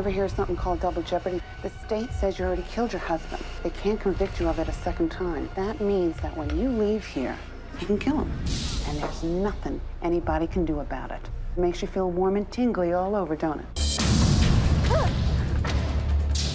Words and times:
Ever 0.00 0.08
hear 0.08 0.26
something 0.30 0.56
called 0.56 0.80
double 0.80 1.02
jeopardy? 1.02 1.42
The 1.60 1.68
state 1.68 2.10
says 2.10 2.38
you 2.38 2.46
already 2.46 2.64
killed 2.70 2.90
your 2.90 3.00
husband. 3.00 3.44
They 3.62 3.68
can't 3.68 4.00
convict 4.00 4.40
you 4.40 4.48
of 4.48 4.58
it 4.58 4.66
a 4.66 4.72
second 4.72 5.10
time. 5.10 5.50
That 5.56 5.78
means 5.78 6.18
that 6.22 6.34
when 6.38 6.48
you 6.58 6.70
leave 6.70 7.04
here, 7.04 7.36
you 7.78 7.86
can 7.86 7.98
kill 7.98 8.16
him. 8.16 8.32
And 8.88 8.98
there's 8.98 9.22
nothing 9.22 9.78
anybody 10.02 10.46
can 10.46 10.64
do 10.64 10.80
about 10.80 11.10
it. 11.10 11.20
It 11.54 11.60
makes 11.60 11.82
you 11.82 11.88
feel 11.88 12.10
warm 12.10 12.36
and 12.36 12.50
tingly 12.50 12.94
all 12.94 13.14
over, 13.14 13.36
don't 13.36 13.60
it? 13.60 13.66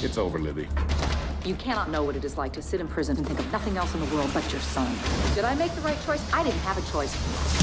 It's 0.04 0.18
over, 0.18 0.40
Libby. 0.40 0.68
You 1.46 1.54
cannot 1.54 1.92
know 1.92 2.02
what 2.02 2.16
it 2.16 2.26
is 2.26 2.40
like 2.40 2.54
to 2.54 2.64
sit 2.64 2.82
in 2.82 2.88
prison 2.88 3.16
and 3.16 3.28
think 3.28 3.40
of 3.40 3.52
nothing 3.52 3.78
else 3.78 3.94
in 3.94 4.00
the 4.00 4.16
world 4.16 4.32
but 4.34 4.52
your 4.52 4.62
son. 4.62 4.92
Did 5.36 5.46
I 5.46 5.54
make 5.54 5.72
the 5.76 5.82
right 5.82 6.02
choice? 6.04 6.34
I 6.34 6.42
didn't 6.42 6.62
have 6.62 6.80
a 6.80 6.92
choice. 6.92 7.14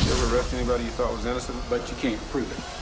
You 0.07 0.13
ever 0.13 0.37
arrest 0.37 0.55
anybody 0.55 0.85
you 0.85 0.91
thought 0.91 1.13
was 1.13 1.27
innocent, 1.27 1.59
but 1.69 1.91
you 1.91 1.97
can't 1.97 2.21
prove 2.31 2.49
it? 2.53 2.82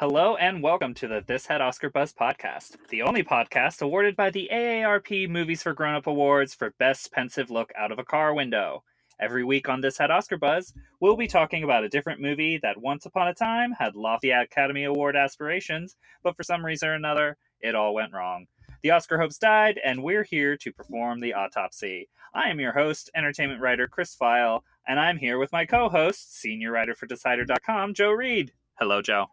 Hello 0.00 0.36
and 0.36 0.62
welcome 0.62 0.94
to 0.94 1.08
the 1.08 1.24
This 1.26 1.46
Had 1.46 1.60
Oscar 1.60 1.90
Buzz 1.90 2.12
podcast, 2.12 2.76
the 2.88 3.02
only 3.02 3.24
podcast 3.24 3.82
awarded 3.82 4.14
by 4.14 4.30
the 4.30 4.48
AARP 4.52 5.28
Movies 5.28 5.64
for 5.64 5.72
Grown 5.72 5.96
Up 5.96 6.06
Awards 6.06 6.54
for 6.54 6.72
Best 6.78 7.10
Pensive 7.10 7.50
Look 7.50 7.72
Out 7.76 7.90
of 7.90 7.98
a 7.98 8.04
Car 8.04 8.32
Window. 8.32 8.84
Every 9.18 9.42
week 9.42 9.68
on 9.68 9.80
This 9.80 9.98
Had 9.98 10.12
Oscar 10.12 10.36
Buzz, 10.36 10.72
we'll 11.00 11.16
be 11.16 11.26
talking 11.26 11.64
about 11.64 11.82
a 11.82 11.88
different 11.88 12.20
movie 12.20 12.60
that 12.62 12.80
once 12.80 13.06
upon 13.06 13.26
a 13.26 13.34
time 13.34 13.72
had 13.72 13.96
lofty 13.96 14.30
Academy 14.30 14.84
Award 14.84 15.16
aspirations, 15.16 15.96
but 16.22 16.36
for 16.36 16.44
some 16.44 16.64
reason 16.64 16.90
or 16.90 16.94
another, 16.94 17.36
it 17.60 17.74
all 17.74 17.92
went 17.92 18.12
wrong. 18.12 18.46
The 18.84 18.92
Oscar 18.92 19.18
hopes 19.18 19.36
died, 19.36 19.80
and 19.84 20.04
we're 20.04 20.22
here 20.22 20.56
to 20.58 20.72
perform 20.72 21.18
the 21.18 21.34
autopsy. 21.34 22.08
I 22.32 22.50
am 22.50 22.60
your 22.60 22.72
host, 22.72 23.10
entertainment 23.16 23.60
writer 23.60 23.88
Chris 23.88 24.14
Feil, 24.14 24.60
and 24.86 25.00
I'm 25.00 25.18
here 25.18 25.38
with 25.38 25.50
my 25.50 25.66
co 25.66 25.88
host, 25.88 26.38
senior 26.38 26.70
writer 26.70 26.94
for 26.94 27.06
Decider.com, 27.06 27.94
Joe 27.94 28.12
Reed. 28.12 28.52
Hello, 28.78 29.02
Joe. 29.02 29.26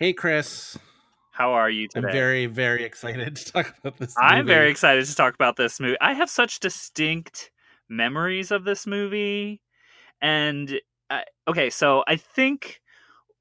Hey, 0.00 0.14
Chris. 0.14 0.78
How 1.30 1.52
are 1.52 1.68
you 1.68 1.86
today? 1.86 2.06
I'm 2.06 2.12
very, 2.14 2.46
very 2.46 2.84
excited 2.84 3.36
to 3.36 3.44
talk 3.52 3.74
about 3.76 3.98
this. 3.98 4.14
I'm 4.18 4.46
very 4.46 4.70
excited 4.70 5.04
to 5.04 5.14
talk 5.14 5.34
about 5.34 5.56
this 5.56 5.78
movie. 5.78 5.98
I 6.00 6.14
have 6.14 6.30
such 6.30 6.58
distinct 6.58 7.50
memories 7.90 8.50
of 8.50 8.64
this 8.64 8.86
movie. 8.86 9.60
And 10.22 10.80
uh, 11.10 11.20
okay, 11.48 11.68
so 11.68 12.02
I 12.08 12.16
think 12.16 12.80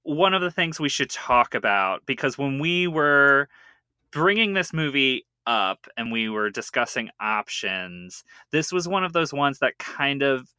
one 0.03 0.33
of 0.33 0.41
the 0.41 0.51
things 0.51 0.81
we 0.81 0.89
should 0.89 1.09
talk 1.09 1.55
about 1.55 2.01
because 2.05 2.37
when 2.37 2.59
we 2.59 2.87
were 2.87 3.47
bringing 4.11 4.53
this 4.53 4.73
movie 4.73 5.25
up 5.47 5.87
and 5.95 6.11
we 6.11 6.27
were 6.27 6.49
discussing 6.49 7.09
options, 7.21 8.25
this 8.51 8.73
was 8.73 8.85
one 8.85 9.05
of 9.05 9.13
those 9.13 9.31
ones 9.31 9.59
that 9.59 9.77
kind 9.77 10.23
of 10.23 10.49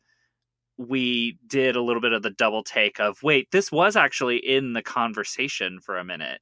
we 0.88 1.38
did 1.46 1.76
a 1.76 1.82
little 1.82 2.00
bit 2.00 2.12
of 2.12 2.22
the 2.22 2.30
double 2.30 2.62
take 2.62 2.98
of 3.00 3.22
wait, 3.22 3.50
this 3.50 3.70
was 3.70 3.96
actually 3.96 4.36
in 4.36 4.72
the 4.72 4.82
conversation 4.82 5.78
for 5.80 5.98
a 5.98 6.04
minute. 6.04 6.40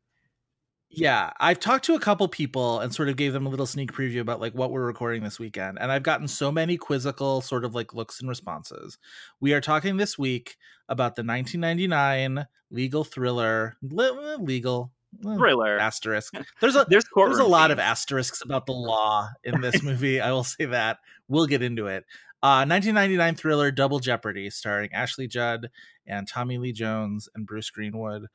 Yeah, 0.90 1.32
I've 1.38 1.60
talked 1.60 1.84
to 1.86 1.94
a 1.94 2.00
couple 2.00 2.26
people 2.28 2.80
and 2.80 2.94
sort 2.94 3.10
of 3.10 3.16
gave 3.16 3.34
them 3.34 3.44
a 3.44 3.50
little 3.50 3.66
sneak 3.66 3.92
preview 3.92 4.20
about 4.20 4.40
like 4.40 4.54
what 4.54 4.70
we're 4.70 4.86
recording 4.86 5.22
this 5.22 5.38
weekend, 5.38 5.78
and 5.80 5.92
I've 5.92 6.02
gotten 6.02 6.28
so 6.28 6.50
many 6.50 6.76
quizzical 6.78 7.40
sort 7.42 7.64
of 7.64 7.74
like 7.74 7.94
looks 7.94 8.20
and 8.20 8.28
responses. 8.28 8.96
We 9.40 9.52
are 9.52 9.60
talking 9.60 9.96
this 9.96 10.16
week 10.16 10.56
about 10.88 11.16
the 11.16 11.22
1999 11.22 12.46
legal 12.70 13.04
thriller, 13.04 13.76
legal 13.82 14.92
Thriller. 15.22 15.78
asterisk. 15.78 16.34
There's 16.60 16.76
a 16.76 16.86
There's 16.88 17.04
there's 17.14 17.38
a 17.38 17.44
lot 17.44 17.70
of 17.70 17.78
asterisks 17.78 18.42
about 18.42 18.66
the 18.66 18.72
law 18.72 19.28
in 19.44 19.60
this 19.60 19.82
movie. 19.82 20.20
I 20.20 20.32
will 20.32 20.44
say 20.44 20.66
that. 20.66 20.98
We'll 21.28 21.46
get 21.46 21.62
into 21.62 21.86
it. 21.86 22.04
Uh, 22.42 22.62
1999 22.64 23.34
thriller 23.34 23.70
Double 23.70 23.98
Jeopardy, 23.98 24.48
starring 24.50 24.92
Ashley 24.92 25.26
Judd 25.26 25.70
and 26.06 26.28
Tommy 26.28 26.58
Lee 26.58 26.72
Jones 26.72 27.28
and 27.34 27.46
Bruce 27.46 27.70
Greenwood. 27.70 28.26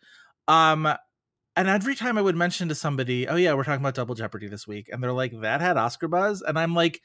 Um, 0.48 0.88
and 1.56 1.68
every 1.68 1.96
time 1.96 2.18
I 2.18 2.22
would 2.22 2.36
mention 2.36 2.68
to 2.70 2.76
somebody, 2.76 3.28
"Oh 3.28 3.36
yeah, 3.36 3.54
we're 3.54 3.64
talking 3.64 3.82
about 3.82 3.96
Double 3.96 4.16
Jeopardy 4.16 4.48
this 4.48 4.68
week," 4.68 4.90
and 4.92 5.02
they're 5.02 5.14
like, 5.14 5.32
"That 5.42 5.62
had 5.62 5.78
Oscar 5.78 6.08
buzz," 6.08 6.42
and 6.42 6.60
I'm 6.60 6.74
like, 6.74 7.02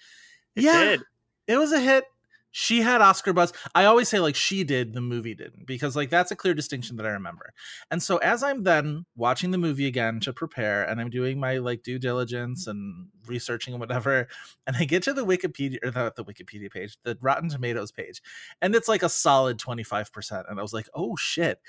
It 0.56 0.62
"Yeah, 0.64 0.84
did. 0.84 1.03
it 1.47 1.56
was 1.59 1.70
a 1.72 1.81
hit." 1.81 2.04
She 2.50 2.81
had 2.81 3.00
Oscar 3.00 3.32
buzz. 3.32 3.53
I 3.75 3.84
always 3.84 4.09
say 4.09 4.20
like 4.20 4.34
she 4.34 4.64
did, 4.64 4.94
the 4.94 5.00
movie 5.00 5.34
didn't, 5.34 5.66
because 5.66 5.94
like 5.94 6.10
that's 6.10 6.31
a 6.31 6.36
clear 6.36 6.54
distinction 6.54 6.97
that 6.97 7.06
I 7.06 7.10
remember. 7.10 7.53
And 7.91 8.03
so 8.03 8.16
as 8.19 8.42
I'm 8.42 8.64
then 8.64 9.04
watching 9.16 9.50
the 9.50 9.59
movie 9.59 9.86
again 9.86 10.20
to 10.20 10.32
prepare, 10.32 10.82
and 10.82 11.00
I'm 11.00 11.10
doing 11.10 11.38
my 11.38 11.59
like 11.59 11.82
due 11.82 11.98
diligence 11.98 12.66
and 12.66 13.09
researching 13.26 13.75
and 13.75 13.81
whatever, 13.81 14.28
and 14.66 14.76
I 14.76 14.84
get 14.84 15.03
to 15.04 15.12
the 15.12 15.26
Wikipedia 15.26 15.78
or 15.84 15.91
the, 15.91 16.12
the 16.16 16.25
Wikipedia 16.25 16.70
page, 16.70 16.97
the 17.03 17.19
Rotten 17.20 17.50
Tomatoes 17.50 17.92
page, 17.92 18.22
and 18.62 18.75
it's 18.75 18.88
like 18.88 19.03
a 19.03 19.09
solid 19.09 19.59
25%. 19.59 20.50
And 20.50 20.59
I 20.59 20.62
was 20.62 20.72
like, 20.72 20.88
oh 20.94 21.16
shit. 21.16 21.60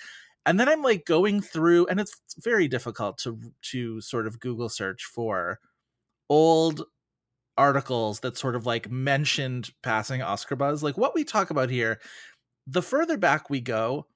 And 0.46 0.60
then 0.60 0.70
I'm 0.70 0.82
like 0.82 1.06
going 1.06 1.42
through, 1.42 1.88
and 1.88 2.00
it's 2.00 2.14
very 2.38 2.68
difficult 2.68 3.18
to 3.20 3.40
to 3.64 4.00
sort 4.02 4.26
of 4.28 4.40
Google 4.40 4.70
search 4.70 5.04
for 5.04 5.60
old 6.30 6.86
articles 7.60 8.22
that 8.22 8.38
sort 8.38 8.56
of 8.56 8.66
like 8.66 8.90
mentioned 8.90 9.70
passing 9.84 10.22
Oscar 10.22 10.56
buzz. 10.56 10.82
Like 10.82 10.98
what 10.98 11.14
we 11.14 11.26
talk 11.26 11.50
about 11.50 11.70
here, 11.70 12.00
the 12.66 12.82
further 12.82 13.18
back 13.18 13.50
we 13.50 13.60
go, 13.60 14.08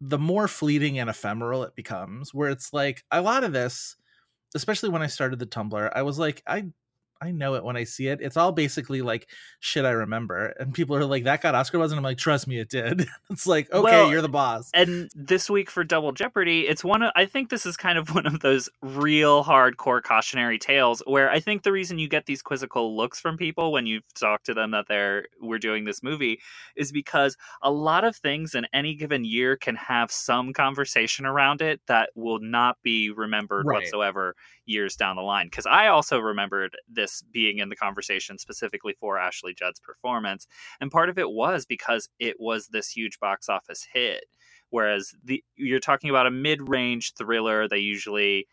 the 0.00 0.18
more 0.18 0.48
fleeting 0.48 0.98
and 0.98 1.08
ephemeral 1.08 1.62
it 1.62 1.76
becomes. 1.76 2.34
Where 2.34 2.50
it's 2.50 2.72
like 2.72 3.04
a 3.12 3.22
lot 3.22 3.44
of 3.44 3.52
this, 3.52 3.96
especially 4.56 4.88
when 4.88 5.02
I 5.02 5.06
started 5.06 5.38
the 5.38 5.46
Tumblr, 5.46 5.92
I 5.94 6.02
was 6.02 6.18
like, 6.18 6.42
I 6.46 6.64
I 7.20 7.32
know 7.32 7.54
it 7.56 7.64
when 7.64 7.76
I 7.76 7.84
see 7.84 8.06
it. 8.08 8.20
It's 8.20 8.36
all 8.36 8.52
basically 8.52 9.02
like 9.02 9.28
shit 9.60 9.84
I 9.84 9.90
remember. 9.90 10.54
And 10.60 10.72
people 10.72 10.94
are 10.96 11.04
like, 11.04 11.24
that 11.24 11.40
got 11.42 11.54
Oscar 11.54 11.78
buzz, 11.78 11.90
and 11.90 11.98
I'm 11.98 12.04
like, 12.04 12.18
trust 12.18 12.46
me, 12.46 12.58
it 12.60 12.68
did. 12.70 13.08
it's 13.30 13.46
like, 13.46 13.70
okay, 13.72 13.82
Well, 13.82 14.10
you're 14.10 14.22
the 14.22 14.28
boss. 14.28 14.70
and 14.72 15.10
this 15.14 15.50
week 15.50 15.70
for 15.70 15.82
Double 15.82 16.12
Jeopardy, 16.12 16.68
it's 16.68 16.84
one 16.84 17.02
of 17.02 17.10
I 17.16 17.26
think 17.26 17.50
this 17.50 17.66
is 17.66 17.76
kind 17.76 17.98
of 17.98 18.08
one 18.14 18.26
of 18.26 18.40
those 18.40 18.68
real 18.82 19.42
hardcore 19.44 20.02
cautionary 20.02 20.58
tales 20.58 21.02
where 21.06 21.30
I 21.30 21.40
think 21.40 21.62
the 21.64 21.72
reason 21.72 21.98
you 21.98 22.08
get 22.08 22.26
these 22.26 22.42
quizzical 22.42 22.96
looks 22.96 23.18
from 23.20 23.36
people 23.36 23.72
when 23.72 23.86
you 23.86 24.00
talk 24.14 24.44
to 24.44 24.54
them 24.54 24.70
that 24.70 24.86
they're 24.88 25.26
we're 25.40 25.58
doing 25.58 25.84
this 25.84 26.02
movie 26.02 26.40
is 26.76 26.92
because 26.92 27.36
a 27.62 27.70
lot 27.70 28.04
of 28.04 28.14
things 28.16 28.54
in 28.54 28.66
any 28.72 28.94
given 28.94 29.24
year 29.24 29.56
can 29.56 29.74
have 29.76 30.12
some 30.12 30.52
conversation 30.52 31.26
around 31.26 31.62
it 31.62 31.80
that 31.86 32.10
will 32.14 32.38
not 32.40 32.76
be 32.82 33.10
remembered 33.10 33.66
Right. 33.66 33.74
whatsoever 33.82 34.34
years 34.66 34.96
down 34.96 35.16
the 35.16 35.22
line 35.22 35.46
because 35.46 35.66
I 35.66 35.86
also 35.88 36.18
remembered 36.18 36.76
this 36.88 37.07
being 37.32 37.58
in 37.58 37.68
the 37.68 37.76
conversation 37.76 38.38
specifically 38.38 38.94
for 38.98 39.18
Ashley 39.18 39.54
Judd's 39.54 39.80
performance. 39.80 40.46
And 40.80 40.90
part 40.90 41.08
of 41.08 41.18
it 41.18 41.30
was 41.30 41.66
because 41.66 42.08
it 42.18 42.36
was 42.38 42.68
this 42.68 42.88
huge 42.88 43.18
box 43.20 43.48
office 43.48 43.86
hit. 43.92 44.24
Whereas 44.70 45.14
the 45.24 45.42
you're 45.56 45.80
talking 45.80 46.10
about 46.10 46.26
a 46.26 46.30
mid-range 46.30 47.14
thriller 47.16 47.68
they 47.68 47.78
usually 47.78 48.46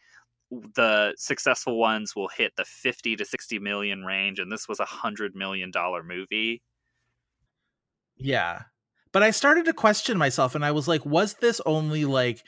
the 0.75 1.13
successful 1.17 1.77
ones 1.77 2.15
will 2.15 2.29
hit 2.29 2.53
the 2.55 2.65
50 2.65 3.15
to 3.17 3.25
60 3.25 3.59
million 3.59 4.03
range 4.03 4.39
and 4.39 4.51
this 4.51 4.67
was 4.67 4.79
a 4.79 4.83
100 4.83 5.35
million 5.35 5.71
dollar 5.71 6.03
movie. 6.03 6.61
Yeah. 8.15 8.63
But 9.11 9.23
I 9.23 9.31
started 9.31 9.65
to 9.65 9.73
question 9.73 10.17
myself 10.17 10.55
and 10.55 10.63
I 10.63 10.71
was 10.71 10.88
like, 10.88 11.05
was 11.05 11.35
this 11.35 11.59
only 11.65 12.05
like 12.05 12.44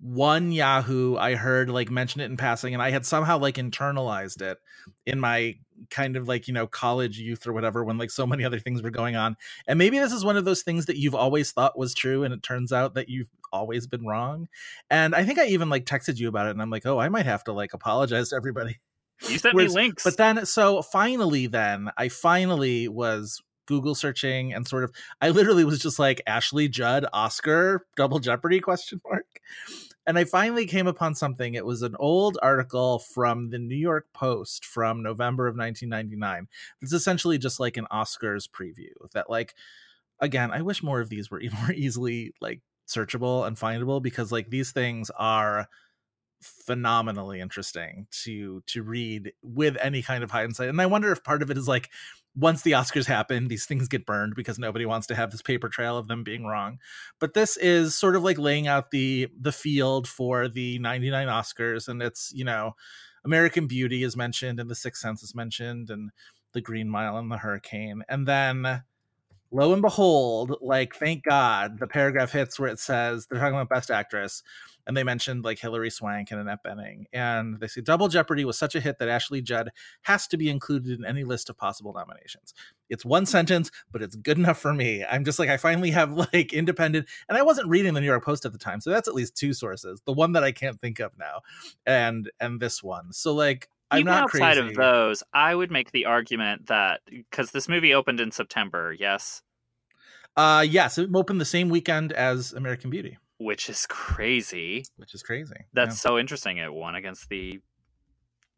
one 0.00 0.50
Yahoo 0.52 1.16
I 1.16 1.34
heard 1.34 1.68
like 1.70 1.90
mention 1.90 2.20
it 2.20 2.26
in 2.26 2.36
passing 2.36 2.72
and 2.74 2.82
I 2.82 2.90
had 2.90 3.04
somehow 3.04 3.38
like 3.38 3.56
internalized 3.56 4.40
it 4.42 4.58
in 5.06 5.20
my 5.20 5.56
kind 5.90 6.16
of 6.16 6.26
like, 6.28 6.48
you 6.48 6.54
know, 6.54 6.66
college 6.66 7.18
youth 7.18 7.46
or 7.46 7.52
whatever 7.52 7.84
when 7.84 7.98
like 7.98 8.10
so 8.10 8.26
many 8.26 8.44
other 8.44 8.58
things 8.58 8.82
were 8.82 8.90
going 8.90 9.16
on. 9.16 9.36
And 9.66 9.78
maybe 9.78 9.98
this 9.98 10.12
is 10.12 10.24
one 10.24 10.36
of 10.36 10.44
those 10.44 10.62
things 10.62 10.86
that 10.86 10.96
you've 10.98 11.14
always 11.14 11.52
thought 11.52 11.78
was 11.78 11.94
true 11.94 12.22
and 12.24 12.32
it 12.32 12.42
turns 12.42 12.72
out 12.72 12.94
that 12.94 13.08
you've 13.08 13.28
always 13.52 13.86
been 13.86 14.06
wrong. 14.06 14.48
And 14.88 15.14
I 15.14 15.24
think 15.24 15.38
I 15.38 15.46
even 15.46 15.68
like 15.68 15.84
texted 15.84 16.18
you 16.18 16.28
about 16.28 16.46
it 16.46 16.50
and 16.50 16.62
I'm 16.62 16.70
like, 16.70 16.86
"Oh, 16.86 16.98
I 16.98 17.08
might 17.08 17.26
have 17.26 17.44
to 17.44 17.52
like 17.52 17.74
apologize 17.74 18.30
to 18.30 18.36
everybody." 18.36 18.80
you 19.28 19.38
sent 19.38 19.54
Whereas- 19.54 19.74
me 19.74 19.82
links 19.82 20.02
But 20.04 20.16
then, 20.16 20.46
so 20.46 20.80
finally, 20.80 21.46
then 21.46 21.90
I 21.98 22.08
finally 22.08 22.88
was 22.88 23.42
Google 23.66 23.94
searching 23.94 24.52
and 24.52 24.66
sort 24.66 24.82
of, 24.82 24.90
I 25.20 25.28
literally 25.30 25.64
was 25.64 25.78
just 25.78 25.98
like 25.98 26.22
Ashley 26.26 26.68
Judd 26.68 27.06
Oscar 27.12 27.86
Double 27.96 28.18
Jeopardy 28.18 28.60
question 28.60 29.00
mark, 29.08 29.26
and 30.10 30.18
I 30.18 30.24
finally 30.24 30.66
came 30.66 30.88
upon 30.88 31.14
something. 31.14 31.54
It 31.54 31.64
was 31.64 31.82
an 31.82 31.94
old 32.00 32.36
article 32.42 32.98
from 32.98 33.50
the 33.50 33.60
New 33.60 33.76
York 33.76 34.08
Post 34.12 34.64
from 34.64 35.04
November 35.04 35.46
of 35.46 35.56
1999. 35.56 36.48
It's 36.82 36.92
essentially 36.92 37.38
just 37.38 37.60
like 37.60 37.76
an 37.76 37.86
Oscars 37.92 38.48
preview 38.50 38.90
that, 39.12 39.30
like, 39.30 39.54
again, 40.18 40.50
I 40.50 40.62
wish 40.62 40.82
more 40.82 41.00
of 41.00 41.10
these 41.10 41.30
were 41.30 41.40
more 41.60 41.70
easily 41.72 42.34
like 42.40 42.60
searchable 42.88 43.46
and 43.46 43.56
findable 43.56 44.02
because 44.02 44.32
like 44.32 44.50
these 44.50 44.72
things 44.72 45.12
are 45.16 45.68
phenomenally 46.40 47.40
interesting 47.40 48.08
to 48.24 48.64
to 48.66 48.82
read 48.82 49.32
with 49.44 49.76
any 49.80 50.02
kind 50.02 50.24
of 50.24 50.32
hindsight. 50.32 50.70
And 50.70 50.80
I 50.80 50.86
wonder 50.86 51.12
if 51.12 51.22
part 51.22 51.40
of 51.40 51.52
it 51.52 51.56
is 51.56 51.68
like 51.68 51.88
once 52.36 52.62
the 52.62 52.72
Oscars 52.72 53.06
happen, 53.06 53.48
these 53.48 53.66
things 53.66 53.88
get 53.88 54.06
burned 54.06 54.34
because 54.36 54.58
nobody 54.58 54.86
wants 54.86 55.06
to 55.08 55.14
have 55.14 55.30
this 55.30 55.42
paper 55.42 55.68
trail 55.68 55.98
of 55.98 56.08
them 56.08 56.22
being 56.22 56.44
wrong. 56.44 56.78
But 57.18 57.34
this 57.34 57.56
is 57.56 57.96
sort 57.96 58.16
of 58.16 58.22
like 58.22 58.38
laying 58.38 58.66
out 58.66 58.90
the 58.90 59.28
the 59.38 59.52
field 59.52 60.06
for 60.06 60.48
the 60.48 60.78
99 60.78 61.28
Oscars 61.28 61.88
and 61.88 62.02
it's, 62.02 62.32
you 62.34 62.44
know, 62.44 62.76
American 63.24 63.66
Beauty 63.66 64.02
is 64.02 64.16
mentioned 64.16 64.60
and 64.60 64.70
The 64.70 64.74
Sixth 64.74 65.02
Sense 65.02 65.22
is 65.22 65.34
mentioned 65.34 65.90
and 65.90 66.10
The 66.52 66.60
Green 66.60 66.88
Mile 66.88 67.18
and 67.18 67.30
The 67.30 67.38
Hurricane. 67.38 68.02
And 68.08 68.26
then 68.26 68.82
lo 69.50 69.72
and 69.72 69.82
behold, 69.82 70.56
like 70.60 70.94
thank 70.94 71.24
God, 71.24 71.78
the 71.78 71.86
paragraph 71.86 72.32
hits 72.32 72.58
where 72.58 72.70
it 72.70 72.78
says 72.78 73.26
they're 73.26 73.40
talking 73.40 73.54
about 73.54 73.68
best 73.68 73.90
actress 73.90 74.42
and 74.86 74.96
they 74.96 75.04
mentioned 75.04 75.44
like 75.44 75.58
Hilary 75.58 75.90
Swank 75.90 76.30
and 76.30 76.40
Annette 76.40 76.64
Bening. 76.64 77.04
And 77.12 77.60
they 77.60 77.66
say 77.66 77.80
Double 77.80 78.08
Jeopardy 78.08 78.44
was 78.44 78.58
such 78.58 78.74
a 78.74 78.80
hit 78.80 78.98
that 78.98 79.08
Ashley 79.08 79.42
Judd 79.42 79.70
has 80.02 80.26
to 80.28 80.36
be 80.36 80.48
included 80.48 80.98
in 80.98 81.04
any 81.04 81.24
list 81.24 81.50
of 81.50 81.56
possible 81.56 81.92
nominations. 81.92 82.54
It's 82.88 83.04
one 83.04 83.26
sentence, 83.26 83.70
but 83.92 84.02
it's 84.02 84.16
good 84.16 84.38
enough 84.38 84.58
for 84.58 84.72
me. 84.74 85.04
I'm 85.04 85.24
just 85.24 85.38
like, 85.38 85.48
I 85.48 85.56
finally 85.58 85.90
have 85.90 86.12
like 86.32 86.52
independent, 86.52 87.06
and 87.28 87.38
I 87.38 87.42
wasn't 87.42 87.68
reading 87.68 87.94
the 87.94 88.00
New 88.00 88.06
York 88.06 88.24
Post 88.24 88.44
at 88.44 88.52
the 88.52 88.58
time, 88.58 88.80
so 88.80 88.90
that's 88.90 89.08
at 89.08 89.14
least 89.14 89.36
two 89.36 89.52
sources. 89.52 90.00
The 90.06 90.12
one 90.12 90.32
that 90.32 90.44
I 90.44 90.52
can't 90.52 90.80
think 90.80 90.98
of 90.98 91.12
now, 91.18 91.40
and 91.86 92.30
and 92.40 92.60
this 92.60 92.82
one. 92.82 93.12
So 93.12 93.34
like 93.34 93.68
I'm 93.90 94.00
Even 94.00 94.12
not 94.12 94.22
outside 94.24 94.56
crazy. 94.56 94.68
of 94.68 94.74
those, 94.76 95.22
I 95.32 95.54
would 95.54 95.70
make 95.70 95.90
the 95.92 96.06
argument 96.06 96.66
that 96.66 97.00
because 97.08 97.50
this 97.50 97.68
movie 97.68 97.92
opened 97.94 98.20
in 98.20 98.30
September, 98.30 98.92
yes, 98.98 99.42
Uh 100.36 100.64
yes, 100.68 100.96
it 100.98 101.10
opened 101.14 101.40
the 101.40 101.44
same 101.44 101.68
weekend 101.68 102.12
as 102.12 102.52
American 102.52 102.88
Beauty, 102.90 103.18
which 103.38 103.68
is 103.68 103.86
crazy. 103.86 104.84
which 104.96 105.14
is 105.14 105.22
crazy. 105.22 105.56
That's 105.72 105.96
Yeah. 105.96 106.10
so 106.10 106.18
interesting. 106.18 106.58
It 106.58 106.72
won 106.72 106.94
against 106.94 107.28
the 107.28 107.60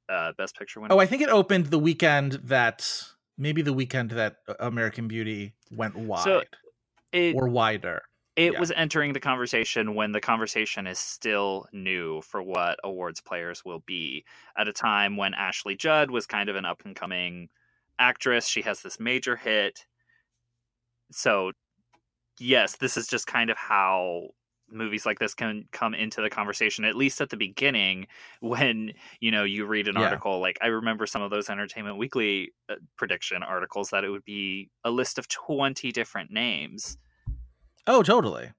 uh, 0.08 0.32
Best 0.36 0.56
Picture 0.58 0.80
winner. 0.80 0.94
Oh, 0.94 0.98
I 0.98 1.06
think 1.06 1.22
it 1.22 1.30
opened 1.30 1.66
the 1.66 1.78
weekend 1.78 2.32
that 2.44 2.86
maybe 3.38 3.62
the 3.62 3.72
weekend 3.72 4.10
that 4.10 4.36
uh, 4.46 4.54
American 4.60 5.08
Beauty 5.08 5.54
went 5.70 5.96
wide 5.96 6.46
it, 7.12 7.34
or 7.34 7.48
wider. 7.48 8.02
It 8.36 8.54
yeah. 8.54 8.58
was 8.58 8.72
entering 8.72 9.12
the 9.12 9.20
conversation 9.20 9.94
when 9.94 10.12
the 10.12 10.20
conversation 10.20 10.86
is 10.86 10.98
still 10.98 11.66
new 11.72 12.22
for 12.22 12.42
what 12.42 12.78
awards 12.82 13.20
players 13.20 13.64
will 13.64 13.80
be 13.80 14.24
at 14.56 14.68
a 14.68 14.72
time 14.72 15.16
when 15.16 15.34
Ashley 15.34 15.76
Judd 15.76 16.10
was 16.10 16.26
kind 16.26 16.48
of 16.48 16.56
an 16.56 16.64
up 16.64 16.82
and 16.84 16.96
coming 16.96 17.50
actress. 17.98 18.46
She 18.48 18.62
has 18.62 18.82
this 18.82 18.98
major 18.98 19.36
hit. 19.36 19.86
So, 21.10 21.52
yes, 22.40 22.76
this 22.78 22.96
is 22.96 23.08
just 23.08 23.26
kind 23.26 23.50
of 23.50 23.58
how 23.58 24.30
movies 24.70 25.06
like 25.06 25.18
this 25.20 25.34
can 25.34 25.68
come 25.72 25.94
into 25.94 26.22
the 26.22 26.30
conversation 26.30 26.84
at 26.84 26.96
least 26.96 27.20
at 27.20 27.30
the 27.30 27.36
beginning 27.36 28.06
when 28.40 28.92
you 29.20 29.30
know 29.30 29.44
you 29.44 29.66
read 29.66 29.88
an 29.88 29.96
Yeah. 29.96 29.98
article 29.98 30.40
like 30.40 30.58
i 30.62 30.68
remember 30.68 31.06
some 31.06 31.22
of 31.22 31.30
those 31.30 31.50
entertainment 31.50 31.98
weekly 31.98 32.52
uh, 32.70 32.76
prediction 32.96 33.42
articles 33.42 33.90
that 33.90 34.04
it 34.04 34.10
would 34.10 34.24
be 34.24 34.70
a 34.84 34.90
list 34.90 35.18
of 35.18 35.28
20 35.28 35.92
different 35.92 36.30
names 36.30 36.96
Oh, 37.86 38.02
totally. 38.02 38.52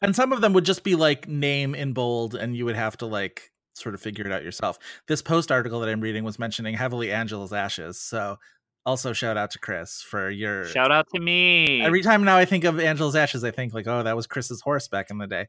And 0.00 0.14
some 0.14 0.32
of 0.32 0.40
them 0.40 0.52
would 0.52 0.64
just 0.64 0.84
be 0.84 0.94
like 0.94 1.28
name 1.28 1.74
in 1.74 1.92
bold, 1.92 2.34
and 2.34 2.56
you 2.56 2.64
would 2.64 2.76
have 2.76 2.96
to 2.98 3.06
like 3.06 3.50
sort 3.74 3.94
of 3.94 4.00
figure 4.00 4.26
it 4.26 4.32
out 4.32 4.44
yourself. 4.44 4.78
This 5.06 5.22
post 5.22 5.50
article 5.50 5.80
that 5.80 5.88
I'm 5.88 6.00
reading 6.00 6.24
was 6.24 6.38
mentioning 6.38 6.74
heavily 6.74 7.12
Angela's 7.12 7.52
Ashes. 7.52 8.00
So 8.00 8.38
also 8.86 9.12
shout 9.12 9.36
out 9.36 9.50
to 9.50 9.58
Chris 9.58 10.00
for 10.00 10.30
your 10.30 10.64
Shout 10.64 10.90
out 10.90 11.06
to 11.14 11.20
me. 11.20 11.82
Every 11.82 12.02
time 12.02 12.24
now 12.24 12.36
I 12.36 12.44
think 12.44 12.64
of 12.64 12.80
Angela's 12.80 13.16
Ashes, 13.16 13.44
I 13.44 13.50
think 13.50 13.74
like, 13.74 13.86
oh, 13.86 14.02
that 14.02 14.16
was 14.16 14.26
Chris's 14.26 14.60
horse 14.60 14.88
back 14.88 15.10
in 15.10 15.18
the 15.18 15.26
day. 15.26 15.48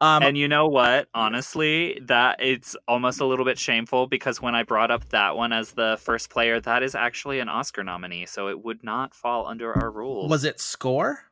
Um, 0.00 0.22
and 0.22 0.36
you 0.36 0.48
know 0.48 0.66
what? 0.66 1.08
Honestly, 1.14 2.00
that 2.06 2.42
it's 2.42 2.76
almost 2.88 3.20
a 3.20 3.26
little 3.26 3.44
bit 3.44 3.58
shameful 3.58 4.06
because 4.06 4.42
when 4.42 4.54
I 4.54 4.62
brought 4.62 4.90
up 4.90 5.08
that 5.10 5.36
one 5.36 5.52
as 5.52 5.72
the 5.72 5.98
first 6.00 6.30
player, 6.30 6.60
that 6.60 6.82
is 6.82 6.94
actually 6.94 7.38
an 7.38 7.48
Oscar 7.48 7.84
nominee, 7.84 8.26
so 8.26 8.48
it 8.48 8.64
would 8.64 8.82
not 8.82 9.14
fall 9.14 9.46
under 9.46 9.72
our 9.72 9.90
rules. 9.90 10.30
was 10.30 10.44
it 10.44 10.58
score? 10.60 11.29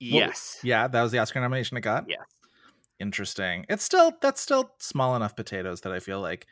Yes. 0.00 0.58
Yeah, 0.62 0.86
that 0.88 1.02
was 1.02 1.12
the 1.12 1.18
Oscar 1.18 1.40
nomination 1.40 1.76
it 1.76 1.82
got. 1.82 2.04
Yes. 2.08 2.20
Interesting. 3.00 3.66
It's 3.68 3.84
still 3.84 4.12
that's 4.20 4.40
still 4.40 4.72
small 4.78 5.16
enough 5.16 5.34
potatoes 5.36 5.80
that 5.82 5.92
I 5.92 6.00
feel 6.00 6.20
like 6.20 6.46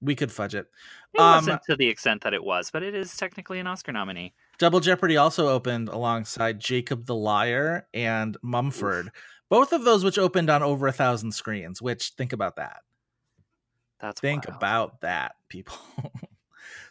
we 0.00 0.14
could 0.14 0.30
fudge 0.32 0.54
it. 0.54 0.66
It 1.14 1.20
Um, 1.20 1.36
wasn't 1.36 1.62
to 1.68 1.76
the 1.76 1.88
extent 1.88 2.22
that 2.22 2.34
it 2.34 2.42
was, 2.42 2.70
but 2.70 2.82
it 2.82 2.94
is 2.94 3.16
technically 3.16 3.58
an 3.58 3.66
Oscar 3.66 3.92
nominee. 3.92 4.34
Double 4.58 4.80
Jeopardy 4.80 5.16
also 5.16 5.48
opened 5.48 5.88
alongside 5.88 6.60
Jacob 6.60 7.06
the 7.06 7.14
Liar 7.14 7.86
and 7.94 8.36
Mumford. 8.42 9.10
Both 9.48 9.72
of 9.72 9.84
those 9.84 10.04
which 10.04 10.18
opened 10.18 10.50
on 10.50 10.62
over 10.62 10.86
a 10.86 10.92
thousand 10.92 11.32
screens, 11.32 11.80
which 11.80 12.10
think 12.18 12.32
about 12.32 12.56
that. 12.56 12.78
That's 14.00 14.20
think 14.20 14.46
wild. 14.48 14.56
about 14.56 15.00
that, 15.02 15.36
people. 15.48 15.76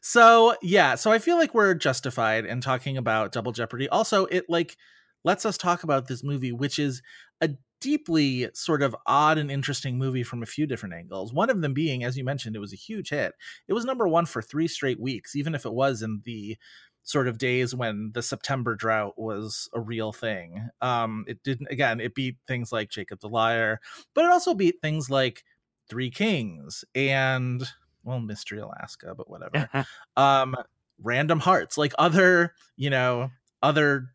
so 0.02 0.56
yeah, 0.62 0.96
so 0.96 1.12
I 1.12 1.20
feel 1.20 1.38
like 1.38 1.54
we're 1.54 1.74
justified 1.74 2.46
in 2.46 2.62
talking 2.62 2.98
about 2.98 3.32
Double 3.32 3.52
Jeopardy. 3.52 3.90
Also, 3.90 4.26
it 4.26 4.50
like 4.50 4.78
lets 5.24 5.46
us 5.46 5.58
talk 5.58 5.84
about 5.84 6.08
this 6.08 6.24
movie, 6.24 6.52
which 6.52 6.80
is 6.80 7.02
a 7.42 7.50
deeply 7.80 8.50
sort 8.54 8.82
of 8.82 8.96
odd 9.06 9.38
and 9.38 9.52
interesting 9.52 9.98
movie 9.98 10.24
from 10.24 10.42
a 10.42 10.48
few 10.48 10.66
different 10.66 10.96
angles. 10.96 11.34
One 11.34 11.50
of 11.50 11.62
them 11.62 11.74
being, 11.74 12.04
as 12.04 12.18
you 12.18 12.24
mentioned, 12.24 12.56
it 12.56 12.60
was 12.60 12.74
a 12.74 12.78
huge 12.78 13.10
hit. 13.10 13.34
It 13.68 13.74
was 13.74 13.86
number 13.86 14.08
one 14.08 14.26
for 14.26 14.42
three 14.42 14.68
straight 14.68 15.00
weeks, 15.00 15.36
even 15.36 15.54
if 15.54 15.66
it 15.66 15.74
was 15.74 16.02
in 16.02 16.22
the 16.24 16.58
sort 17.04 17.28
of 17.28 17.38
days 17.38 17.76
when 17.76 18.12
the 18.14 18.22
September 18.22 18.76
drought 18.76 19.16
was 19.18 19.70
a 19.74 19.82
real 19.82 20.14
thing. 20.14 20.70
Um, 20.82 21.26
it 21.28 21.44
didn't 21.44 21.68
again, 21.70 22.00
it 22.00 22.16
beat 22.16 22.38
things 22.48 22.72
like 22.72 22.90
Jacob 22.90 23.20
the 23.20 23.28
Liar, 23.28 23.82
but 24.14 24.24
it 24.24 24.32
also 24.32 24.54
beat 24.54 24.76
things 24.82 25.10
like 25.10 25.44
Three 25.90 26.10
Kings 26.10 26.86
and 26.96 27.68
well, 28.04 28.20
Mystery 28.20 28.60
Alaska, 28.60 29.14
but 29.16 29.30
whatever. 29.30 29.70
um, 30.18 30.56
Random 31.02 31.40
Hearts, 31.40 31.78
like 31.78 31.94
other, 31.98 32.54
you 32.76 32.90
know, 32.90 33.32
other 33.62 34.08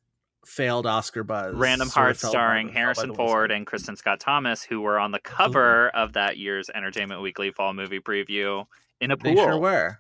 failed 0.47 0.87
Oscar 0.87 1.25
buzz. 1.25 1.55
Random 1.55 1.89
Hearts 1.89 2.27
starring 2.27 2.69
by- 2.69 2.73
fell 2.73 2.75
by 2.75 2.81
Harrison 2.81 3.15
Ford 3.15 3.51
and 3.51 3.67
Kristin 3.67 3.97
Scott 3.99 4.21
Thomas, 4.21 4.63
who 4.63 4.81
were 4.81 4.99
on 4.99 5.11
the 5.13 5.19
cover 5.21 5.89
of 5.91 6.15
that 6.15 6.37
year's 6.39 6.71
Entertainment 6.75 7.21
Weekly 7.23 7.51
Fall 7.51 7.75
Movie 7.75 8.01
Preview 8.01 8.65
in 9.01 9.11
a 9.11 9.17
They 9.17 9.35
pool. 9.35 9.45
sure 9.45 9.59
were. 9.59 9.99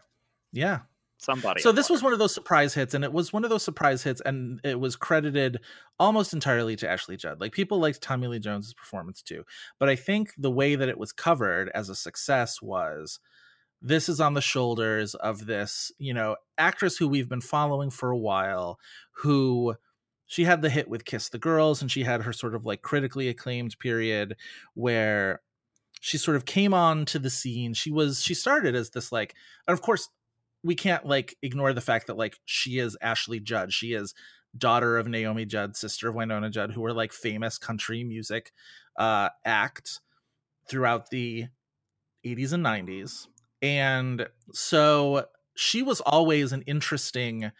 Yeah. 0.53 0.81
Somebody. 1.21 1.61
So 1.63 1.73
this 1.73 1.91
was 1.91 2.01
one 2.01 2.13
of 2.13 2.21
those 2.21 2.33
surprise 2.33 2.75
hits, 2.75 2.95
and 2.95 3.03
it 3.03 3.13
was 3.13 3.33
one 3.33 3.43
of 3.43 3.51
those 3.51 3.65
surprise 3.65 4.05
hits, 4.05 4.23
and 4.25 4.61
it 4.63 4.79
was 4.79 4.95
credited 4.95 5.59
almost 5.99 6.33
entirely 6.33 6.77
to 6.77 6.89
Ashley 6.89 7.17
Judd. 7.17 7.41
Like 7.41 7.51
people 7.53 7.81
liked 7.81 8.01
Tommy 8.01 8.29
Lee 8.29 8.39
Jones's 8.39 8.73
performance 8.73 9.21
too, 9.21 9.43
but 9.81 9.89
I 9.89 9.97
think 9.97 10.33
the 10.39 10.51
way 10.51 10.77
that 10.77 10.89
it 10.89 10.97
was 10.97 11.11
covered 11.11 11.71
as 11.75 11.89
a 11.89 11.97
success 11.97 12.63
was 12.63 13.19
this 13.83 14.09
is 14.09 14.21
on 14.21 14.35
the 14.35 14.41
shoulders 14.41 15.17
of 15.17 15.47
this, 15.47 15.91
you 15.99 16.15
know, 16.15 16.37
actress 16.57 16.97
who 16.97 17.09
we've 17.09 17.29
been 17.29 17.41
following 17.41 17.91
for 17.91 18.11
a 18.11 18.17
while, 18.19 18.79
who 19.11 19.75
she 20.29 20.45
had 20.45 20.63
the 20.63 20.71
hit 20.71 20.89
with 20.89 21.07
Kiss 21.07 21.31
the 21.31 21.39
Girls, 21.39 21.81
and 21.81 21.91
she 21.91 22.05
had 22.05 22.23
her 22.23 22.33
sort 22.33 22.55
of 22.55 22.65
like 22.65 22.83
critically 22.83 23.29
acclaimed 23.29 23.79
period 23.79 24.37
where 24.75 25.41
she 26.01 26.19
sort 26.19 26.37
of 26.37 26.45
came 26.45 26.73
on 26.75 27.07
to 27.07 27.19
the 27.19 27.31
scene. 27.31 27.75
She 27.75 27.91
was 27.91 28.23
she 28.23 28.35
started 28.35 28.77
as 28.77 28.91
this 28.91 29.11
like, 29.11 29.35
and 29.67 29.73
of 29.73 29.83
course 29.83 30.09
we 30.63 30.75
can't 30.75 31.07
like 31.07 31.37
ignore 31.43 31.73
the 31.73 31.81
fact 31.81 32.07
that 32.07 32.19
like 32.19 32.37
she 32.45 32.79
is 32.79 32.97
Ashley 33.01 33.41
Judd. 33.41 33.73
She 33.73 33.95
is 33.95 34.15
daughter 34.57 34.99
of 34.99 35.09
Naomi 35.09 35.47
Judd, 35.47 35.77
sister 35.77 36.09
of 36.09 36.15
Wynonna 36.15 36.51
Judd, 36.51 36.73
who 36.73 36.83
were 36.83 36.93
like 36.93 37.13
famous 37.13 37.59
country 37.59 38.05
music 38.05 38.53
uh 38.97 39.31
act 39.47 40.01
throughout 40.69 41.09
the 41.09 41.47
80s 42.27 42.53
and 42.53 42.65
90s. 42.65 43.29
And 43.63 44.29
so 44.53 45.25
she 45.57 45.83
was 45.83 46.03
always 46.03 46.53
an 46.53 46.63
interesting 46.63 47.51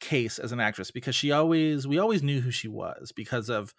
case 0.00 0.38
as 0.38 0.52
an 0.52 0.60
actress 0.60 0.90
because 0.90 1.14
she 1.14 1.32
always 1.32 1.86
we 1.86 1.98
always 1.98 2.22
knew 2.22 2.40
who 2.40 2.50
she 2.50 2.68
was 2.68 3.12
because 3.12 3.48
of 3.48 3.74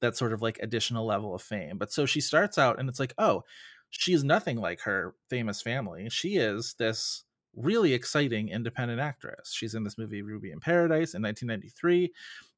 that 0.00 0.16
sort 0.16 0.32
of 0.32 0.42
like 0.42 0.58
additional 0.62 1.06
level 1.06 1.34
of 1.34 1.42
fame. 1.42 1.78
But 1.78 1.92
so 1.92 2.06
she 2.06 2.20
starts 2.20 2.58
out 2.58 2.78
and 2.78 2.88
it's 2.88 3.00
like, 3.00 3.14
oh, 3.18 3.44
she 3.90 4.12
is 4.12 4.24
nothing 4.24 4.58
like 4.58 4.80
her 4.80 5.14
famous 5.30 5.62
family. 5.62 6.08
She 6.10 6.36
is 6.36 6.74
this 6.78 7.24
really 7.54 7.94
exciting 7.94 8.48
independent 8.48 9.00
actress. 9.00 9.52
She's 9.52 9.74
in 9.74 9.84
this 9.84 9.96
movie 9.96 10.22
Ruby 10.22 10.50
in 10.52 10.60
Paradise 10.60 11.14
in 11.14 11.22
1993, 11.22 12.12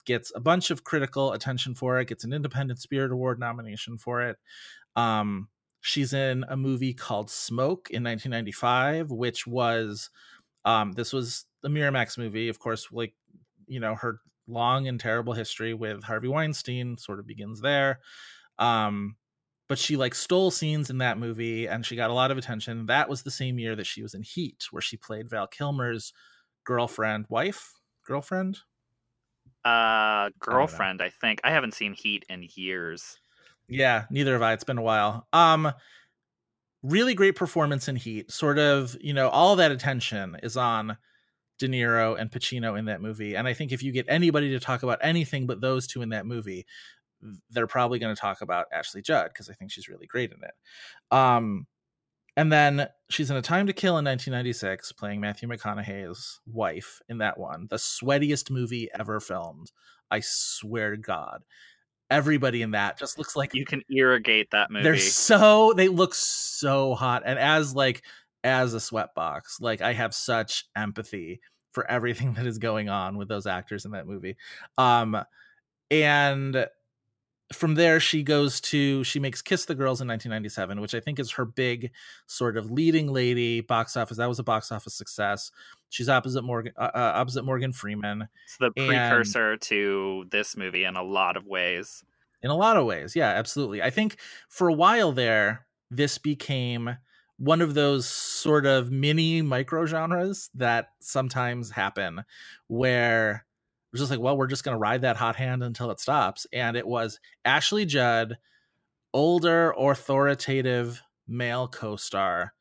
gets 0.05 0.33
a 0.35 0.41
bunch 0.41 0.71
of 0.71 0.85
critical 0.85 1.33
attention 1.33 1.75
for 1.75 2.01
it, 2.01 2.09
gets 2.09 2.25
an 2.25 2.33
Independent 2.33 2.81
Spirit 2.81 3.13
Award 3.13 3.39
nomination 3.39 3.99
for 3.99 4.23
it. 4.23 4.37
Um, 4.97 5.49
she's 5.81 6.13
in 6.13 6.45
a 6.49 6.57
movie 6.57 6.95
called 6.95 7.31
Smoke 7.31 7.91
in 7.91 8.03
1995, 8.03 9.11
which 9.11 9.47
was 9.47 10.11
um, 10.69 10.93
this 10.93 11.13
was 11.13 11.47
the 11.63 11.69
Miramax 11.69 12.19
movie, 12.19 12.49
of 12.49 12.59
course, 12.59 12.91
like 12.93 13.15
you 13.67 13.81
know 13.81 13.95
her 13.95 14.21
long 14.47 14.89
and 14.89 14.99
terrible 15.01 15.33
history 15.35 15.75
with 15.75 16.03
Harvey 16.05 16.29
Weinstein 16.29 16.97
sort 16.99 17.19
of 17.21 17.27
begins 17.27 17.61
there. 17.61 18.01
Um, 18.59 19.17
but 19.69 19.79
she 19.79 19.97
like 19.97 20.15
stole 20.15 20.51
scenes 20.51 20.91
in 20.91 20.99
that 20.99 21.19
movie 21.19 21.69
and 21.69 21.85
she 21.87 21.97
got 21.97 22.11
a 22.11 22.15
lot 22.15 22.31
of 22.31 22.39
attention. 22.39 22.87
That 22.87 23.09
was 23.09 23.23
the 23.23 23.31
same 23.31 23.59
year 23.59 23.77
that 23.77 23.87
she 23.87 24.03
was 24.03 24.15
in 24.15 24.23
Heat, 24.23 24.67
where 24.71 24.83
she 24.83 24.97
played 24.97 25.31
Val 25.31 25.47
Kilmer's 25.47 26.13
girlfriend, 26.65 27.27
wife, 27.29 27.75
girlfriend. 28.07 28.61
uh 29.65 30.31
girlfriend, 30.39 31.03
I 31.03 31.11
think. 31.11 31.41
I 31.45 31.51
haven't 31.51 31.75
seen 31.75 31.93
Heat 31.95 32.25
in 32.29 32.49
years. 32.55 33.19
Yeah, 33.69 34.07
neither 34.11 34.33
have 34.33 34.43
I. 34.43 34.53
It's 34.55 34.65
been 34.65 34.79
a 34.79 34.83
while. 34.83 35.29
Um, 35.33 35.73
really 36.83 37.15
great 37.15 37.37
performance 37.37 37.89
in 37.89 37.97
Heat. 37.97 38.31
Sort 38.31 38.59
of, 38.59 38.97
you 39.01 39.13
know, 39.13 39.29
all 39.29 39.57
that 39.57 39.73
attention 39.73 40.37
is 40.43 40.57
on 40.57 40.97
De 41.59 41.69
Niro 41.69 42.19
and 42.19 42.31
Pacino 42.31 42.79
in 42.79 42.87
that 42.87 43.01
movie. 43.01 43.35
And 43.35 43.49
I 43.49 43.55
think 43.55 43.73
if 43.73 43.83
you 43.83 43.93
get 43.93 44.07
anybody 44.09 44.51
to 44.51 44.61
talk 44.61 44.83
about 44.83 44.99
anything 45.03 45.47
but 45.47 45.61
those 45.61 45.87
two 45.87 46.03
in 46.03 46.11
that 46.11 46.27
movie, 46.27 46.67
they're 47.51 47.67
probably 47.67 47.99
going 47.99 48.15
to 48.15 48.21
talk 48.21 48.41
about 48.41 48.67
Ashley 48.73 49.03
Judd 49.03 49.31
because 49.33 49.51
I 49.51 49.55
think 49.55 49.73
she's 49.73 49.89
really 49.89 50.07
great 50.07 50.31
in 50.31 50.39
it. 50.43 50.55
Um, 51.11 51.67
and 52.37 52.53
then 52.53 52.87
she's 53.11 53.31
in 53.31 53.37
A 53.37 53.43
Time 53.43 53.67
to 53.67 53.73
Kill 53.73 53.99
in 53.99 54.05
1996, 54.05 54.93
playing 54.93 55.21
Matthew 55.21 55.49
McConaughey's 55.49 56.41
wife 56.47 57.01
in 57.09 57.19
that 57.19 57.39
one, 57.39 57.67
the 57.69 57.77
sweatiest 57.77 58.49
movie 58.51 58.89
ever 58.97 59.19
filmed. 59.19 59.73
I 60.11 60.21
swear 60.21 60.93
to 60.93 60.97
God. 60.97 61.43
Everybody 62.11 62.63
in 62.63 62.71
that 62.73 62.99
just 62.99 63.19
looks 63.19 63.37
like 63.37 63.55
you 63.55 63.65
can 63.65 63.83
irrigate 63.91 64.51
that 64.53 64.71
movie. 64.71 64.83
they're 64.83 64.97
so 64.99 65.73
they 65.75 65.89
look 65.89 66.15
so 66.15 66.95
hot. 66.95 67.23
And 67.27 67.39
as 67.39 67.75
like 67.75 68.03
as 68.45 68.75
a 68.75 68.79
sweatbox, 68.79 69.61
like 69.61 69.83
I 69.83 69.93
have 69.93 70.15
such 70.15 70.65
empathy 70.75 71.41
for 71.73 71.89
everything 71.91 72.35
that 72.35 72.47
is 72.47 72.59
going 72.59 72.89
on 72.89 73.17
with 73.17 73.29
those 73.29 73.47
actors 73.47 73.85
in 73.85 73.93
that 73.93 74.07
movie. 74.07 74.37
Um 74.77 75.17
and 75.91 76.67
from 77.53 77.75
there 77.75 77.99
she 77.99 78.23
goes 78.23 78.61
to 78.61 79.03
she 79.05 79.19
makes 79.19 79.41
kiss 79.41 79.65
the 79.65 79.75
girls 79.75 80.01
in 80.01 80.09
1997 80.09 80.81
which 80.81 80.95
i 80.95 81.01
think 81.01 81.19
is 81.19 81.33
her 81.33 81.47
big 81.47 81.91
sort 82.27 82.57
of 82.57 82.71
leading 82.71 83.07
lady 83.11 83.61
box 83.61 83.97
office. 83.97 84.19
That 84.19 84.29
was 84.29 84.39
a 84.39 84.45
box 84.45 84.71
office 84.71 84.95
success. 84.95 85.51
She's 85.89 86.09
opposite 86.09 86.43
morgan 86.43 86.73
uh, 86.77 86.91
uh 86.95 87.13
opposite 87.17 87.45
morgan 87.45 87.73
freeman. 87.73 88.29
It's 88.45 88.59
the 88.59 88.71
and- 88.77 88.89
precursor 88.89 89.57
to 89.57 90.27
this 90.31 90.57
movie 90.57 90.85
in 90.85 90.97
a 90.97 91.03
lot 91.03 91.37
of 91.37 91.47
ways. 91.47 92.05
in 92.43 92.51
a 92.51 92.57
lot 92.57 92.77
of 92.77 92.85
ways 92.85 93.17
yeah 93.17 93.31
absolutely. 93.31 93.83
I 93.83 93.91
think 93.91 94.17
for 94.49 94.69
a 94.69 94.75
while 94.75 95.13
there 95.13 95.67
this 95.91 96.19
became 96.19 96.97
one 97.39 97.63
of 97.63 97.75
those 97.75 98.07
sort 98.07 98.67
of 98.67 98.91
mini 98.91 99.41
micro 99.43 99.87
genres 99.87 100.51
that 100.55 100.91
sometimes 101.01 101.71
happen 101.71 102.25
where 102.67 103.47
it's 103.93 104.01
just 104.01 104.11
like 104.11 104.21
well 104.21 104.37
we're 104.37 104.47
just 104.47 104.65
going 104.65 104.75
to 104.75 104.79
ride 104.79 105.03
that 105.03 105.17
hot 105.17 105.37
hand 105.37 105.63
until 105.63 105.91
it 105.91 106.01
stops. 106.01 106.47
And 106.53 106.77
it 106.77 106.87
was 106.87 107.21
ashley 107.45 107.87
judd 107.87 108.39
older 109.15 109.73
authoritative 109.77 111.03
male 111.27 111.69
co-star 111.69 112.53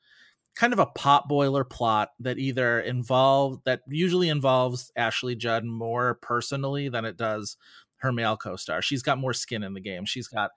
kind 0.57 0.73
of 0.73 0.79
a 0.79 0.87
pot 0.87 1.27
boiler 1.29 1.63
plot 1.63 2.09
that 2.19 2.39
either 2.39 2.79
involved 2.79 3.61
that 3.65 3.81
usually 3.87 4.27
involves 4.27 4.91
ashley 4.95 5.35
judd 5.35 5.63
more 5.63 6.15
personally 6.15 6.89
than 6.89 7.05
it 7.05 7.15
does 7.15 7.57
her 7.97 8.11
male 8.11 8.37
co-star. 8.37 8.81
She's 8.81 9.03
got 9.03 9.19
more 9.19 9.33
skin 9.33 9.63
in 9.63 9.73
the 9.73 9.81
game. 9.81 10.05
She's 10.05 10.27
got 10.27 10.51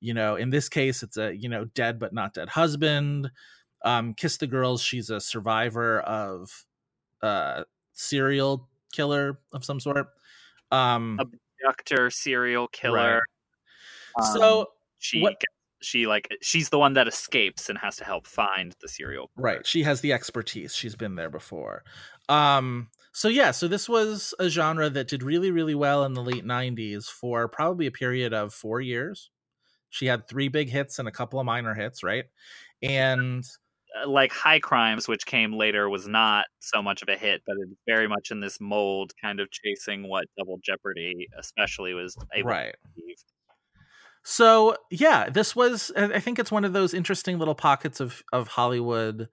you 0.00 0.12
know 0.12 0.34
in 0.36 0.50
this 0.50 0.68
case 0.68 1.02
it's 1.02 1.16
a 1.16 1.34
you 1.34 1.48
know 1.48 1.66
dead 1.66 1.98
but 1.98 2.12
not 2.12 2.34
dead 2.34 2.48
husband. 2.48 3.30
Um 3.84 4.14
kiss 4.14 4.38
the 4.38 4.46
girls 4.48 4.82
she's 4.82 5.10
a 5.10 5.20
survivor 5.20 6.00
of 6.00 6.66
uh 7.22 7.64
serial 7.92 8.68
killer 8.94 9.38
of 9.52 9.64
some 9.64 9.80
sort. 9.80 10.06
Um 10.70 11.18
Abductor, 11.60 12.10
serial 12.10 12.68
killer. 12.68 13.22
Um, 14.20 14.24
so 14.38 14.66
she 14.98 15.20
what- 15.20 15.40
she 15.82 16.06
like 16.06 16.28
she's 16.40 16.70
the 16.70 16.78
one 16.78 16.94
that 16.94 17.06
escapes 17.08 17.68
and 17.68 17.76
has 17.78 17.96
to 17.96 18.04
help 18.04 18.26
find 18.26 18.74
the 18.80 18.88
serial 18.88 19.28
killer. 19.36 19.44
right. 19.56 19.66
She 19.66 19.82
has 19.82 20.00
the 20.00 20.12
expertise. 20.14 20.74
She's 20.74 20.96
been 20.96 21.14
there 21.14 21.28
before. 21.30 21.84
Um 22.30 22.88
so 23.12 23.28
yeah 23.28 23.50
so 23.50 23.68
this 23.68 23.88
was 23.88 24.32
a 24.38 24.48
genre 24.48 24.88
that 24.90 25.08
did 25.08 25.22
really 25.22 25.50
really 25.50 25.74
well 25.74 26.04
in 26.04 26.14
the 26.14 26.22
late 26.22 26.44
90s 26.44 27.06
for 27.06 27.48
probably 27.48 27.86
a 27.86 27.90
period 27.90 28.32
of 28.32 28.54
four 28.54 28.80
years. 28.80 29.30
She 29.90 30.06
had 30.06 30.26
three 30.26 30.48
big 30.48 30.70
hits 30.70 30.98
and 30.98 31.06
a 31.06 31.12
couple 31.12 31.38
of 31.38 31.44
minor 31.46 31.74
hits 31.74 32.02
right? 32.02 32.24
And 32.82 33.44
Uh, 34.02 34.08
like 34.08 34.32
high 34.32 34.58
crimes 34.58 35.06
which 35.06 35.26
came 35.26 35.52
later 35.52 35.88
was 35.88 36.08
not 36.08 36.46
so 36.60 36.82
much 36.82 37.02
of 37.02 37.08
a 37.08 37.16
hit 37.16 37.42
but 37.46 37.56
it's 37.60 37.74
very 37.86 38.08
much 38.08 38.30
in 38.30 38.40
this 38.40 38.60
mold 38.60 39.12
kind 39.20 39.40
of 39.40 39.48
chasing 39.50 40.08
what 40.08 40.24
double 40.36 40.58
jeopardy 40.64 41.28
especially 41.38 41.94
was 41.94 42.16
able 42.34 42.50
right 42.50 42.74
to 42.96 43.02
achieve. 43.02 43.16
So 44.24 44.76
yeah, 44.90 45.28
this 45.28 45.54
was. 45.54 45.92
I 45.96 46.04
I 46.14 46.20
think 46.20 46.38
it's 46.38 46.50
one 46.50 46.64
of 46.64 46.72
those 46.72 46.94
interesting 46.94 47.38
little 47.38 47.54
pockets 47.54 48.00
of 48.00 48.22
of 48.32 48.48
Hollywood 48.48 49.28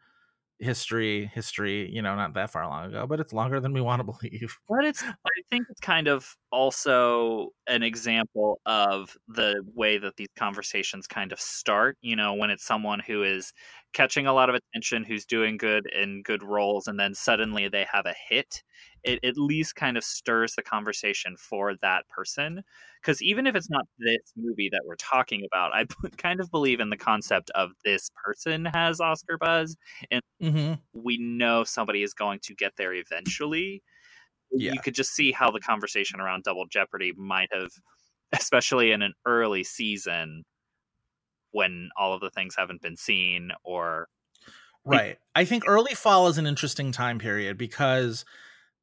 history. 0.59 1.31
History, 1.33 1.89
you 1.89 2.01
know, 2.01 2.13
not 2.15 2.33
that 2.33 2.51
far 2.51 2.67
long 2.67 2.89
ago, 2.89 3.07
but 3.07 3.21
it's 3.21 3.31
longer 3.31 3.61
than 3.61 3.71
we 3.71 3.79
want 3.79 4.01
to 4.01 4.03
believe. 4.21 4.57
But 4.67 4.83
it's 4.83 5.01
I 5.01 5.41
think 5.49 5.67
it's 5.69 5.79
kind 5.79 6.09
of 6.09 6.35
also 6.51 7.49
an 7.67 7.83
example 7.83 8.59
of 8.65 9.17
the 9.29 9.63
way 9.73 9.97
that 9.97 10.17
these 10.17 10.27
conversations 10.37 11.07
kind 11.07 11.31
of 11.31 11.39
start, 11.39 11.97
you 12.01 12.17
know, 12.17 12.33
when 12.33 12.49
it's 12.49 12.65
someone 12.65 12.99
who 12.99 13.23
is 13.23 13.53
catching 13.93 14.27
a 14.27 14.33
lot 14.33 14.49
of 14.49 14.55
attention, 14.55 15.03
who's 15.03 15.25
doing 15.25 15.57
good 15.57 15.85
in 15.87 16.21
good 16.23 16.43
roles, 16.43 16.87
and 16.87 16.99
then 16.99 17.13
suddenly 17.13 17.67
they 17.67 17.85
have 17.91 18.05
a 18.05 18.15
hit. 18.29 18.63
It 19.03 19.19
at 19.23 19.37
least 19.37 19.75
kind 19.75 19.97
of 19.97 20.03
stirs 20.03 20.55
the 20.55 20.61
conversation 20.61 21.35
for 21.37 21.75
that 21.81 22.07
person. 22.09 22.63
Because 23.01 23.21
even 23.21 23.47
if 23.47 23.55
it's 23.55 23.69
not 23.69 23.85
this 23.97 24.33
movie 24.37 24.69
that 24.71 24.81
we're 24.85 24.95
talking 24.95 25.43
about, 25.51 25.73
I 25.73 25.85
kind 26.17 26.39
of 26.39 26.51
believe 26.51 26.79
in 26.79 26.89
the 26.89 26.97
concept 26.97 27.49
of 27.55 27.71
this 27.83 28.09
person 28.23 28.65
has 28.65 28.99
Oscar 28.99 29.37
buzz 29.37 29.75
Mm-hmm. 30.41 30.73
we 30.93 31.17
know 31.19 31.63
somebody 31.63 32.01
is 32.01 32.13
going 32.13 32.39
to 32.43 32.55
get 32.55 32.73
there 32.77 32.93
eventually. 32.93 33.83
Yeah. 34.51 34.73
You 34.73 34.79
could 34.81 34.95
just 34.95 35.13
see 35.13 35.31
how 35.31 35.51
the 35.51 35.59
conversation 35.59 36.19
around 36.19 36.43
Double 36.43 36.65
Jeopardy 36.65 37.13
might 37.15 37.49
have, 37.53 37.71
especially 38.33 38.91
in 38.91 39.01
an 39.01 39.13
early 39.25 39.63
season 39.63 40.43
when 41.51 41.89
all 41.97 42.13
of 42.13 42.21
the 42.21 42.29
things 42.31 42.55
haven't 42.57 42.81
been 42.81 42.97
seen 42.97 43.51
or 43.63 44.07
Right. 44.85 45.17
I 45.35 45.45
think 45.45 45.63
early 45.67 45.93
fall 45.93 46.27
is 46.27 46.37
an 46.37 46.47
interesting 46.47 46.91
time 46.91 47.19
period 47.19 47.57
because 47.57 48.25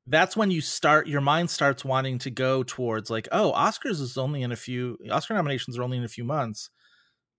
that's 0.06 0.36
when 0.36 0.50
you 0.50 0.60
start 0.60 1.08
your 1.08 1.20
mind 1.20 1.50
starts 1.50 1.84
wanting 1.84 2.18
to 2.20 2.30
go 2.30 2.62
towards 2.62 3.10
like, 3.10 3.28
oh, 3.32 3.52
Oscars 3.56 4.00
is 4.00 4.16
only 4.18 4.42
in 4.42 4.52
a 4.52 4.56
few 4.56 4.98
Oscar 5.10 5.34
nominations 5.34 5.78
are 5.78 5.82
only 5.82 5.98
in 5.98 6.04
a 6.04 6.08
few 6.08 6.24
months. 6.24 6.70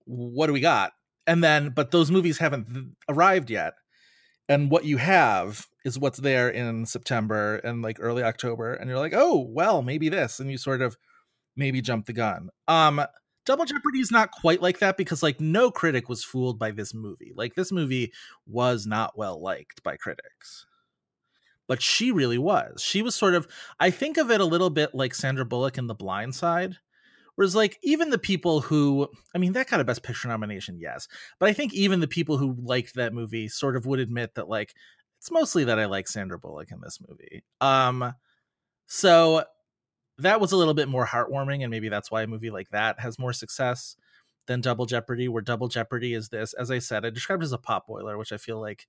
What 0.04 0.48
do 0.48 0.52
we 0.54 0.60
got? 0.60 0.92
And 1.26 1.44
then 1.44 1.70
but 1.70 1.90
those 1.92 2.10
movies 2.10 2.38
haven't 2.38 2.72
th- 2.72 2.86
arrived 3.08 3.50
yet. 3.50 3.74
And 4.48 4.70
what 4.70 4.84
you 4.84 4.98
have 4.98 5.66
is 5.84 5.98
what's 5.98 6.18
there 6.18 6.48
in 6.50 6.86
September 6.86 7.56
and 7.58 7.82
like 7.82 7.98
early 8.00 8.22
October 8.22 8.74
and 8.74 8.90
you're 8.90 8.98
like, 8.98 9.14
"Oh, 9.14 9.46
well, 9.48 9.82
maybe 9.82 10.08
this." 10.08 10.40
And 10.40 10.50
you 10.50 10.58
sort 10.58 10.82
of 10.82 10.96
maybe 11.56 11.80
jump 11.82 12.06
the 12.06 12.12
gun. 12.14 12.50
Um 12.68 13.02
Double 13.50 13.64
Jeopardy 13.64 13.98
is 13.98 14.12
not 14.12 14.30
quite 14.30 14.62
like 14.62 14.78
that 14.78 14.96
because 14.96 15.24
like 15.24 15.40
no 15.40 15.72
critic 15.72 16.08
was 16.08 16.22
fooled 16.22 16.56
by 16.56 16.70
this 16.70 16.94
movie. 16.94 17.32
Like 17.34 17.56
this 17.56 17.72
movie 17.72 18.12
was 18.46 18.86
not 18.86 19.18
well 19.18 19.42
liked 19.42 19.82
by 19.82 19.96
critics. 19.96 20.66
But 21.66 21.82
she 21.82 22.12
really 22.12 22.38
was. 22.38 22.80
She 22.80 23.02
was 23.02 23.16
sort 23.16 23.34
of 23.34 23.48
I 23.80 23.90
think 23.90 24.18
of 24.18 24.30
it 24.30 24.40
a 24.40 24.44
little 24.44 24.70
bit 24.70 24.94
like 24.94 25.16
Sandra 25.16 25.44
Bullock 25.44 25.78
in 25.78 25.88
The 25.88 25.96
Blind 25.96 26.36
Side. 26.36 26.76
Whereas 27.34 27.56
like 27.56 27.76
even 27.82 28.10
the 28.10 28.18
people 28.18 28.60
who 28.60 29.08
I 29.34 29.38
mean 29.38 29.52
that 29.54 29.68
got 29.68 29.80
a 29.80 29.84
best 29.84 30.04
picture 30.04 30.28
nomination, 30.28 30.78
yes. 30.78 31.08
But 31.40 31.48
I 31.48 31.52
think 31.52 31.74
even 31.74 31.98
the 31.98 32.06
people 32.06 32.36
who 32.36 32.54
liked 32.62 32.94
that 32.94 33.12
movie 33.12 33.48
sort 33.48 33.74
of 33.74 33.84
would 33.84 33.98
admit 33.98 34.36
that 34.36 34.48
like 34.48 34.76
it's 35.18 35.32
mostly 35.32 35.64
that 35.64 35.80
I 35.80 35.86
like 35.86 36.06
Sandra 36.06 36.38
Bullock 36.38 36.70
in 36.70 36.80
this 36.80 37.00
movie. 37.04 37.42
Um 37.60 38.14
so 38.86 39.42
that 40.22 40.40
was 40.40 40.52
a 40.52 40.56
little 40.56 40.74
bit 40.74 40.88
more 40.88 41.06
heartwarming 41.06 41.62
and 41.62 41.70
maybe 41.70 41.88
that's 41.88 42.10
why 42.10 42.22
a 42.22 42.26
movie 42.26 42.50
like 42.50 42.70
that 42.70 43.00
has 43.00 43.18
more 43.18 43.32
success 43.32 43.96
than 44.46 44.60
Double 44.60 44.86
Jeopardy 44.86 45.28
where 45.28 45.42
Double 45.42 45.68
Jeopardy 45.68 46.14
is 46.14 46.28
this 46.28 46.52
as 46.54 46.70
I 46.70 46.78
said 46.78 47.04
I 47.04 47.10
described 47.10 47.42
as 47.42 47.52
a 47.52 47.58
pot 47.58 47.86
boiler 47.86 48.18
which 48.18 48.32
I 48.32 48.36
feel 48.36 48.60
like 48.60 48.86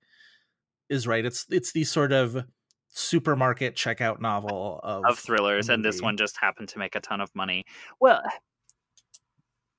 is 0.88 1.06
right 1.06 1.24
it's 1.24 1.46
it's 1.50 1.72
the 1.72 1.84
sort 1.84 2.12
of 2.12 2.44
supermarket 2.92 3.74
checkout 3.74 4.20
novel 4.20 4.78
of, 4.82 5.04
of 5.04 5.18
thrillers, 5.18 5.68
and 5.68 5.84
this 5.84 6.00
one 6.00 6.16
just 6.16 6.36
happened 6.36 6.68
to 6.68 6.78
make 6.78 6.94
a 6.94 7.00
ton 7.00 7.20
of 7.20 7.34
money. 7.34 7.64
Well, 8.00 8.22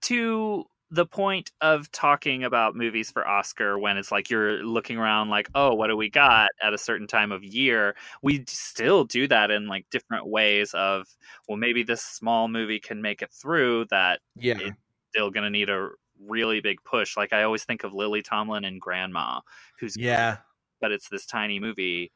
to 0.03 0.65
the 0.93 1.07
point 1.07 1.51
of 1.59 1.91
talking 1.91 2.43
about 2.43 2.75
movies 2.75 3.09
for 3.09 3.27
Oscar 3.27 3.79
when 3.79 3.97
it's 3.97 4.11
like 4.11 4.29
you're 4.29 4.63
looking 4.63 4.97
around 4.97 5.29
like, 5.29 5.49
oh, 5.55 5.73
what 5.73 5.87
do 5.87 5.97
we 5.97 6.07
got 6.07 6.49
at 6.61 6.73
a 6.73 6.77
certain 6.77 7.07
time 7.07 7.31
of 7.31 7.43
year? 7.43 7.95
We 8.21 8.43
still 8.47 9.03
do 9.03 9.27
that 9.27 9.49
in 9.49 9.67
like 9.67 9.87
different 9.89 10.27
ways 10.27 10.71
of, 10.75 11.07
well, 11.49 11.57
maybe 11.57 11.81
this 11.81 12.03
small 12.03 12.47
movie 12.47 12.79
can 12.79 13.01
make 13.01 13.23
it 13.23 13.31
through 13.31 13.85
that 13.89 14.21
yeah 14.35 14.59
it- 14.59 14.73
still 15.09 15.31
going 15.31 15.43
to 15.43 15.49
need 15.49 15.69
a 15.69 15.89
really 16.27 16.61
big 16.61 16.77
push. 16.83 17.17
Like 17.17 17.33
I 17.33 17.43
always 17.43 17.63
think 17.63 17.83
of 17.83 17.93
Lily 17.93 18.21
Tomlin 18.21 18.63
and 18.63 18.79
Grandma, 18.79 19.41
who's 19.79 19.97
yeah 19.97 20.37
but 20.81 20.91
it's 20.91 21.07
this 21.07 21.25
tiny 21.25 21.61
movie 21.61 22.11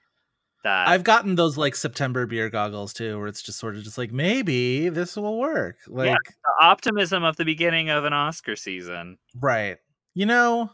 that 0.68 0.90
I've 0.90 1.04
gotten 1.04 1.36
those 1.36 1.58
like 1.58 1.76
September 1.76 2.26
beer 2.26 2.50
goggles 2.50 2.94
too, 2.94 3.18
where 3.18 3.28
it's 3.28 3.42
just 3.42 3.58
sort 3.58 3.78
of 3.78 3.84
just 3.84 3.98
like 3.98 4.12
maybe 4.12 4.90
this 4.90 5.16
will 5.16 5.40
work. 5.40 5.78
Like, 5.88 6.18
the 6.44 6.66
optimism 6.66 7.24
of 7.24 7.38
the 7.38 7.46
beginning 7.46 7.90
of 7.90 8.04
an 8.04 8.14
Oscar 8.14 8.56
season. 8.58 9.18
right? 9.40 9.78
You 10.14 10.26
know, 10.26 10.72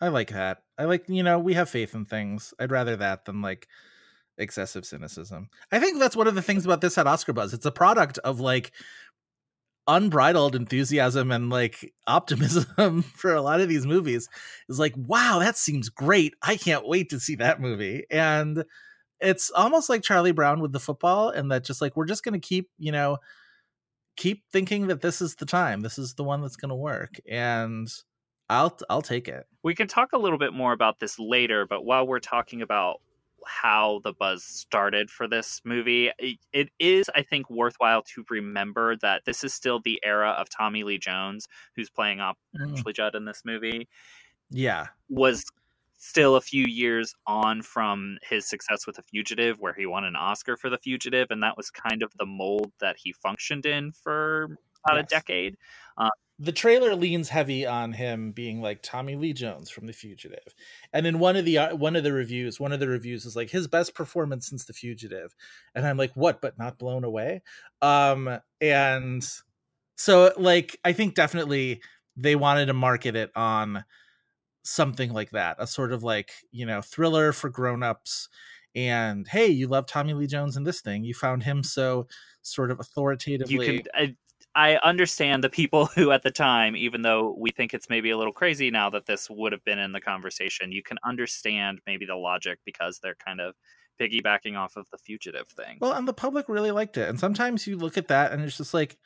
I 0.00 0.08
like 0.08 0.30
that. 0.30 0.62
I 0.78 0.84
like 0.84 1.04
you 1.08 1.22
know 1.22 1.38
we 1.38 1.54
have 1.54 1.68
faith 1.68 1.94
in 1.94 2.06
things. 2.06 2.54
I'd 2.58 2.70
rather 2.70 2.96
that 2.96 3.26
than 3.26 3.42
like 3.42 3.68
excessive 4.38 4.86
cynicism. 4.86 5.50
I 5.70 5.78
think 5.80 5.98
that's 5.98 6.16
one 6.16 6.26
of 6.26 6.34
the 6.34 6.42
things 6.42 6.64
about 6.64 6.80
this 6.80 6.96
at 6.96 7.06
Oscar 7.06 7.34
Buzz. 7.34 7.52
It's 7.52 7.66
a 7.66 7.70
product 7.70 8.18
of 8.18 8.40
like 8.40 8.72
unbridled 9.86 10.54
enthusiasm 10.54 11.30
and 11.30 11.50
like 11.50 11.92
optimism 12.06 13.02
for 13.16 13.34
a 13.34 13.42
lot 13.42 13.60
of 13.60 13.68
these 13.68 13.86
movies 13.86 14.28
is 14.68 14.78
like 14.78 14.94
wow 14.96 15.38
that 15.40 15.56
seems 15.56 15.88
great 15.88 16.34
i 16.42 16.54
can't 16.54 16.86
wait 16.86 17.10
to 17.10 17.18
see 17.18 17.34
that 17.34 17.60
movie 17.60 18.04
and 18.10 18.62
it's 19.20 19.50
almost 19.50 19.88
like 19.88 20.02
charlie 20.02 20.32
brown 20.32 20.60
with 20.60 20.72
the 20.72 20.80
football 20.80 21.30
and 21.30 21.50
that 21.50 21.64
just 21.64 21.80
like 21.80 21.96
we're 21.96 22.06
just 22.06 22.24
going 22.24 22.38
to 22.38 22.46
keep 22.46 22.70
you 22.78 22.92
know 22.92 23.18
keep 24.16 24.42
thinking 24.52 24.88
that 24.88 25.00
this 25.00 25.20
is 25.20 25.36
the 25.36 25.46
time 25.46 25.80
this 25.80 25.98
is 25.98 26.14
the 26.14 26.24
one 26.24 26.42
that's 26.42 26.56
going 26.56 26.68
to 26.68 26.74
work 26.74 27.16
and 27.28 27.88
i'll 28.48 28.76
i'll 28.88 29.02
take 29.02 29.28
it 29.28 29.46
we 29.62 29.74
can 29.74 29.86
talk 29.86 30.12
a 30.12 30.18
little 30.18 30.38
bit 30.38 30.52
more 30.52 30.72
about 30.72 30.98
this 30.98 31.18
later 31.18 31.66
but 31.66 31.84
while 31.84 32.06
we're 32.06 32.18
talking 32.18 32.62
about 32.62 33.00
how 33.46 34.00
the 34.04 34.12
buzz 34.12 34.44
started 34.44 35.10
for 35.10 35.28
this 35.28 35.60
movie. 35.64 36.10
It 36.52 36.70
is, 36.78 37.10
I 37.14 37.22
think, 37.22 37.48
worthwhile 37.50 38.02
to 38.14 38.24
remember 38.28 38.96
that 38.98 39.22
this 39.24 39.44
is 39.44 39.54
still 39.54 39.80
the 39.80 40.00
era 40.04 40.30
of 40.30 40.48
Tommy 40.48 40.84
Lee 40.84 40.98
Jones, 40.98 41.48
who's 41.76 41.90
playing 41.90 42.20
up 42.20 42.38
mm. 42.58 42.72
Ashley 42.72 42.92
Judd 42.92 43.14
in 43.14 43.24
this 43.24 43.42
movie. 43.44 43.88
Yeah. 44.50 44.88
Was 45.08 45.44
still 46.02 46.34
a 46.34 46.40
few 46.40 46.64
years 46.64 47.14
on 47.26 47.60
from 47.60 48.16
his 48.22 48.48
success 48.48 48.86
with 48.86 48.96
The 48.96 49.02
Fugitive, 49.02 49.60
where 49.60 49.74
he 49.74 49.84
won 49.84 50.04
an 50.04 50.16
Oscar 50.16 50.56
for 50.56 50.70
The 50.70 50.78
Fugitive, 50.78 51.26
and 51.30 51.42
that 51.42 51.58
was 51.58 51.70
kind 51.70 52.02
of 52.02 52.10
the 52.18 52.24
mold 52.24 52.72
that 52.80 52.96
he 52.98 53.12
functioned 53.12 53.66
in 53.66 53.92
for 53.92 54.44
about 54.84 54.96
yes. 54.96 55.04
a 55.04 55.06
decade. 55.06 55.56
Uh, 55.98 56.08
the 56.38 56.52
trailer 56.52 56.94
leans 56.94 57.28
heavy 57.28 57.66
on 57.66 57.92
him 57.92 58.32
being 58.32 58.62
like 58.62 58.80
Tommy 58.82 59.14
Lee 59.14 59.34
Jones 59.34 59.68
from 59.68 59.86
The 59.86 59.92
Fugitive, 59.92 60.54
and 60.90 61.06
in 61.06 61.18
one 61.18 61.36
of 61.36 61.44
the 61.44 61.58
uh, 61.58 61.76
one 61.76 61.96
of 61.96 62.02
the 62.02 62.14
reviews, 62.14 62.58
one 62.58 62.72
of 62.72 62.80
the 62.80 62.88
reviews 62.88 63.26
is 63.26 63.36
like 63.36 63.50
his 63.50 63.68
best 63.68 63.94
performance 63.94 64.48
since 64.48 64.64
The 64.64 64.72
Fugitive, 64.72 65.36
and 65.74 65.86
I'm 65.86 65.98
like, 65.98 66.12
what? 66.14 66.40
But 66.40 66.58
not 66.58 66.78
blown 66.78 67.04
away. 67.04 67.42
Um, 67.82 68.38
and 68.58 69.28
so 69.96 70.32
like 70.38 70.78
I 70.82 70.94
think 70.94 71.14
definitely 71.14 71.82
they 72.16 72.36
wanted 72.36 72.66
to 72.66 72.72
market 72.72 73.16
it 73.16 73.30
on 73.36 73.84
something 74.62 75.12
like 75.12 75.30
that, 75.30 75.56
a 75.58 75.66
sort 75.66 75.92
of 75.92 76.02
like 76.02 76.30
you 76.50 76.66
know 76.66 76.80
thriller 76.82 77.32
for 77.32 77.48
grown-ups. 77.50 78.28
And 78.76 79.26
hey, 79.26 79.48
you 79.48 79.66
love 79.66 79.86
Tommy 79.86 80.14
Lee 80.14 80.28
Jones 80.28 80.56
in 80.56 80.62
this 80.62 80.80
thing. 80.80 81.02
You 81.02 81.12
found 81.12 81.42
him 81.42 81.64
so 81.64 82.06
sort 82.42 82.70
of 82.70 82.78
authoritatively. 82.78 83.66
You 83.66 83.82
can, 83.82 84.16
I 84.54 84.76
understand 84.76 85.44
the 85.44 85.50
people 85.50 85.86
who 85.94 86.10
at 86.12 86.22
the 86.22 86.30
time, 86.30 86.76
even 86.76 87.02
though 87.02 87.36
we 87.38 87.50
think 87.50 87.74
it's 87.74 87.88
maybe 87.88 88.10
a 88.10 88.18
little 88.18 88.32
crazy 88.32 88.70
now 88.70 88.90
that 88.90 89.06
this 89.06 89.28
would 89.30 89.52
have 89.52 89.64
been 89.64 89.78
in 89.78 89.92
the 89.92 90.00
conversation, 90.00 90.72
you 90.72 90.82
can 90.82 90.98
understand 91.04 91.80
maybe 91.86 92.06
the 92.06 92.16
logic 92.16 92.58
because 92.64 92.98
they're 93.02 93.16
kind 93.24 93.40
of 93.40 93.54
piggybacking 94.00 94.56
off 94.56 94.76
of 94.76 94.86
the 94.90 94.98
fugitive 94.98 95.48
thing. 95.48 95.78
Well, 95.80 95.92
and 95.92 96.08
the 96.08 96.14
public 96.14 96.48
really 96.48 96.70
liked 96.70 96.96
it. 96.96 97.08
And 97.08 97.20
sometimes 97.20 97.66
you 97.66 97.76
look 97.76 97.98
at 97.98 98.08
that 98.08 98.32
and 98.32 98.42
it's 98.42 98.56
just 98.56 98.74
like 98.74 98.96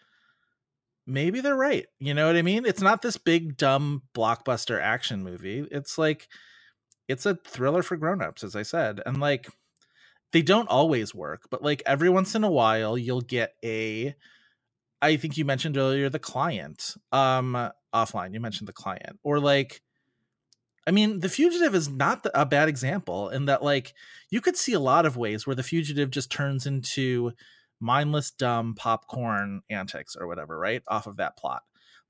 maybe 1.07 1.41
they're 1.41 1.57
right. 1.57 1.87
You 1.99 2.15
know 2.15 2.27
what 2.27 2.37
I 2.37 2.43
mean? 2.43 2.67
It's 2.67 2.83
not 2.83 3.03
this 3.03 3.17
big 3.17 3.57
dumb 3.57 4.03
blockbuster 4.15 4.81
action 4.81 5.23
movie. 5.23 5.67
It's 5.71 5.99
like 5.99 6.29
it's 7.09 7.27
a 7.27 7.39
thriller 7.47 7.83
for 7.83 7.97
grown-ups 7.97 8.45
as 8.45 8.57
I 8.57 8.63
said. 8.63 9.01
And 9.05 9.21
like 9.21 9.49
they 10.33 10.43
don't 10.43 10.69
always 10.69 11.15
work, 11.15 11.49
but 11.51 11.63
like 11.63 11.83
every 11.87 12.09
once 12.09 12.35
in 12.35 12.45
a 12.45 12.51
while 12.51 12.97
you'll 12.99 13.21
get 13.21 13.55
a 13.65 14.15
I 15.03 15.17
think 15.17 15.37
you 15.37 15.45
mentioned 15.45 15.77
earlier 15.77 16.09
the 16.09 16.19
client 16.19 16.95
um 17.13 17.71
offline. 17.95 18.35
You 18.35 18.41
mentioned 18.41 18.69
the 18.69 18.73
client 18.73 19.19
or 19.23 19.39
like 19.41 19.83
I 20.87 20.91
mean, 20.91 21.21
The 21.21 21.31
Fugitive 21.31 21.75
is 21.75 21.89
not 21.89 22.27
a 22.35 22.45
bad 22.45 22.69
example 22.69 23.31
in 23.31 23.47
that 23.47 23.63
like 23.63 23.95
you 24.31 24.41
could 24.41 24.57
see 24.57 24.75
a 24.75 24.81
lot 24.81 25.07
of 25.07 25.17
ways 25.17 25.47
where 25.47 25.57
The 25.57 25.63
Fugitive 25.63 26.11
just 26.11 26.31
turns 26.31 26.67
into 26.67 27.33
mindless 27.85 28.31
dumb 28.31 28.75
popcorn 28.75 29.61
antics 29.69 30.17
or 30.17 30.27
whatever, 30.27 30.59
right? 30.59 30.83
Off 30.89 31.07
of 31.07 31.19
that 31.19 31.37
plot. 31.37 31.63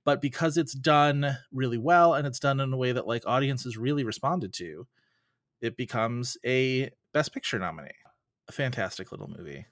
But 0.05 0.23
because 0.23 0.57
it's 0.57 0.75
done 0.75 1.39
really 1.51 1.79
well 1.79 2.15
and 2.15 2.27
it's 2.27 2.39
done 2.39 2.61
in 2.61 2.73
a 2.73 2.77
way 2.77 2.93
that 2.93 3.07
like 3.07 3.27
audiences 3.27 3.77
really 3.77 4.05
responded 4.05 4.53
to, 4.55 4.87
it 5.61 5.77
becomes 5.77 6.37
a 6.45 6.91
best 7.13 7.33
picture 7.33 7.59
nominee. 7.59 7.91
A 8.49 8.53
fantastic 8.53 9.11
little 9.11 9.29
movie 9.29 9.67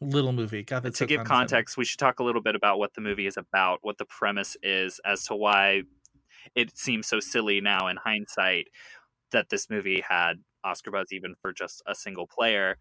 little 0.00 0.32
movie. 0.32 0.62
God, 0.62 0.82
to 0.82 0.92
so 0.92 1.06
give 1.06 1.24
context, 1.24 1.76
we 1.76 1.84
should 1.84 1.98
talk 1.98 2.18
a 2.18 2.24
little 2.24 2.42
bit 2.42 2.54
about 2.54 2.78
what 2.78 2.94
the 2.94 3.00
movie 3.00 3.26
is 3.26 3.36
about, 3.36 3.78
what 3.82 3.96
the 3.96 4.04
premise 4.04 4.56
is, 4.62 5.00
as 5.04 5.24
to 5.26 5.34
why 5.34 5.82
it 6.54 6.76
seems 6.76 7.06
so 7.06 7.20
silly 7.20 7.60
now 7.60 7.88
in 7.88 7.96
hindsight 7.96 8.68
that 9.32 9.48
this 9.48 9.70
movie 9.70 10.02
had 10.06 10.34
Oscar 10.62 10.90
buzz 10.90 11.08
even 11.12 11.34
for 11.40 11.52
just 11.52 11.82
a 11.86 11.94
single 11.94 12.26
player. 12.26 12.76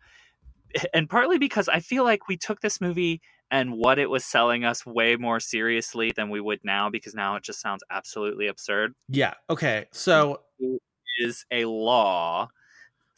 And 0.93 1.09
partly 1.09 1.37
because 1.37 1.69
I 1.69 1.79
feel 1.79 2.03
like 2.03 2.27
we 2.27 2.37
took 2.37 2.61
this 2.61 2.81
movie 2.81 3.21
and 3.51 3.73
what 3.73 3.99
it 3.99 4.09
was 4.09 4.25
selling 4.25 4.65
us 4.65 4.85
way 4.85 5.15
more 5.15 5.39
seriously 5.39 6.11
than 6.15 6.29
we 6.29 6.41
would 6.41 6.59
now 6.63 6.89
because 6.89 7.13
now 7.13 7.35
it 7.35 7.43
just 7.43 7.61
sounds 7.61 7.83
absolutely 7.91 8.47
absurd. 8.47 8.93
Yeah. 9.07 9.33
Okay. 9.49 9.85
So 9.91 10.41
it 10.59 10.81
is 11.19 11.45
a 11.51 11.65
law 11.65 12.49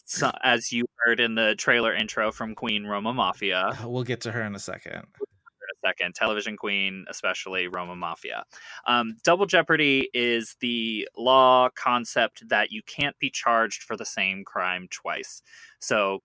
so, 0.06 0.32
as 0.44 0.72
you 0.72 0.86
heard 0.98 1.20
in 1.20 1.34
the 1.34 1.56
trailer 1.58 1.94
intro 1.94 2.32
from 2.32 2.54
Queen 2.54 2.86
Roma 2.86 3.12
Maffia. 3.12 3.84
We'll 3.86 4.04
get 4.04 4.22
to 4.22 4.32
her 4.32 4.44
in 4.44 4.54
a 4.54 4.60
second. 4.60 4.94
In 4.94 5.02
a 5.02 5.88
second, 5.88 6.14
television 6.14 6.58
queen, 6.58 7.06
especially 7.10 7.68
Roma 7.68 7.96
Maffia. 7.96 8.44
Um, 8.86 9.18
Double 9.24 9.48
jeopardy 9.48 10.10
is 10.14 10.56
the 10.60 11.10
law 11.18 11.70
concept 11.70 12.48
that 12.50 12.72
you 12.72 12.84
can't 12.84 13.18
be 13.18 13.32
charged 13.32 13.82
for 13.82 13.98
the 13.98 14.06
same 14.06 14.44
crime 14.44 14.88
twice. 14.92 15.42
So 15.80 16.22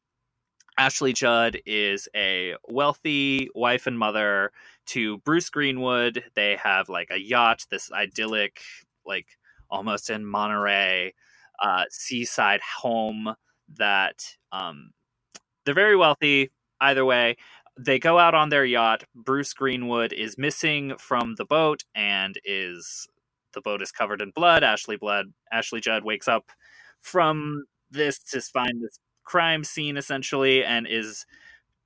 Ashley 0.81 1.13
Judd 1.13 1.61
is 1.67 2.09
a 2.17 2.55
wealthy 2.67 3.51
wife 3.55 3.87
and 3.87 3.99
mother 3.99 4.51
to 4.87 5.19
Bruce 5.19 5.51
Greenwood. 5.51 6.25
They 6.35 6.57
have 6.57 6.89
like 6.89 7.09
a 7.11 7.21
yacht, 7.21 7.67
this 7.71 7.93
idyllic, 7.93 8.63
like 9.05 9.27
almost 9.69 10.09
in 10.09 10.25
Monterey, 10.25 11.13
uh, 11.63 11.85
seaside 11.91 12.63
home 12.63 13.35
that 13.77 14.25
um, 14.53 14.93
they're 15.67 15.75
very 15.75 15.97
wealthy. 15.97 16.51
Either 16.81 17.05
way, 17.05 17.37
they 17.79 17.99
go 17.99 18.19
out 18.19 18.35
on 18.35 18.49
their 18.49 18.65
yacht. 18.65 19.05
Bruce 19.15 19.53
Greenwood 19.53 20.15
is 20.15 20.39
missing 20.39 20.95
from 20.97 21.35
the 21.35 21.45
boat 21.45 21.85
and 21.95 22.41
is 22.47 23.07
the 23.53 23.61
boat 23.61 23.83
is 23.83 23.93
covered 23.93 24.23
in 24.23 24.31
blood. 24.31 24.65
Ashley 24.65 24.97
blood. 24.97 25.27
Ashley 25.53 25.83
Judd 25.83 26.05
wakes 26.05 26.27
up 26.27 26.51
from 27.03 27.65
this 27.91 28.19
to 28.19 28.41
find 28.41 28.83
this 28.83 28.99
crime 29.25 29.65
scene 29.65 29.97
essentially 29.97 30.65
and 30.65 30.87
is 30.87 31.27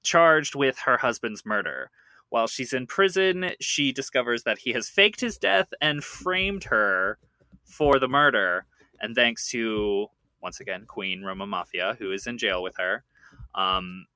charged 0.02 0.54
with 0.54 0.78
her 0.80 0.98
husband's 0.98 1.44
murder. 1.44 1.90
While 2.28 2.46
she's 2.46 2.72
in 2.72 2.86
prison, 2.86 3.50
she 3.60 3.92
discovers 3.92 4.42
that 4.42 4.58
he 4.58 4.72
has 4.72 4.88
faked 4.88 5.20
his 5.20 5.38
death 5.38 5.72
and 5.80 6.02
framed 6.02 6.64
her 6.64 7.18
for 7.64 7.98
the 7.98 8.08
murder. 8.08 8.66
And 9.00 9.14
thanks 9.14 9.48
to 9.50 10.08
once 10.44 10.60
again, 10.60 10.84
Queen 10.86 11.22
Roma 11.22 11.46
Maffia, 11.46 11.96
who 11.96 12.12
is 12.12 12.26
in 12.26 12.36
jail 12.36 12.62
with 12.62 12.76
her. 12.76 13.02
Um, 13.54 14.06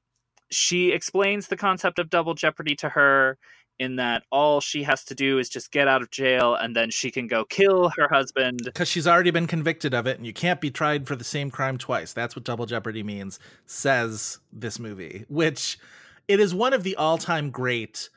she 0.51 0.93
explains 0.93 1.49
the 1.49 1.57
concept 1.57 1.99
of 1.99 2.11
double 2.11 2.35
jeopardy 2.35 2.75
to 2.77 2.91
her 2.91 3.39
in 3.79 3.97
that 3.97 4.25
all 4.31 4.61
she 4.61 4.83
has 4.83 5.05
to 5.05 5.15
do 5.15 5.39
is 5.39 5.49
just 5.49 5.71
get 5.71 5.89
out 5.89 6.03
of 6.03 6.11
jail 6.11 6.55
and 6.55 6.75
then 6.75 6.91
she 6.91 7.11
can 7.11 7.27
go 7.27 7.45
kill 7.45 7.91
her 7.97 8.09
husband. 8.09 8.61
Because 8.65 8.89
she's 8.89 9.07
already 9.07 9.31
been 9.31 9.47
convicted 9.47 9.95
of 9.95 10.07
it 10.07 10.17
and 10.17 10.27
you 10.27 10.33
can't 10.33 10.61
be 10.61 10.71
tried 10.71 11.07
for 11.07 11.17
the 11.17 11.25
same 11.25 11.51
crime 11.51 11.79
twice. 11.79 12.13
That's 12.13 12.35
what 12.35 12.45
double 12.45 12.67
jeopardy 12.67 13.03
means 13.03 13.39
says 13.67 14.39
this 14.53 14.79
movie 14.79 15.25
which 15.29 15.79
it 16.27 16.41
is 16.41 16.55
one 16.55 16.73
of 16.73 16.83
the 16.83 16.97
all-time 16.97 17.51
great 17.51 18.09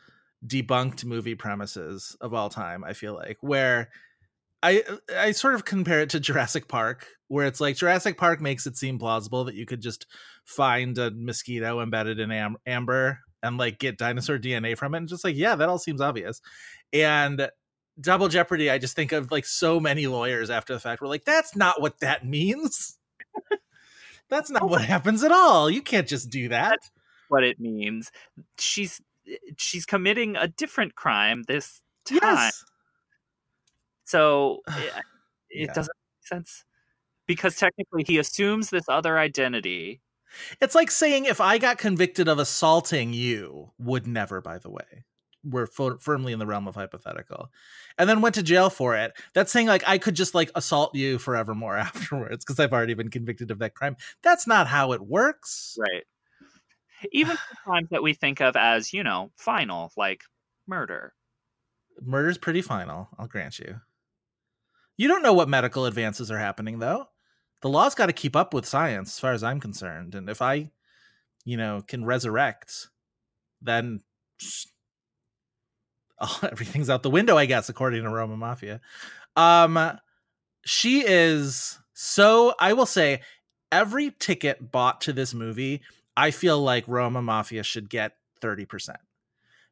debunked 0.45 1.06
movie 1.06 1.36
premises 1.36 2.17
of 2.21 2.34
all 2.34 2.50
time 2.50 2.84
i 2.84 2.93
feel 2.93 3.13
like 3.13 3.38
where 3.41 3.89
I 4.63 4.84
I 5.17 5.32
sort 5.32 5.56
of 5.56 5.65
compare 5.65 6.02
it 6.02 6.12
to 6.12 6.19
Jurassic 6.19 6.67
Park, 6.67 7.08
where 7.28 7.47
it's 7.47 7.60
like 7.60 7.78
Jurassic 7.78 8.17
Park 8.17 8.41
makes 8.41 8.67
it 8.67 8.78
seem 8.78 9.00
plausible 9.00 9.45
that 9.45 9.56
you 9.56 9.65
could 9.65 9.82
just 9.82 10.06
find 10.45 10.97
a 10.97 11.12
mosquito 11.12 11.82
embedded 11.82 12.19
in 12.19 12.32
am- 12.32 12.58
amber 12.65 13.19
and 13.43 13.58
like 13.58 13.80
get 13.80 13.97
dinosaur 13.97 14.38
DNA 14.38 14.77
from 14.77 14.93
it, 14.93 14.99
and 14.99 15.08
just 15.08 15.23
like 15.23 15.36
yeah, 15.36 15.56
that 15.56 15.69
all 15.69 15.80
seems 15.80 16.01
obvious. 16.01 16.41
And 16.93 17.49
Double 17.99 18.27
Jeopardy, 18.27 18.69
I 18.69 18.77
just 18.77 18.95
think 18.95 19.12
of 19.12 19.32
like 19.32 19.45
so 19.45 19.80
many 19.80 20.08
lawyers 20.08 20.49
after 20.49 20.73
the 20.73 20.80
fact 20.80 21.01
were 21.01 21.08
like, 21.08 21.25
that's 21.25 21.56
not 21.56 21.82
what 21.82 21.99
that 21.99 22.25
means. 22.27 22.97
that's 24.30 24.49
not 24.49 24.69
what 24.69 24.82
happens 24.82 25.23
at 25.23 25.32
all. 25.32 25.69
You 25.69 25.82
can't 25.82 26.08
just 26.08 26.30
do 26.30 26.47
that. 26.49 26.71
That's 26.71 26.91
what 27.30 27.43
it 27.43 27.60
means. 27.60 28.12
She's 28.60 29.01
she's 29.58 29.86
committing 29.86 30.36
a 30.36 30.47
different 30.47 30.95
crime 30.95 31.43
this 31.47 31.82
time. 32.06 32.19
Yes 32.21 32.63
so 34.12 34.60
eh, 34.67 34.73
it, 34.73 34.93
it 35.49 35.67
yeah. 35.67 35.73
doesn't 35.73 35.95
make 35.95 36.27
sense 36.27 36.65
because 37.27 37.56
technically 37.56 38.04
he 38.06 38.17
assumes 38.17 38.69
this 38.69 38.84
other 38.89 39.17
identity. 39.17 40.01
It's 40.62 40.76
like 40.76 40.91
saying 40.91 41.26
if 41.26 41.41
I 41.41 41.58
got 41.58 41.78
convicted 41.78 42.28
of 42.28 42.39
assaulting 42.39 43.13
you, 43.13 43.72
would 43.80 44.08
never, 44.08 44.41
by 44.41 44.58
the 44.58 44.70
way. 44.70 45.06
We're 45.44 45.65
firmly 45.65 46.34
in 46.34 46.39
the 46.39 46.46
realm 46.46 46.67
of 46.67 46.76
hypothetical, 46.76 47.50
and 47.98 48.08
then 48.08 48.22
went 48.22 48.36
to 48.36 48.44
jail 48.44 48.70
for 48.70 48.96
it. 48.96 49.13
That's 49.34 49.52
saying 49.52 49.65
like 49.65 49.84
I 49.88 49.98
could 49.98 50.13
just 50.15 50.36
like 50.36 50.52
assault 50.54 50.94
you 50.94 51.17
forevermore 51.17 51.76
afterwards 51.78 52.46
because 52.46 52.60
I've 52.60 52.74
already 52.74 52.94
been 52.94 53.10
convicted 53.10 53.50
of 53.50 53.58
that 53.60 53.74
crime. 53.74 53.98
That's 54.22 54.46
not 54.46 54.67
how 54.67 54.91
it 54.91 55.02
works, 55.02 55.76
right? 55.80 56.04
Even 57.12 57.38
crimes 57.63 57.89
that 57.89 58.04
we 58.04 58.13
think 58.13 58.39
of 58.39 58.56
as 58.56 58.94
you 58.94 59.04
know 59.04 59.32
final, 59.36 59.91
like 59.98 60.22
murder, 60.67 61.13
Murder's 62.00 62.38
pretty 62.38 62.62
final, 62.62 63.10
I'll 63.17 63.28
grant 63.28 63.60
you. 63.60 63.82
You 64.98 65.08
don't 65.08 65.24
know 65.24 65.34
what 65.34 65.50
medical 65.50 65.86
advances 65.86 66.32
are 66.32 66.38
happening 66.38 66.80
though. 66.80 67.08
The 67.62 67.69
law's 67.69 67.95
got 67.95 68.08
to 68.08 68.13
keep 68.13 68.36
up 68.36 68.54
with 68.54 68.65
science 68.65 69.15
as 69.15 69.19
far 69.19 69.34
as 69.34 69.43
I'm 69.43 69.60
concerned. 69.60 70.15
And 70.15 70.30
if 70.30 70.41
I, 70.41 70.71
you 71.45 71.58
know, 71.58 71.84
can 71.88 72.06
resurrect, 72.06 72.89
then 73.62 74.02
oh, 76.19 76.39
everything's 76.43 76.89
out 76.89 77.04
the 77.04 77.10
window, 77.10 77.38
I 77.38 77.45
guess, 77.45 77.69
according 77.69 78.04
to 78.04 78.10
Roma 78.10 78.38
Maffia 78.38 78.80
Um 79.36 80.00
she 80.63 81.04
is 81.06 81.80
so 81.93 82.54
I 82.60 82.74
will 82.74 82.86
say 82.86 83.21
every 83.71 84.12
ticket 84.19 84.71
bought 84.71 85.02
to 85.02 85.13
this 85.13 85.34
movie, 85.34 85.82
I 86.17 86.32
feel 86.32 86.62
like 86.62 86.88
Roma 86.88 87.21
Maffia 87.21 87.63
should 87.63 87.89
get 87.89 88.17
30% 88.41 88.95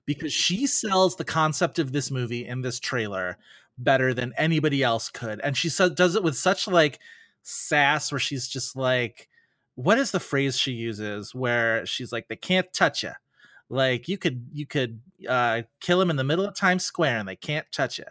because 0.05 0.33
she 0.33 0.65
sells 0.65 1.15
the 1.15 1.25
concept 1.25 1.79
of 1.79 1.91
this 1.91 2.09
movie 2.09 2.45
in 2.45 2.61
this 2.61 2.79
trailer 2.79 3.37
better 3.77 4.13
than 4.13 4.33
anybody 4.37 4.83
else 4.83 5.09
could. 5.09 5.39
And 5.41 5.55
she 5.55 5.69
does 5.69 6.15
it 6.15 6.23
with 6.23 6.37
such 6.37 6.67
like 6.67 6.99
sass 7.43 8.11
where 8.11 8.19
she's 8.19 8.47
just 8.47 8.75
like, 8.75 9.27
what 9.75 9.97
is 9.97 10.11
the 10.11 10.19
phrase 10.19 10.57
she 10.57 10.71
uses 10.71 11.33
where 11.33 11.85
she's 11.85 12.11
like, 12.11 12.27
they 12.27 12.35
can't 12.35 12.71
touch 12.73 13.03
you. 13.03 13.11
Like 13.69 14.07
you 14.07 14.17
could, 14.17 14.47
you 14.51 14.65
could 14.65 14.99
uh, 15.27 15.63
kill 15.79 16.01
him 16.01 16.09
in 16.09 16.15
the 16.15 16.23
middle 16.23 16.45
of 16.45 16.55
Times 16.55 16.83
Square 16.83 17.19
and 17.19 17.27
they 17.27 17.35
can't 17.35 17.65
touch 17.71 17.99
you 17.99 18.05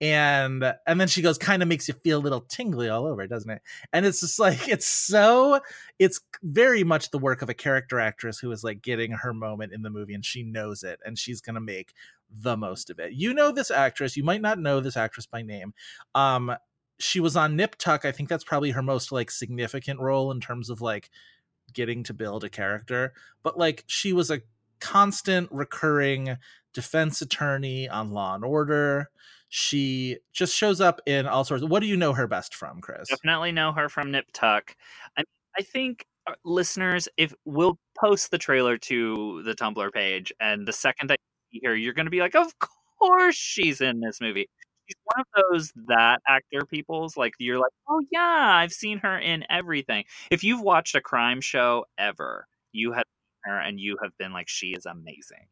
and 0.00 0.74
and 0.86 1.00
then 1.00 1.08
she 1.08 1.22
goes 1.22 1.38
kind 1.38 1.62
of 1.62 1.68
makes 1.68 1.88
you 1.88 1.94
feel 2.04 2.18
a 2.18 2.20
little 2.20 2.42
tingly 2.42 2.88
all 2.88 3.06
over 3.06 3.26
doesn't 3.26 3.50
it? 3.50 3.62
And 3.92 4.04
it's 4.04 4.20
just 4.20 4.38
like 4.38 4.68
it's 4.68 4.86
so 4.86 5.60
it's 5.98 6.20
very 6.42 6.84
much 6.84 7.10
the 7.10 7.18
work 7.18 7.42
of 7.42 7.48
a 7.48 7.54
character 7.54 7.98
actress 7.98 8.38
who 8.38 8.50
is 8.52 8.62
like 8.62 8.82
getting 8.82 9.12
her 9.12 9.32
moment 9.32 9.72
in 9.72 9.82
the 9.82 9.90
movie 9.90 10.14
and 10.14 10.24
she 10.24 10.42
knows 10.42 10.82
it 10.82 11.00
and 11.04 11.18
she's 11.18 11.40
gonna 11.40 11.60
make 11.60 11.92
the 12.30 12.56
most 12.56 12.90
of 12.90 12.98
it. 12.98 13.12
You 13.12 13.32
know 13.32 13.52
this 13.52 13.70
actress 13.70 14.16
you 14.16 14.24
might 14.24 14.42
not 14.42 14.58
know 14.58 14.80
this 14.80 14.96
actress 14.96 15.26
by 15.26 15.42
name 15.42 15.72
um 16.14 16.54
she 16.98 17.20
was 17.20 17.36
on 17.36 17.56
nip 17.56 17.76
tuck 17.76 18.04
i 18.04 18.12
think 18.12 18.28
that's 18.28 18.44
probably 18.44 18.70
her 18.70 18.82
most 18.82 19.12
like 19.12 19.30
significant 19.30 20.00
role 20.00 20.30
in 20.30 20.40
terms 20.40 20.70
of 20.70 20.80
like 20.80 21.10
getting 21.72 22.02
to 22.02 22.14
build 22.14 22.44
a 22.44 22.48
character 22.48 23.12
but 23.42 23.58
like 23.58 23.84
she 23.86 24.12
was 24.12 24.30
a 24.30 24.40
constant 24.80 25.48
recurring 25.50 26.36
defense 26.72 27.22
attorney 27.22 27.88
on 27.88 28.10
law 28.10 28.34
and 28.34 28.44
order 28.44 29.10
she 29.48 30.18
just 30.32 30.54
shows 30.54 30.80
up 30.80 31.00
in 31.06 31.26
all 31.26 31.44
sorts. 31.44 31.62
Of, 31.62 31.70
what 31.70 31.80
do 31.80 31.86
you 31.86 31.96
know 31.96 32.12
her 32.12 32.26
best 32.26 32.54
from, 32.54 32.80
Chris? 32.80 33.08
Definitely 33.08 33.52
know 33.52 33.72
her 33.72 33.88
from 33.88 34.10
Nip 34.10 34.26
Tuck. 34.32 34.74
I, 35.16 35.22
I 35.56 35.62
think 35.62 36.04
uh, 36.26 36.34
listeners, 36.44 37.08
if 37.16 37.32
we'll 37.44 37.78
post 37.96 38.30
the 38.30 38.38
trailer 38.38 38.76
to 38.78 39.42
the 39.44 39.54
Tumblr 39.54 39.92
page, 39.92 40.32
and 40.40 40.66
the 40.66 40.72
second 40.72 41.10
that 41.10 41.20
you 41.50 41.60
hear, 41.62 41.74
you're 41.74 41.94
going 41.94 42.06
to 42.06 42.10
be 42.10 42.20
like, 42.20 42.34
"Of 42.34 42.52
course, 42.98 43.36
she's 43.36 43.80
in 43.80 44.00
this 44.00 44.20
movie." 44.20 44.48
She's 44.86 44.96
one 45.04 45.20
of 45.20 45.44
those 45.50 45.72
that 45.88 46.20
actor 46.28 46.64
people's 46.66 47.16
like 47.16 47.34
you're 47.38 47.58
like, 47.58 47.72
"Oh 47.88 48.00
yeah, 48.12 48.52
I've 48.54 48.72
seen 48.72 48.98
her 48.98 49.18
in 49.18 49.44
everything." 49.50 50.04
If 50.30 50.44
you've 50.44 50.60
watched 50.60 50.94
a 50.94 51.00
crime 51.00 51.40
show 51.40 51.86
ever, 51.98 52.46
you 52.72 52.92
have 52.92 53.04
seen 53.04 53.52
her, 53.52 53.58
and 53.60 53.80
you 53.80 53.96
have 54.02 54.16
been 54.18 54.32
like, 54.32 54.48
"She 54.48 54.68
is 54.68 54.86
amazing." 54.86 55.48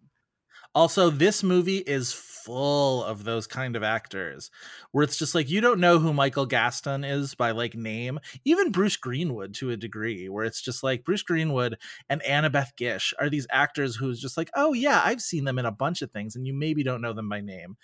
Also, 0.75 1.09
this 1.09 1.43
movie 1.45 1.79
is 1.79 2.13
full 2.13 3.05
of 3.05 3.25
those 3.25 3.47
kind 3.47 3.77
of 3.77 3.83
actors 3.85 4.51
where 4.91 5.05
it's 5.05 5.17
just 5.17 5.35
like 5.35 5.49
you 5.49 5.61
don't 5.61 5.79
know 5.79 5.99
who 6.01 6.13
Michael 6.13 6.47
Gaston 6.47 7.05
is 7.05 7.35
by 7.35 7.53
like 7.53 7.75
name, 7.75 8.19
even 8.45 8.73
Bruce 8.73 8.97
Greenwood 8.97 9.55
to 9.55 9.71
a 9.71 9.77
degree, 9.77 10.29
where 10.29 10.45
it's 10.45 10.61
just 10.61 10.83
like 10.83 11.05
Bruce 11.05 11.23
Greenwood 11.23 11.79
and 12.09 12.23
Annabeth 12.23 12.77
Gish 12.77 13.15
are 13.21 13.31
these 13.31 13.47
actors 13.51 13.95
who's 13.97 14.21
just 14.21 14.37
like, 14.37 14.51
oh 14.57 14.73
yeah, 14.73 15.01
I've 15.05 15.23
seen 15.23 15.45
them 15.45 15.59
in 15.59 15.67
a 15.67 15.71
bunch 15.73 16.03
of 16.03 16.11
things, 16.11 16.35
and 16.35 16.47
you 16.47 16.53
maybe 16.53 16.83
don't 16.83 17.03
know 17.03 17.13
them 17.13 17.29
by 17.29 17.41
name. 17.41 17.77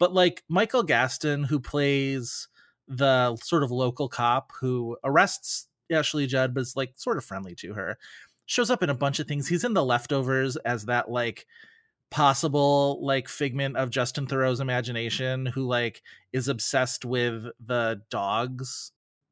But 0.00 0.12
like 0.12 0.42
Michael 0.48 0.82
Gaston, 0.82 1.44
who 1.44 1.60
plays 1.60 2.48
the 2.88 3.36
sort 3.36 3.62
of 3.62 3.70
local 3.70 4.08
cop 4.08 4.50
who 4.60 4.96
arrests 5.04 5.68
Ashley 5.92 6.26
Judd, 6.26 6.54
but 6.54 6.62
is 6.62 6.74
like 6.74 6.94
sort 6.96 7.18
of 7.18 7.24
friendly 7.24 7.54
to 7.56 7.74
her, 7.74 7.98
shows 8.46 8.70
up 8.70 8.82
in 8.82 8.90
a 8.90 8.94
bunch 8.94 9.20
of 9.20 9.28
things. 9.28 9.46
He's 9.46 9.62
in 9.62 9.74
the 9.74 9.84
leftovers 9.84 10.56
as 10.56 10.86
that 10.86 11.08
like 11.10 11.46
possible 12.10 12.98
like 13.04 13.28
figment 13.28 13.76
of 13.76 13.90
Justin 13.90 14.26
Theroux's 14.26 14.60
imagination 14.60 15.46
who 15.46 15.66
like 15.66 16.02
is 16.32 16.48
obsessed 16.48 17.04
with 17.04 17.46
the 17.64 18.02
dogs. 18.10 18.90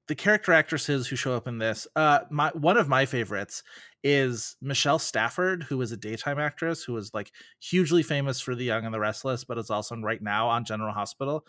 The 0.08 0.14
character 0.14 0.52
actresses 0.52 1.06
who 1.06 1.16
show 1.16 1.34
up 1.34 1.46
in 1.46 1.58
this, 1.58 1.86
uh 1.94 2.20
my 2.30 2.50
one 2.54 2.76
of 2.76 2.88
my 2.88 3.06
favorites 3.06 3.62
is 4.02 4.56
Michelle 4.60 4.98
Stafford, 4.98 5.64
who 5.64 5.80
is 5.82 5.92
a 5.92 5.96
daytime 5.96 6.38
actress 6.38 6.82
who 6.82 6.96
is 6.96 7.12
like 7.12 7.32
hugely 7.60 8.02
famous 8.02 8.40
for 8.40 8.54
The 8.54 8.64
Young 8.64 8.84
and 8.84 8.94
the 8.94 9.00
Restless, 9.00 9.44
but 9.44 9.58
is 9.58 9.70
also 9.70 9.96
right 9.96 10.22
now 10.22 10.48
on 10.48 10.64
General 10.64 10.94
Hospital. 10.94 11.46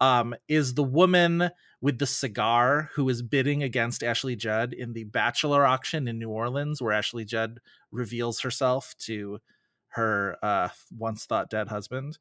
Um, 0.00 0.34
is 0.46 0.74
the 0.74 0.84
woman 0.84 1.50
with 1.80 1.98
the 1.98 2.06
cigar 2.06 2.88
who 2.94 3.08
is 3.08 3.20
bidding 3.20 3.64
against 3.64 4.04
Ashley 4.04 4.36
Judd 4.36 4.72
in 4.72 4.92
the 4.92 5.04
Bachelor 5.04 5.66
auction 5.66 6.06
in 6.06 6.20
New 6.20 6.30
Orleans, 6.30 6.80
where 6.80 6.92
Ashley 6.92 7.24
Judd 7.24 7.60
reveals 7.90 8.40
herself 8.40 8.94
to 9.00 9.40
her 9.88 10.36
uh 10.42 10.68
once 10.96 11.24
thought 11.24 11.50
dead 11.50 11.68
husband 11.68 12.18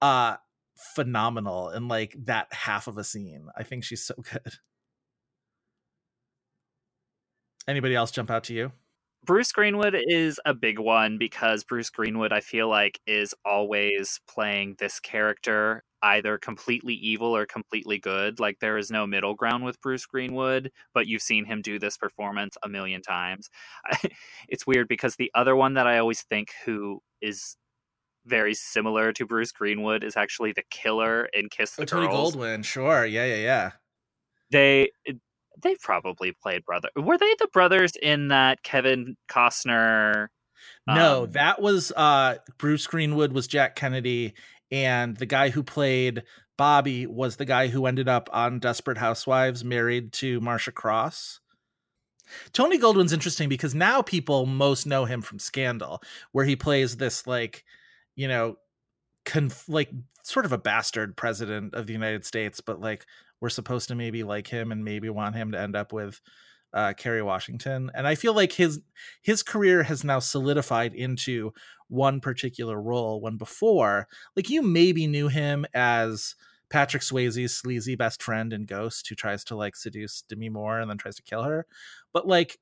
uh 0.00 0.36
phenomenal 0.76 1.70
in 1.70 1.88
like 1.88 2.14
that 2.24 2.46
half 2.52 2.86
of 2.86 2.98
a 2.98 3.04
scene 3.04 3.46
i 3.56 3.62
think 3.62 3.84
she's 3.84 4.04
so 4.04 4.14
good 4.32 4.54
anybody 7.68 7.94
else 7.94 8.10
jump 8.10 8.30
out 8.30 8.44
to 8.44 8.54
you 8.54 8.72
Bruce 9.24 9.52
Greenwood 9.52 9.96
is 10.06 10.38
a 10.44 10.52
big 10.52 10.78
one 10.78 11.16
because 11.16 11.64
Bruce 11.64 11.88
Greenwood, 11.88 12.30
I 12.30 12.40
feel 12.40 12.68
like, 12.68 13.00
is 13.06 13.34
always 13.42 14.20
playing 14.28 14.76
this 14.78 15.00
character 15.00 15.82
either 16.02 16.36
completely 16.36 16.92
evil 16.92 17.34
or 17.34 17.46
completely 17.46 17.98
good. 17.98 18.38
Like 18.38 18.58
there 18.60 18.76
is 18.76 18.90
no 18.90 19.06
middle 19.06 19.34
ground 19.34 19.64
with 19.64 19.80
Bruce 19.80 20.04
Greenwood, 20.04 20.70
but 20.92 21.06
you've 21.06 21.22
seen 21.22 21.46
him 21.46 21.62
do 21.62 21.78
this 21.78 21.96
performance 21.96 22.58
a 22.62 22.68
million 22.68 23.00
times. 23.00 23.48
it's 24.48 24.66
weird 24.66 24.88
because 24.88 25.16
the 25.16 25.30
other 25.34 25.56
one 25.56 25.74
that 25.74 25.86
I 25.86 25.96
always 25.96 26.20
think 26.20 26.50
who 26.66 27.00
is 27.22 27.56
very 28.26 28.52
similar 28.52 29.12
to 29.14 29.26
Bruce 29.26 29.52
Greenwood 29.52 30.04
is 30.04 30.18
actually 30.18 30.52
the 30.52 30.64
killer 30.70 31.30
in 31.32 31.48
Kiss 31.48 31.76
the 31.76 31.82
oh, 31.82 31.86
Tony 31.86 32.08
Girls. 32.08 32.36
Goldwyn, 32.36 32.62
sure, 32.62 33.06
yeah, 33.06 33.24
yeah, 33.24 33.36
yeah. 33.36 33.70
They 34.50 34.90
they 35.62 35.76
probably 35.76 36.32
played 36.32 36.64
brother. 36.64 36.88
Were 36.96 37.18
they 37.18 37.34
the 37.38 37.48
brothers 37.52 37.92
in 38.00 38.28
that 38.28 38.62
Kevin 38.62 39.16
Costner? 39.28 40.28
No, 40.86 41.24
um, 41.24 41.32
that 41.32 41.60
was 41.60 41.92
uh 41.92 42.36
Bruce 42.58 42.86
Greenwood 42.86 43.32
was 43.32 43.46
Jack 43.46 43.76
Kennedy, 43.76 44.34
and 44.70 45.16
the 45.16 45.26
guy 45.26 45.50
who 45.50 45.62
played 45.62 46.22
Bobby 46.56 47.06
was 47.06 47.36
the 47.36 47.44
guy 47.44 47.68
who 47.68 47.86
ended 47.86 48.08
up 48.08 48.28
on 48.32 48.58
Desperate 48.58 48.98
Housewives, 48.98 49.64
married 49.64 50.12
to 50.14 50.40
Marcia 50.40 50.72
Cross. 50.72 51.40
Tony 52.52 52.78
Goldwyn's 52.78 53.12
interesting 53.12 53.48
because 53.48 53.74
now 53.74 54.02
people 54.02 54.46
most 54.46 54.86
know 54.86 55.04
him 55.04 55.20
from 55.20 55.38
Scandal, 55.38 56.02
where 56.32 56.44
he 56.44 56.56
plays 56.56 56.96
this 56.96 57.26
like, 57.26 57.64
you 58.16 58.28
know, 58.28 58.56
conf- 59.24 59.68
like 59.68 59.90
sort 60.22 60.46
of 60.46 60.52
a 60.52 60.58
bastard 60.58 61.16
president 61.16 61.74
of 61.74 61.86
the 61.86 61.92
United 61.92 62.24
States, 62.24 62.60
but 62.60 62.80
like 62.80 63.04
we're 63.40 63.48
supposed 63.48 63.88
to 63.88 63.94
maybe 63.94 64.22
like 64.22 64.46
him 64.46 64.72
and 64.72 64.84
maybe 64.84 65.08
want 65.08 65.36
him 65.36 65.52
to 65.52 65.60
end 65.60 65.76
up 65.76 65.92
with 65.92 66.20
uh, 66.72 66.92
Kerry 66.96 67.22
Washington. 67.22 67.90
And 67.94 68.06
I 68.06 68.14
feel 68.14 68.34
like 68.34 68.52
his 68.52 68.80
his 69.22 69.42
career 69.42 69.82
has 69.84 70.04
now 70.04 70.18
solidified 70.18 70.94
into 70.94 71.52
one 71.88 72.20
particular 72.20 72.80
role. 72.80 73.20
When 73.20 73.36
before, 73.36 74.08
like 74.36 74.50
you 74.50 74.62
maybe 74.62 75.06
knew 75.06 75.28
him 75.28 75.66
as 75.74 76.34
Patrick 76.70 77.02
Swayze's 77.02 77.56
sleazy 77.56 77.94
best 77.94 78.22
friend 78.22 78.52
in 78.52 78.66
Ghost, 78.66 79.08
who 79.08 79.14
tries 79.14 79.44
to 79.44 79.56
like 79.56 79.76
seduce 79.76 80.22
Demi 80.22 80.48
Moore 80.48 80.80
and 80.80 80.90
then 80.90 80.98
tries 80.98 81.16
to 81.16 81.22
kill 81.22 81.42
her. 81.44 81.66
But 82.12 82.26
like 82.26 82.58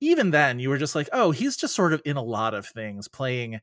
even 0.00 0.30
then, 0.30 0.58
you 0.60 0.68
were 0.68 0.78
just 0.78 0.94
like, 0.94 1.08
oh, 1.12 1.30
he's 1.30 1.56
just 1.56 1.74
sort 1.74 1.92
of 1.92 2.02
in 2.04 2.16
a 2.16 2.22
lot 2.22 2.54
of 2.54 2.66
things, 2.66 3.08
playing 3.08 3.60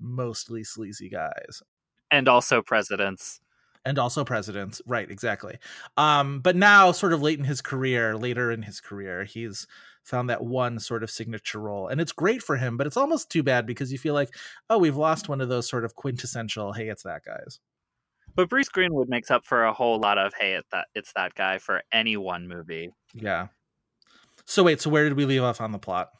mostly 0.00 0.64
sleazy 0.64 1.08
guys 1.08 1.62
and 2.10 2.28
also 2.28 2.62
presidents 2.62 3.40
and 3.86 3.98
also 3.98 4.24
presidents. 4.24 4.82
Right 4.86 5.10
exactly. 5.10 5.58
Um 5.96 6.40
but 6.40 6.56
now 6.56 6.92
sort 6.92 7.12
of 7.12 7.22
late 7.22 7.38
in 7.38 7.44
his 7.44 7.62
career 7.62 8.16
later 8.16 8.50
in 8.50 8.62
his 8.62 8.80
career 8.80 9.24
he's 9.24 9.66
found 10.02 10.28
that 10.30 10.44
one 10.44 10.78
sort 10.78 11.02
of 11.02 11.10
signature 11.10 11.58
role 11.58 11.88
and 11.88 12.00
it's 12.00 12.12
great 12.12 12.42
for 12.42 12.56
him 12.56 12.76
but 12.76 12.86
it's 12.86 12.96
almost 12.96 13.30
too 13.30 13.42
bad 13.42 13.66
because 13.66 13.90
you 13.90 13.98
feel 13.98 14.14
like 14.14 14.30
oh 14.68 14.78
we've 14.78 14.96
lost 14.96 15.28
one 15.28 15.40
of 15.40 15.48
those 15.48 15.68
sort 15.68 15.84
of 15.84 15.94
quintessential 15.94 16.72
hey 16.72 16.88
it's 16.88 17.04
that 17.04 17.24
guys. 17.24 17.60
But 18.34 18.48
bruce 18.48 18.68
greenwood 18.68 19.08
makes 19.08 19.30
up 19.30 19.44
for 19.44 19.64
a 19.64 19.72
whole 19.72 19.98
lot 19.98 20.18
of 20.18 20.34
hey 20.38 20.54
it's 20.54 20.68
that 20.72 20.88
it's 20.94 21.12
that 21.14 21.34
guy 21.34 21.58
for 21.58 21.82
any 21.92 22.16
one 22.16 22.48
movie. 22.48 22.90
Yeah. 23.14 23.48
So 24.44 24.64
wait 24.64 24.80
so 24.80 24.90
where 24.90 25.04
did 25.04 25.16
we 25.16 25.24
leave 25.24 25.42
off 25.42 25.60
on 25.60 25.72
the 25.72 25.78
plot 25.78 26.10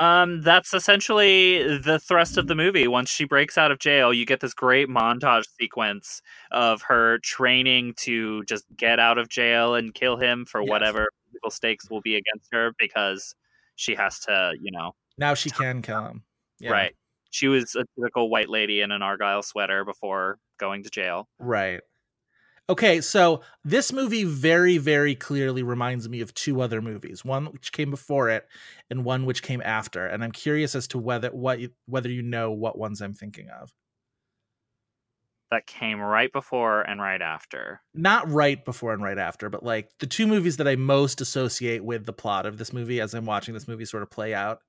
um, 0.00 0.40
that's 0.40 0.72
essentially 0.72 1.78
the 1.78 1.98
thrust 1.98 2.38
of 2.38 2.46
the 2.46 2.54
movie. 2.54 2.88
Once 2.88 3.10
she 3.10 3.24
breaks 3.24 3.58
out 3.58 3.70
of 3.70 3.78
jail, 3.78 4.14
you 4.14 4.24
get 4.24 4.40
this 4.40 4.54
great 4.54 4.88
montage 4.88 5.44
sequence 5.60 6.22
of 6.50 6.80
her 6.82 7.18
training 7.18 7.92
to 7.98 8.42
just 8.44 8.64
get 8.76 8.98
out 8.98 9.18
of 9.18 9.28
jail 9.28 9.74
and 9.74 9.92
kill 9.92 10.16
him 10.16 10.46
for 10.46 10.62
yes. 10.62 10.70
whatever 10.70 11.08
legal 11.34 11.50
stakes 11.50 11.90
will 11.90 12.00
be 12.00 12.16
against 12.16 12.48
her 12.50 12.72
because 12.78 13.34
she 13.76 13.94
has 13.94 14.18
to, 14.20 14.54
you 14.60 14.72
know. 14.72 14.92
Now 15.18 15.34
she 15.34 15.50
can 15.50 15.82
kill 15.82 16.06
him. 16.06 16.24
Yeah. 16.60 16.70
Right. 16.70 16.96
She 17.30 17.48
was 17.48 17.76
a 17.76 17.84
typical 17.94 18.30
white 18.30 18.48
lady 18.48 18.80
in 18.80 18.92
an 18.92 19.02
argyle 19.02 19.42
sweater 19.42 19.84
before 19.84 20.38
going 20.58 20.82
to 20.84 20.90
jail. 20.90 21.28
Right. 21.38 21.80
Okay, 22.70 23.00
so 23.00 23.40
this 23.64 23.92
movie 23.92 24.22
very, 24.22 24.78
very 24.78 25.16
clearly 25.16 25.64
reminds 25.64 26.08
me 26.08 26.20
of 26.20 26.32
two 26.34 26.60
other 26.60 26.80
movies, 26.80 27.24
one 27.24 27.46
which 27.46 27.72
came 27.72 27.90
before 27.90 28.30
it 28.30 28.46
and 28.88 29.04
one 29.04 29.24
which 29.26 29.42
came 29.42 29.60
after. 29.64 30.06
And 30.06 30.22
I'm 30.22 30.30
curious 30.30 30.76
as 30.76 30.86
to 30.88 30.98
whether 30.98 31.30
what 31.30 31.58
whether 31.86 32.08
you 32.08 32.22
know 32.22 32.52
what 32.52 32.78
ones 32.78 33.00
I'm 33.00 33.12
thinking 33.12 33.48
of. 33.50 33.72
That 35.50 35.66
came 35.66 36.00
right 36.00 36.32
before 36.32 36.82
and 36.82 37.00
right 37.00 37.20
after. 37.20 37.80
Not 37.92 38.30
right 38.30 38.64
before 38.64 38.92
and 38.92 39.02
right 39.02 39.18
after, 39.18 39.50
but 39.50 39.64
like 39.64 39.90
the 39.98 40.06
two 40.06 40.28
movies 40.28 40.58
that 40.58 40.68
I 40.68 40.76
most 40.76 41.20
associate 41.20 41.84
with 41.84 42.06
the 42.06 42.12
plot 42.12 42.46
of 42.46 42.56
this 42.56 42.72
movie 42.72 43.00
as 43.00 43.14
I'm 43.14 43.26
watching 43.26 43.52
this 43.52 43.66
movie 43.66 43.84
sort 43.84 44.04
of 44.04 44.10
play 44.10 44.32
out. 44.32 44.60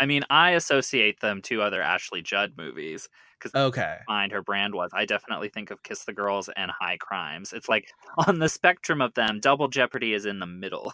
I 0.00 0.06
mean, 0.06 0.22
I 0.30 0.52
associate 0.52 1.20
them 1.20 1.42
to 1.42 1.62
other 1.62 1.82
Ashley 1.82 2.22
Judd 2.22 2.54
movies 2.56 3.08
because 3.38 3.54
Okay. 3.54 3.98
mind 4.08 4.32
her 4.32 4.42
brand 4.42 4.74
was. 4.74 4.90
I 4.94 5.04
definitely 5.04 5.50
think 5.50 5.70
of 5.70 5.82
Kiss 5.82 6.04
the 6.04 6.12
Girls 6.12 6.48
and 6.56 6.70
High 6.70 6.96
Crimes. 6.96 7.52
It's 7.52 7.68
like 7.68 7.88
on 8.26 8.38
the 8.38 8.48
spectrum 8.48 9.00
of 9.02 9.14
them, 9.14 9.40
Double 9.40 9.68
Jeopardy 9.68 10.14
is 10.14 10.24
in 10.26 10.38
the 10.40 10.46
middle. 10.46 10.92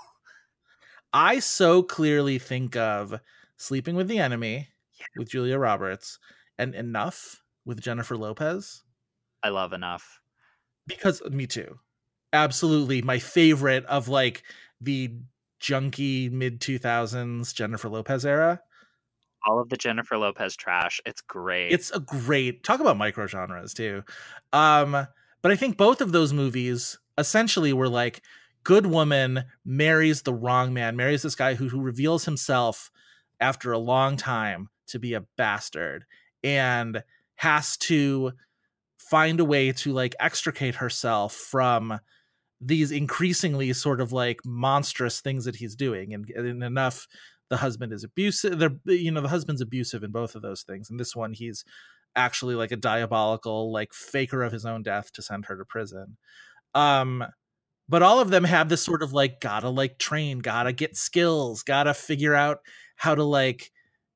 I 1.13 1.39
so 1.39 1.83
clearly 1.83 2.39
think 2.39 2.77
of 2.77 3.21
Sleeping 3.57 3.95
with 3.97 4.09
the 4.09 4.19
Enemy 4.19 4.69
Yeah. 4.99 5.07
with 5.17 5.31
Julia 5.31 5.59
Roberts 5.59 6.19
and 6.59 6.75
Enough 6.75 7.43
with 7.65 7.81
Jennifer 7.81 8.17
Lopez. 8.17 8.83
I 9.43 9.49
love 9.51 9.73
enough. 9.73 10.21
because 10.87 11.23
me 11.31 11.47
too 11.47 11.79
absolutely 12.33 13.03
my 13.03 13.19
favorite 13.19 13.85
of 13.87 14.09
like 14.09 14.43
the 14.81 15.13
junky 15.61 16.31
mid 16.31 16.61
2000s 16.61 17.53
jennifer 17.55 17.89
lopez 17.89 18.25
era 18.27 18.61
All 19.47 19.61
of 19.61 19.69
the 19.69 19.77
Jennifer 19.77 20.19
Lopez 20.19 20.57
trash. 20.57 21.01
It's 21.07 21.21
great. 21.21 21.73
it's 21.73 21.91
a 21.93 22.01
great 22.01 22.63
talk 22.65 22.81
about 22.81 22.97
micro 22.97 23.27
genres 23.27 23.73
too 23.73 24.03
um 24.53 25.07
but 25.43 25.53
i 25.53 25.57
think 25.57 25.77
both 25.77 26.01
of 26.01 26.13
those 26.13 26.33
movies 26.33 26.99
essentially 27.19 27.73
were 27.73 27.89
like 27.89 28.23
good 28.65 28.87
woman 28.87 29.45
marries 29.65 30.23
the 30.23 30.35
wrong 30.35 30.75
man 30.75 30.97
marries 30.97 31.23
this 31.23 31.35
guy 31.37 31.55
who, 31.55 31.69
who 31.69 31.81
reveals 31.81 32.25
himself 32.25 32.91
after 33.41 33.73
a 33.73 33.79
long 33.79 34.17
time 34.17 34.69
to 34.89 34.99
be 34.99 35.15
a 35.15 35.25
bastard 35.37 36.05
and 36.43 37.03
has 37.37 37.77
to 37.77 38.33
find 38.99 39.39
a 39.41 39.45
way 39.45 39.71
to 39.73 39.93
like 39.93 40.15
extricate 40.19 40.77
herself 40.77 41.33
from 41.33 42.01
these 42.61 42.91
increasingly 42.91 43.73
sort 43.73 44.01
of 44.01 44.13
like 44.13 44.41
monstrous 44.45 45.21
things 45.21 45.45
that 45.45 45.57
he's 45.57 45.77
doing 45.77 46.15
and, 46.15 46.29
and 46.31 46.65
enough 46.65 47.07
the 47.49 47.59
husband 47.59 47.93
is 47.93 48.03
abusive 48.03 48.59
they're 48.59 48.77
you 48.87 49.11
know 49.11 49.21
the 49.21 49.29
husband's 49.29 49.61
abusive 49.61 50.03
in 50.03 50.11
both 50.11 50.35
of 50.35 50.43
those 50.43 50.63
things 50.63 50.91
and 50.91 50.99
this 50.99 51.15
one 51.15 51.33
he's 51.33 51.65
actually 52.17 52.55
like 52.55 52.73
a 52.73 52.77
diabolical 52.77 53.71
like 53.71 53.93
faker 53.93 54.43
of 54.43 54.53
his 54.53 54.65
own 54.65 54.83
death 54.83 55.13
to 55.13 55.23
send 55.23 55.45
her 55.47 55.57
to 55.57 55.65
prison. 55.65 56.17
Um 56.75 57.25
but 57.89 58.03
all 58.03 58.19
of 58.19 58.31
them 58.31 58.43
have 58.43 58.69
this 58.69 58.83
sort 58.83 59.03
of 59.03 59.13
like 59.13 59.41
gotta 59.41 59.69
like 59.69 59.99
train 59.99 60.41
gotta 60.41 60.73
get 60.73 60.97
skills 60.97 61.63
gotta 61.63 61.95
figure 61.95 62.35
out 62.35 62.59
how 62.97 63.15
to 63.15 63.23
like 63.23 63.71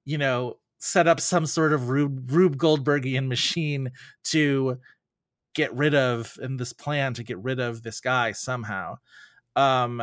you 0.05 0.19
know 0.19 0.55
set 0.79 1.07
up 1.07 1.21
some 1.21 1.45
sort 1.45 1.75
of 1.75 1.91
rube, 1.91 2.33
rube 2.33 2.57
goldbergian 2.57 3.29
machine 3.29 3.91
to 4.25 4.79
get 5.55 5.73
rid 5.75 5.95
of 5.95 6.39
in 6.41 6.57
this 6.57 6.73
plan 6.73 7.13
to 7.13 7.23
get 7.23 7.39
rid 7.39 7.61
of 7.61 7.83
this 7.83 8.01
guy 8.01 8.33
somehow. 8.33 8.97
Um 9.55 10.03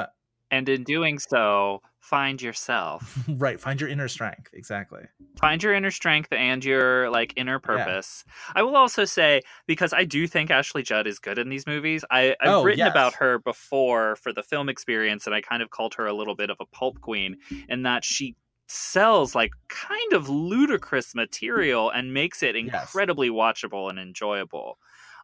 and 0.50 0.70
in 0.70 0.84
doing 0.84 1.20
so, 1.20 1.82
find 2.10 2.42
yourself. 2.42 3.18
right 3.38 3.60
find 3.60 3.82
your 3.82 3.90
inner 3.90 4.08
strength 4.08 4.50
exactly 4.54 5.04
find 5.40 5.62
your 5.62 5.74
inner 5.74 5.92
strength 5.92 6.32
and 6.32 6.64
your 6.64 7.10
like 7.10 7.34
inner 7.36 7.60
purpose. 7.60 8.24
I 8.56 8.64
will 8.64 8.76
also 8.78 9.04
say 9.06 9.42
because 9.68 9.92
I 9.94 10.04
do 10.06 10.26
think 10.26 10.50
Ashley 10.50 10.84
Judd 10.84 11.06
is 11.06 11.20
good 11.20 11.38
in 11.38 11.50
these 11.50 11.68
movies. 11.68 12.04
I, 12.10 12.36
I've 12.42 12.50
Oh, 12.50 12.64
written 12.64 12.80
yes. 12.86 12.92
about 12.92 13.14
her 13.16 13.40
before 13.40 14.16
for 14.16 14.32
the 14.34 14.42
film 14.42 14.70
experience, 14.70 15.26
and 15.28 15.36
I 15.36 15.42
kind 15.42 15.62
of 15.62 15.70
called 15.70 15.94
her 15.96 16.06
a 16.08 16.14
little 16.14 16.36
bit 16.36 16.50
of 16.50 16.58
a 16.60 16.66
pulp 16.66 17.02
queen 17.02 17.38
in 17.70 17.84
that 17.84 18.04
she 18.04 18.36
sells 18.68 19.36
like 19.36 19.52
kind 19.70 20.14
of 20.14 20.28
ludicrous 20.30 21.14
material 21.14 21.90
and 21.90 22.14
makes 22.14 22.42
it 22.42 22.56
Yes. 22.56 22.90
incredibly 22.90 23.30
watchable 23.30 23.90
and 23.90 24.00
enjoyable. 24.00 24.78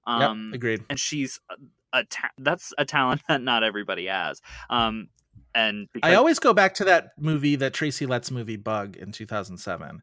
Um, 0.05 0.49
yep 0.51 0.55
agreed 0.55 0.83
and 0.89 0.99
she's 0.99 1.39
a, 1.49 1.99
a 1.99 2.03
ta- 2.03 2.29
that's 2.37 2.73
a 2.77 2.83
talent 2.85 3.21
that 3.29 3.41
not 3.41 3.63
everybody 3.63 4.07
has. 4.07 4.41
Um, 4.69 5.07
and 5.55 5.87
because, 5.93 6.09
I 6.09 6.15
always 6.15 6.39
go 6.39 6.53
back 6.53 6.75
to 6.75 6.85
that 6.85 7.11
movie, 7.17 7.55
that 7.57 7.73
Tracy 7.73 8.05
Letts 8.05 8.31
movie, 8.31 8.57
Bug, 8.57 8.95
in 8.97 9.11
2007, 9.11 10.01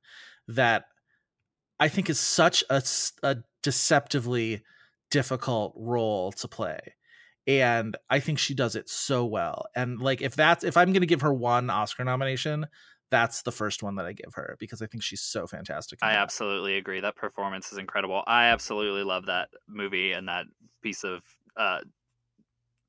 that 0.49 0.85
I 1.79 1.89
think 1.89 2.11
is 2.11 2.21
such 2.21 2.63
a 2.71 3.37
deceptively 3.63 4.63
difficult 5.11 5.75
role 5.77 6.33
to 6.33 6.49
play. 6.49 6.79
And 7.47 7.97
I 8.09 8.21
think 8.21 8.39
she 8.39 8.55
does 8.55 8.77
it 8.77 8.89
so 8.89 9.25
well. 9.25 9.67
And 9.75 10.01
like, 10.01 10.23
if 10.23 10.37
that's, 10.37 10.63
if 10.63 10.77
I'm 10.77 10.93
going 10.93 11.01
to 11.01 11.07
give 11.07 11.23
her 11.23 11.33
one 11.33 11.71
Oscar 11.71 12.05
nomination, 12.05 12.67
that's 13.11 13.43
the 13.43 13.51
first 13.51 13.83
one 13.83 13.97
that 13.97 14.07
I 14.07 14.13
give 14.13 14.35
her 14.35 14.57
because 14.61 14.83
I 14.83 14.87
think 14.87 15.03
she's 15.03 15.23
so 15.23 15.47
fantastic. 15.47 15.99
I 16.01 16.13
that. 16.13 16.19
absolutely 16.19 16.77
agree. 16.77 17.01
That 17.01 17.17
performance 17.17 17.73
is 17.73 17.79
incredible. 17.79 18.23
I 18.27 18.47
absolutely 18.47 19.03
love 19.03 19.27
that 19.27 19.49
movie 19.69 20.13
and 20.13 20.29
that 20.29 20.45
piece 20.83 21.03
of 21.03 21.23
uh, 21.57 21.81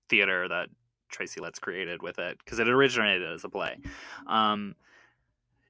theater 0.09 0.47
that 0.47 0.69
Tracy 1.11 1.41
Letts 1.41 1.59
created 1.59 2.01
with 2.01 2.19
it 2.19 2.37
because 2.43 2.59
it 2.59 2.67
originated 2.67 3.31
as 3.31 3.43
a 3.43 3.49
play. 3.49 3.77
Um, 4.27 4.75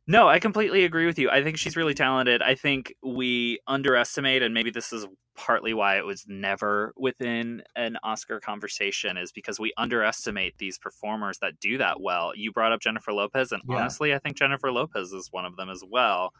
no, 0.07 0.27
I 0.27 0.39
completely 0.39 0.83
agree 0.83 1.05
with 1.05 1.19
you. 1.19 1.29
I 1.29 1.43
think 1.43 1.57
she's 1.57 1.77
really 1.77 1.93
talented. 1.93 2.41
I 2.41 2.55
think 2.55 2.93
we 3.03 3.59
underestimate, 3.67 4.41
and 4.41 4.53
maybe 4.53 4.71
this 4.71 4.91
is 4.91 5.05
partly 5.35 5.73
why 5.73 5.97
it 5.97 6.05
was 6.05 6.25
never 6.27 6.93
within 6.97 7.63
an 7.75 7.97
Oscar 8.03 8.39
conversation, 8.39 9.15
is 9.15 9.31
because 9.31 9.59
we 9.59 9.71
underestimate 9.77 10.57
these 10.57 10.77
performers 10.77 11.37
that 11.39 11.59
do 11.59 11.77
that 11.77 12.01
well. 12.01 12.33
You 12.35 12.51
brought 12.51 12.71
up 12.73 12.81
Jennifer 12.81 13.13
Lopez, 13.13 13.51
and 13.51 13.61
Yeah. 13.69 13.77
honestly, 13.77 14.13
I 14.13 14.19
think 14.19 14.35
Jennifer 14.35 14.71
Lopez 14.71 15.13
is 15.13 15.31
one 15.31 15.45
of 15.45 15.55
them 15.55 15.69
as 15.69 15.83
well. 15.87 16.33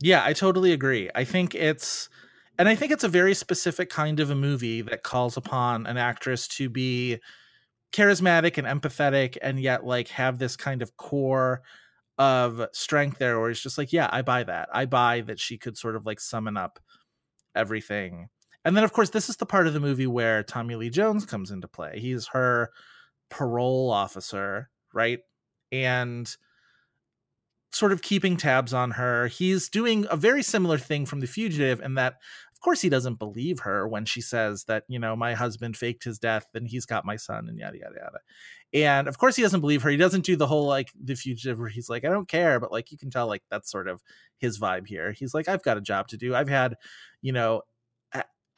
Yeah, 0.00 0.24
I 0.24 0.32
totally 0.32 0.72
agree. 0.72 1.10
I 1.14 1.24
think 1.24 1.54
it's 1.54 2.08
and 2.58 2.68
I 2.68 2.74
think 2.74 2.90
it's 2.90 3.04
a 3.04 3.08
very 3.08 3.34
specific 3.34 3.90
kind 3.90 4.18
of 4.20 4.30
a 4.30 4.34
movie 4.34 4.80
that 4.82 5.02
calls 5.02 5.36
upon 5.36 5.86
an 5.86 5.98
actress 5.98 6.48
to 6.48 6.70
be 6.70 7.18
charismatic 7.92 8.58
and 8.58 8.66
empathetic 8.66 9.36
and 9.40 9.60
yet 9.60 9.84
like 9.84 10.08
have 10.08 10.38
this 10.38 10.56
kind 10.56 10.82
of 10.82 10.96
core 10.96 11.62
of 12.18 12.66
strength 12.72 13.18
there 13.18 13.38
where 13.38 13.50
it's 13.50 13.62
just 13.62 13.78
like, 13.78 13.92
yeah, 13.92 14.08
I 14.10 14.22
buy 14.22 14.44
that. 14.44 14.68
I 14.72 14.86
buy 14.86 15.22
that 15.22 15.38
she 15.40 15.58
could 15.58 15.76
sort 15.76 15.96
of 15.96 16.06
like 16.06 16.20
summon 16.20 16.56
up 16.56 16.78
everything. 17.54 18.28
And 18.64 18.76
then 18.76 18.84
of 18.84 18.92
course 18.92 19.10
this 19.10 19.28
is 19.28 19.36
the 19.36 19.46
part 19.46 19.66
of 19.66 19.74
the 19.74 19.80
movie 19.80 20.06
where 20.06 20.42
Tommy 20.42 20.74
Lee 20.74 20.90
Jones 20.90 21.24
comes 21.24 21.50
into 21.50 21.68
play. 21.68 21.98
He's 22.00 22.28
her 22.28 22.70
parole 23.30 23.90
officer, 23.90 24.70
right? 24.92 25.20
And 25.70 26.34
sort 27.72 27.92
of 27.92 28.02
keeping 28.02 28.36
tabs 28.36 28.72
on 28.72 28.92
her. 28.92 29.28
He's 29.28 29.68
doing 29.68 30.06
a 30.10 30.16
very 30.16 30.42
similar 30.42 30.78
thing 30.78 31.06
from 31.06 31.20
The 31.20 31.26
Fugitive 31.26 31.80
in 31.80 31.94
that, 31.94 32.16
course, 32.66 32.82
he 32.82 32.88
doesn't 32.88 33.20
believe 33.20 33.60
her 33.60 33.86
when 33.86 34.04
she 34.04 34.20
says 34.20 34.64
that, 34.64 34.82
you 34.88 34.98
know, 34.98 35.14
my 35.14 35.34
husband 35.34 35.76
faked 35.76 36.02
his 36.02 36.18
death 36.18 36.46
and 36.52 36.66
he's 36.66 36.84
got 36.84 37.04
my 37.04 37.14
son 37.14 37.48
and 37.48 37.56
yada, 37.56 37.78
yada, 37.78 37.94
yada. 37.96 38.18
And 38.72 39.06
of 39.06 39.18
course, 39.18 39.36
he 39.36 39.42
doesn't 39.42 39.60
believe 39.60 39.82
her. 39.82 39.90
He 39.90 39.96
doesn't 39.96 40.24
do 40.24 40.34
the 40.34 40.48
whole 40.48 40.66
like 40.66 40.90
The 41.00 41.14
Fugitive 41.14 41.60
where 41.60 41.68
he's 41.68 41.88
like, 41.88 42.04
I 42.04 42.08
don't 42.08 42.28
care. 42.28 42.58
But 42.58 42.72
like, 42.72 42.90
you 42.90 42.98
can 42.98 43.08
tell, 43.08 43.28
like, 43.28 43.44
that's 43.52 43.70
sort 43.70 43.86
of 43.86 44.02
his 44.38 44.58
vibe 44.58 44.88
here. 44.88 45.12
He's 45.12 45.32
like, 45.32 45.46
I've 45.48 45.62
got 45.62 45.76
a 45.76 45.80
job 45.80 46.08
to 46.08 46.16
do. 46.16 46.34
I've 46.34 46.48
had, 46.48 46.74
you 47.22 47.30
know, 47.30 47.62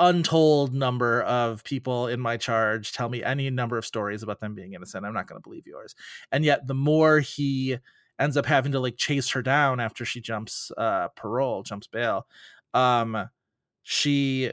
untold 0.00 0.72
number 0.72 1.22
of 1.24 1.62
people 1.64 2.06
in 2.06 2.18
my 2.18 2.38
charge 2.38 2.92
tell 2.92 3.10
me 3.10 3.22
any 3.22 3.50
number 3.50 3.76
of 3.76 3.84
stories 3.84 4.22
about 4.22 4.40
them 4.40 4.54
being 4.54 4.72
innocent. 4.72 5.04
I'm 5.04 5.12
not 5.12 5.26
going 5.26 5.40
to 5.40 5.46
believe 5.46 5.66
yours. 5.66 5.94
And 6.32 6.46
yet, 6.46 6.66
the 6.66 6.74
more 6.74 7.20
he 7.20 7.76
ends 8.18 8.38
up 8.38 8.46
having 8.46 8.72
to 8.72 8.80
like 8.80 8.96
chase 8.96 9.28
her 9.30 9.42
down 9.42 9.80
after 9.80 10.04
she 10.04 10.20
jumps 10.20 10.72
uh 10.76 11.06
parole 11.14 11.62
jumps 11.62 11.86
bail 11.86 12.26
um 12.74 13.28
she 13.90 14.52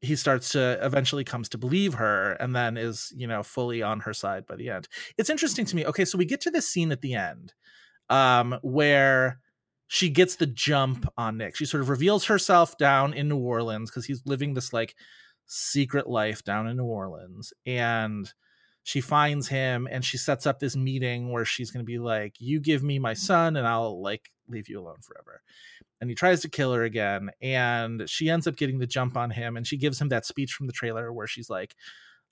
he 0.00 0.16
starts 0.16 0.52
to 0.52 0.78
eventually 0.80 1.24
comes 1.24 1.50
to 1.50 1.58
believe 1.58 1.92
her 1.92 2.32
and 2.40 2.56
then 2.56 2.78
is 2.78 3.12
you 3.14 3.26
know 3.26 3.42
fully 3.42 3.82
on 3.82 4.00
her 4.00 4.14
side 4.14 4.46
by 4.46 4.56
the 4.56 4.70
end. 4.70 4.88
It's 5.18 5.28
interesting 5.28 5.66
to 5.66 5.76
me 5.76 5.84
okay 5.84 6.06
so 6.06 6.16
we 6.16 6.24
get 6.24 6.40
to 6.42 6.50
this 6.50 6.66
scene 6.66 6.90
at 6.90 7.02
the 7.02 7.12
end 7.12 7.52
um 8.08 8.58
where 8.62 9.40
she 9.88 10.08
gets 10.08 10.36
the 10.36 10.46
jump 10.46 11.06
on 11.18 11.36
nick. 11.36 11.54
She 11.54 11.66
sort 11.66 11.82
of 11.82 11.90
reveals 11.90 12.24
herself 12.24 12.78
down 12.78 13.12
in 13.12 13.28
new 13.28 13.36
orleans 13.36 13.90
because 13.90 14.06
he's 14.06 14.22
living 14.24 14.54
this 14.54 14.72
like 14.72 14.94
secret 15.46 16.08
life 16.08 16.42
down 16.42 16.66
in 16.66 16.78
new 16.78 16.84
orleans 16.84 17.52
and 17.66 18.32
she 18.84 19.02
finds 19.02 19.48
him 19.48 19.86
and 19.90 20.02
she 20.02 20.16
sets 20.16 20.46
up 20.46 20.60
this 20.60 20.76
meeting 20.76 21.30
where 21.30 21.44
she's 21.44 21.70
going 21.70 21.84
to 21.84 21.92
be 21.92 21.98
like 21.98 22.36
you 22.38 22.58
give 22.58 22.82
me 22.82 22.98
my 22.98 23.12
son 23.12 23.56
and 23.56 23.66
i'll 23.66 24.00
like 24.00 24.30
leave 24.48 24.68
you 24.68 24.80
alone 24.80 25.00
forever 25.02 25.42
and 26.00 26.10
he 26.10 26.16
tries 26.16 26.40
to 26.40 26.48
kill 26.48 26.72
her 26.72 26.84
again 26.84 27.30
and 27.42 28.08
she 28.08 28.30
ends 28.30 28.46
up 28.46 28.56
getting 28.56 28.78
the 28.78 28.86
jump 28.86 29.16
on 29.16 29.30
him 29.30 29.56
and 29.56 29.66
she 29.66 29.76
gives 29.76 30.00
him 30.00 30.08
that 30.08 30.26
speech 30.26 30.52
from 30.52 30.66
the 30.66 30.72
trailer 30.72 31.12
where 31.12 31.26
she's 31.26 31.50
like 31.50 31.74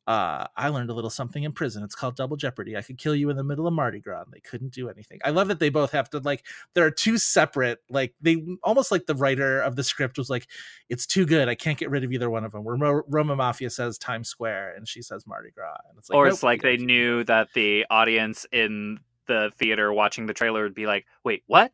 uh, 0.08 0.46
I 0.56 0.70
learned 0.70 0.88
a 0.88 0.94
little 0.94 1.10
something 1.10 1.42
in 1.42 1.52
prison. 1.52 1.84
It's 1.84 1.94
called 1.94 2.16
double 2.16 2.38
jeopardy. 2.38 2.78
I 2.78 2.80
could 2.80 2.96
kill 2.96 3.14
you 3.14 3.28
in 3.28 3.36
the 3.36 3.44
middle 3.44 3.66
of 3.66 3.74
Mardi 3.74 4.00
Gras. 4.00 4.22
And 4.22 4.32
they 4.32 4.40
couldn't 4.40 4.72
do 4.72 4.88
anything. 4.88 5.20
I 5.22 5.28
love 5.28 5.48
that 5.48 5.58
they 5.58 5.68
both 5.68 5.92
have 5.92 6.08
to 6.10 6.18
like. 6.20 6.46
There 6.72 6.86
are 6.86 6.90
two 6.90 7.18
separate, 7.18 7.80
like 7.90 8.14
they 8.18 8.42
almost 8.62 8.90
like 8.90 9.04
the 9.04 9.14
writer 9.14 9.60
of 9.60 9.76
the 9.76 9.84
script 9.84 10.16
was 10.16 10.30
like, 10.30 10.46
"It's 10.88 11.06
too 11.06 11.26
good. 11.26 11.50
I 11.50 11.54
can't 11.54 11.76
get 11.76 11.90
rid 11.90 12.04
of 12.04 12.12
either 12.12 12.30
one 12.30 12.44
of 12.44 12.52
them." 12.52 12.64
Where 12.64 12.76
Ro- 12.76 13.02
Roma 13.06 13.36
Maffia 13.36 13.70
says 13.70 13.98
Times 13.98 14.28
Square 14.28 14.76
and 14.78 14.88
she 14.88 15.02
says 15.02 15.26
Mardi 15.26 15.50
Gras, 15.50 15.76
and 15.90 15.98
it's 15.98 16.08
like, 16.08 16.16
or 16.16 16.24
nope, 16.24 16.32
it's 16.32 16.42
like 16.42 16.62
they 16.62 16.78
knew 16.78 17.22
that 17.24 17.52
the 17.52 17.84
audience 17.90 18.46
in 18.50 19.00
the 19.26 19.52
theater 19.58 19.92
watching 19.92 20.24
the 20.24 20.32
trailer 20.32 20.62
would 20.62 20.74
be 20.74 20.86
like, 20.86 21.04
"Wait, 21.22 21.42
what? 21.48 21.70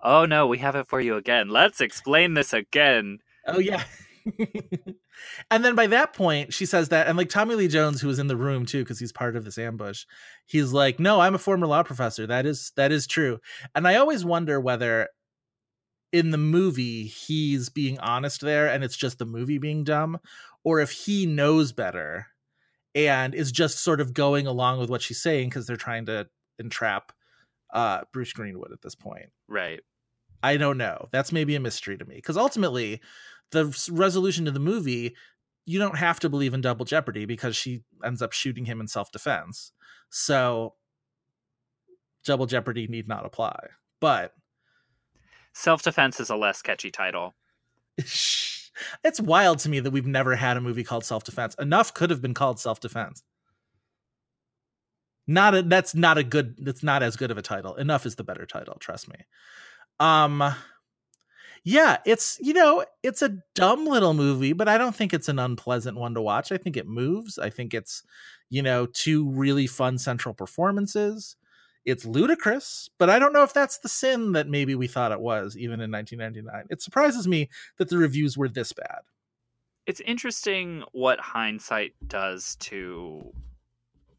Oh 0.00 0.24
no, 0.24 0.46
we 0.46 0.58
have 0.58 0.76
it 0.76 0.88
for 0.88 1.00
you 1.00 1.16
again. 1.16 1.48
Let's 1.48 1.80
explain 1.80 2.34
this 2.34 2.52
again." 2.52 3.18
Oh 3.46 3.58
yeah. 3.58 3.84
and 5.50 5.64
then 5.64 5.74
by 5.74 5.86
that 5.86 6.12
point, 6.12 6.52
she 6.52 6.66
says 6.66 6.90
that, 6.90 7.06
and 7.06 7.16
like 7.16 7.28
Tommy 7.28 7.54
Lee 7.54 7.68
Jones, 7.68 8.00
who 8.00 8.08
was 8.08 8.18
in 8.18 8.26
the 8.26 8.36
room 8.36 8.66
too, 8.66 8.82
because 8.82 8.98
he's 8.98 9.12
part 9.12 9.36
of 9.36 9.44
this 9.44 9.58
ambush, 9.58 10.04
he's 10.46 10.72
like, 10.72 11.00
"No, 11.00 11.20
I'm 11.20 11.34
a 11.34 11.38
former 11.38 11.66
law 11.66 11.82
professor. 11.82 12.26
That 12.26 12.46
is 12.46 12.72
that 12.76 12.92
is 12.92 13.06
true." 13.06 13.38
And 13.74 13.86
I 13.86 13.96
always 13.96 14.24
wonder 14.24 14.60
whether 14.60 15.08
in 16.12 16.30
the 16.30 16.38
movie 16.38 17.04
he's 17.04 17.68
being 17.68 17.98
honest 17.98 18.40
there, 18.40 18.68
and 18.68 18.84
it's 18.84 18.96
just 18.96 19.18
the 19.18 19.26
movie 19.26 19.58
being 19.58 19.84
dumb, 19.84 20.18
or 20.64 20.80
if 20.80 20.90
he 20.90 21.26
knows 21.26 21.72
better 21.72 22.26
and 22.94 23.34
is 23.34 23.52
just 23.52 23.78
sort 23.80 24.00
of 24.00 24.14
going 24.14 24.46
along 24.46 24.78
with 24.78 24.90
what 24.90 25.02
she's 25.02 25.22
saying 25.22 25.48
because 25.48 25.66
they're 25.66 25.76
trying 25.76 26.06
to 26.06 26.26
entrap 26.58 27.12
uh 27.72 28.00
Bruce 28.12 28.32
Greenwood 28.32 28.72
at 28.72 28.82
this 28.82 28.94
point. 28.94 29.30
Right. 29.46 29.80
I 30.42 30.56
don't 30.56 30.78
know. 30.78 31.08
That's 31.10 31.32
maybe 31.32 31.54
a 31.56 31.60
mystery 31.60 31.98
to 31.98 32.04
me 32.04 32.16
because 32.16 32.36
ultimately, 32.36 33.00
the 33.50 33.66
resolution 33.90 34.44
to 34.44 34.50
the 34.50 34.60
movie, 34.60 35.16
you 35.64 35.78
don't 35.78 35.96
have 35.96 36.20
to 36.20 36.28
believe 36.28 36.54
in 36.54 36.60
double 36.60 36.84
jeopardy 36.84 37.24
because 37.24 37.56
she 37.56 37.82
ends 38.04 38.22
up 38.22 38.32
shooting 38.32 38.64
him 38.64 38.80
in 38.80 38.88
self 38.88 39.10
defense. 39.10 39.72
So, 40.10 40.74
double 42.24 42.46
jeopardy 42.46 42.86
need 42.86 43.08
not 43.08 43.26
apply. 43.26 43.58
But 44.00 44.32
Self 45.58 45.82
defense 45.82 46.20
is 46.20 46.30
a 46.30 46.36
less 46.36 46.62
catchy 46.62 46.92
title. 46.92 47.34
it's 47.98 49.20
wild 49.20 49.58
to 49.58 49.68
me 49.68 49.80
that 49.80 49.90
we've 49.90 50.06
never 50.06 50.36
had 50.36 50.56
a 50.56 50.60
movie 50.60 50.84
called 50.84 51.04
self 51.04 51.24
defense. 51.24 51.56
Enough 51.58 51.94
could 51.94 52.10
have 52.10 52.22
been 52.22 52.32
called 52.32 52.60
self 52.60 52.78
defense. 52.78 53.24
Not 55.26 55.56
a, 55.56 55.62
that's 55.62 55.96
not 55.96 56.16
a 56.16 56.22
good 56.22 56.54
that's 56.58 56.84
not 56.84 57.02
as 57.02 57.16
good 57.16 57.32
of 57.32 57.38
a 57.38 57.42
title. 57.42 57.74
Enough 57.74 58.06
is 58.06 58.14
the 58.14 58.22
better 58.22 58.46
title, 58.46 58.76
trust 58.78 59.08
me. 59.08 59.16
Um 60.00 60.54
yeah, 61.64 61.98
it's 62.06 62.38
you 62.40 62.54
know, 62.54 62.84
it's 63.02 63.22
a 63.22 63.38
dumb 63.54 63.84
little 63.86 64.14
movie, 64.14 64.52
but 64.52 64.68
I 64.68 64.78
don't 64.78 64.94
think 64.94 65.12
it's 65.12 65.28
an 65.28 65.38
unpleasant 65.38 65.98
one 65.98 66.14
to 66.14 66.22
watch. 66.22 66.50
I 66.50 66.56
think 66.56 66.76
it 66.76 66.86
moves. 66.86 67.38
I 67.38 67.50
think 67.50 67.74
it's 67.74 68.02
you 68.50 68.62
know, 68.62 68.86
two 68.86 69.28
really 69.30 69.66
fun 69.66 69.98
central 69.98 70.34
performances. 70.34 71.36
It's 71.84 72.04
ludicrous, 72.04 72.90
but 72.98 73.08
I 73.08 73.18
don't 73.18 73.32
know 73.32 73.42
if 73.42 73.54
that's 73.54 73.78
the 73.78 73.88
sin 73.88 74.32
that 74.32 74.48
maybe 74.48 74.74
we 74.74 74.86
thought 74.86 75.12
it 75.12 75.20
was 75.20 75.56
even 75.56 75.80
in 75.80 75.90
1999. 75.90 76.66
It 76.70 76.82
surprises 76.82 77.26
me 77.26 77.48
that 77.78 77.88
the 77.88 77.98
reviews 77.98 78.36
were 78.36 78.48
this 78.48 78.72
bad. 78.72 79.00
It's 79.86 80.00
interesting 80.00 80.84
what 80.92 81.18
hindsight 81.18 81.94
does 82.06 82.56
to 82.56 83.32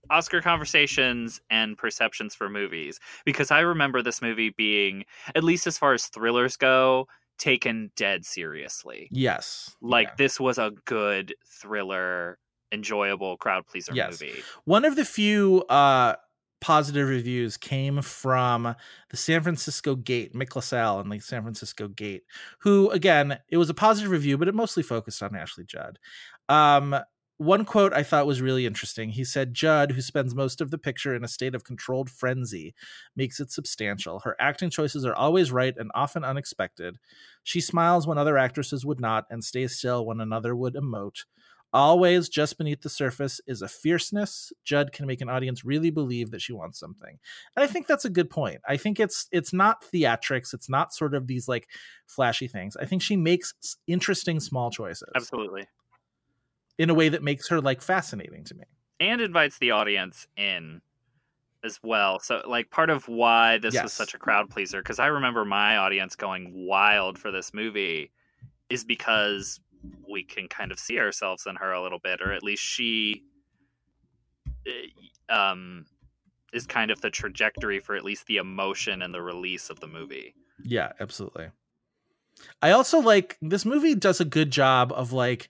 Oscar 0.09 0.41
conversations 0.41 1.39
and 1.49 1.77
perceptions 1.77 2.33
for 2.35 2.49
movies 2.49 2.99
because 3.25 3.51
I 3.51 3.59
remember 3.61 4.01
this 4.01 4.21
movie 4.21 4.49
being, 4.51 5.05
at 5.35 5.43
least 5.43 5.67
as 5.67 5.77
far 5.77 5.93
as 5.93 6.07
thrillers 6.07 6.57
go, 6.57 7.07
taken 7.37 7.91
dead 7.95 8.25
seriously. 8.25 9.07
Yes. 9.11 9.75
Like 9.81 10.07
Yeah. 10.09 10.15
this 10.17 10.39
was 10.39 10.57
a 10.57 10.71
good 10.85 11.33
thriller, 11.45 12.37
enjoyable 12.71 13.37
crowd 13.37 13.65
pleaser 13.67 13.93
Yes. 13.93 14.19
movie. 14.21 14.41
One 14.65 14.85
of 14.85 14.95
the 14.95 15.05
few 15.05 15.61
uh 15.69 16.15
positive 16.61 17.07
reviews 17.07 17.55
came 17.55 18.01
from 18.01 18.75
the 19.11 19.15
San 19.17 19.41
Francisco 19.41 19.95
Gate, 19.95 20.33
Mick 20.33 20.53
LaSalle 20.57 20.99
and 20.99 21.09
the 21.09 21.19
San 21.19 21.41
Francisco 21.41 21.87
Gate, 21.87 22.23
who 22.59 22.89
again, 22.89 23.39
it 23.47 23.55
was 23.55 23.69
a 23.69 23.73
positive 23.73 24.11
review, 24.11 24.37
but 24.37 24.49
it 24.49 24.53
mostly 24.55 24.83
focused 24.83 25.23
on 25.23 25.35
Ashley 25.37 25.63
Judd. 25.63 25.97
Um 26.49 26.95
one 27.39 27.63
quote 27.63 27.93
I 27.93 28.03
thought 28.03 28.27
was 28.27 28.41
really 28.41 28.65
interesting. 28.65 29.11
He 29.11 29.23
said, 29.23 29.53
Judd, 29.53 29.93
who 29.93 30.01
spends 30.01 30.35
most 30.35 30.59
of 30.59 30.71
the 30.71 30.77
picture 30.77 31.15
in 31.15 31.23
a 31.23 31.27
state 31.27 31.55
of 31.55 31.63
controlled 31.63 32.09
frenzy, 32.09 32.75
makes 33.15 33.39
it 33.39 33.49
substantial. 33.49 34.19
Her 34.19 34.35
acting 34.39 34.69
choices 34.69 35.05
are 35.05 35.15
always 35.15 35.49
right 35.49 35.73
and 35.77 35.89
often 35.95 36.25
unexpected. 36.25 36.97
She 37.41 37.61
smiles 37.61 38.05
when 38.05 38.17
other 38.17 38.37
actresses 38.37 38.85
would 38.85 38.99
not 38.99 39.25
and 39.29 39.41
stays 39.41 39.73
still 39.73 40.05
when 40.05 40.19
another 40.19 40.53
would 40.53 40.73
emote. 40.73 41.23
Always 41.71 42.27
just 42.27 42.57
beneath 42.57 42.81
the 42.81 42.89
surface 42.89 43.39
is 43.47 43.61
a 43.61 43.69
fierceness. 43.69 44.51
Judd 44.65 44.91
can 44.91 45.07
make 45.07 45.21
an 45.21 45.29
audience 45.29 45.63
really 45.63 45.91
believe 45.91 46.31
that 46.31 46.41
she 46.41 46.51
wants 46.51 46.77
something. 46.77 47.19
And 47.55 47.63
I 47.63 47.67
think 47.67 47.87
that's 47.87 48.05
a 48.05 48.09
good 48.09 48.29
point. 48.29 48.59
I 48.67 48.75
think 48.75 48.99
it's 48.99 49.27
it's 49.31 49.53
not 49.53 49.85
theatrics, 49.93 50.53
it's 50.53 50.67
not 50.67 50.93
sort 50.93 51.15
of 51.15 51.27
these 51.27 51.47
like 51.47 51.69
flashy 52.05 52.49
things. 52.49 52.75
I 52.75 52.83
think 52.83 53.01
she 53.01 53.15
makes 53.15 53.53
interesting 53.87 54.41
small 54.41 54.71
choices 54.71 55.07
Absolutely. 55.15 55.67
In 56.79 56.89
a 56.89 56.93
way 56.95 57.09
that 57.09 57.21
makes 57.21 57.47
her 57.49 57.61
like 57.61 57.83
fascinating 57.83 58.43
to 58.45 58.55
me. 58.55 58.63
And 58.99 59.21
invites 59.21 59.59
the 59.59 59.71
audience 59.71 60.27
in 60.35 60.81
as 61.63 61.79
well. 61.83 62.19
So 62.19 62.43
like 62.47 62.71
part 62.71 62.89
of 62.89 63.07
why 63.07 63.57
this 63.59 63.75
Yes. 63.75 63.83
was 63.83 63.93
such 63.93 64.13
a 64.15 64.19
crowd 64.19 64.49
pleaser 64.49 64.81
because 64.81 64.99
I 64.99 65.07
remember 65.07 65.45
my 65.45 65.77
audience 65.77 66.15
going 66.15 66.67
wild 66.67 67.19
for 67.19 67.31
this 67.31 67.53
movie 67.53 68.11
is 68.69 68.85
because 68.85 69.59
we 70.09 70.23
can 70.23 70.47
kind 70.49 70.71
of 70.71 70.79
see 70.79 70.99
ourselves 70.99 71.45
in 71.47 71.55
her 71.57 71.71
a 71.73 71.81
little 71.83 71.99
bit 71.99 72.21
or 72.21 72.33
at 72.33 72.43
least 72.43 72.63
she 72.63 73.23
eh, 74.65 74.87
um 75.29 75.85
is 76.53 76.67
kind 76.67 76.91
of 76.91 77.01
the 77.01 77.11
trajectory 77.11 77.79
for 77.79 77.95
at 77.95 78.03
least 78.05 78.27
the 78.27 78.37
emotion 78.37 79.01
and 79.03 79.13
the 79.13 79.21
release 79.21 79.69
of 79.69 79.79
the 79.81 79.87
movie. 79.87 80.35
Yeah, 80.63 80.93
absolutely. 80.99 81.51
I 82.61 82.71
also 82.71 82.99
like 82.99 83.37
this 83.41 83.65
movie 83.65 83.95
does 83.95 84.19
a 84.21 84.25
good 84.25 84.51
job 84.51 84.91
of 84.93 85.11
like 85.11 85.49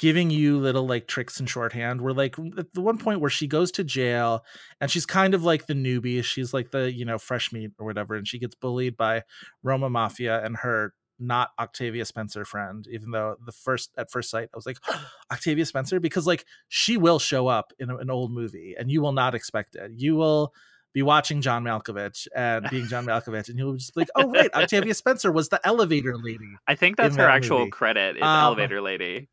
giving 0.00 0.30
you 0.30 0.58
little 0.58 0.86
like 0.86 1.06
tricks 1.06 1.38
in 1.38 1.44
shorthand 1.44 2.00
where 2.00 2.14
like 2.14 2.34
at 2.56 2.72
the 2.72 2.80
one 2.80 2.96
point 2.96 3.20
where 3.20 3.28
she 3.28 3.46
goes 3.46 3.70
to 3.70 3.84
jail 3.84 4.42
and 4.80 4.90
she's 4.90 5.04
kind 5.04 5.34
of 5.34 5.44
like 5.44 5.66
the 5.66 5.74
newbie 5.74 6.24
she's 6.24 6.54
like 6.54 6.70
the 6.70 6.90
you 6.90 7.04
know 7.04 7.18
fresh 7.18 7.52
meat 7.52 7.70
or 7.78 7.84
whatever 7.84 8.14
and 8.14 8.26
she 8.26 8.38
gets 8.38 8.54
bullied 8.54 8.96
by 8.96 9.22
roma 9.62 9.90
maffia 9.90 10.42
and 10.42 10.56
her 10.56 10.94
not 11.18 11.50
octavia 11.58 12.06
spencer 12.06 12.46
friend 12.46 12.88
even 12.90 13.10
though 13.10 13.36
the 13.44 13.52
first 13.52 13.90
at 13.98 14.10
first 14.10 14.30
sight 14.30 14.48
i 14.54 14.56
was 14.56 14.64
like 14.64 14.78
octavia 15.30 15.66
spencer 15.66 16.00
because 16.00 16.26
like 16.26 16.46
she 16.68 16.96
will 16.96 17.18
show 17.18 17.46
up 17.46 17.74
in 17.78 17.90
a- 17.90 17.98
an 17.98 18.08
old 18.10 18.32
movie 18.32 18.74
and 18.78 18.90
you 18.90 19.02
will 19.02 19.12
not 19.12 19.34
expect 19.34 19.76
it 19.76 19.90
you 19.94 20.16
will 20.16 20.50
be 20.94 21.02
watching 21.02 21.40
John 21.40 21.62
Malkovich 21.62 22.26
and 22.34 22.68
being 22.68 22.88
John 22.88 23.06
Malkovich, 23.10 23.48
and 23.48 23.56
you'll 23.56 23.76
just 23.76 23.94
be 23.94 24.00
like, 24.00 24.08
"Oh, 24.16 24.28
right, 24.28 24.52
Octavia 24.52 24.92
Spencer 24.92 25.30
was 25.30 25.48
the 25.48 25.60
elevator 25.64 26.16
lady." 26.18 26.50
I 26.66 26.74
think 26.74 26.96
that's 26.96 27.14
her 27.14 27.22
that 27.22 27.30
actual 27.30 27.60
movie. 27.60 27.70
credit 27.70 28.16
is 28.16 28.22
Um, 28.24 28.28
elevator 28.28 28.80
lady 28.80 29.28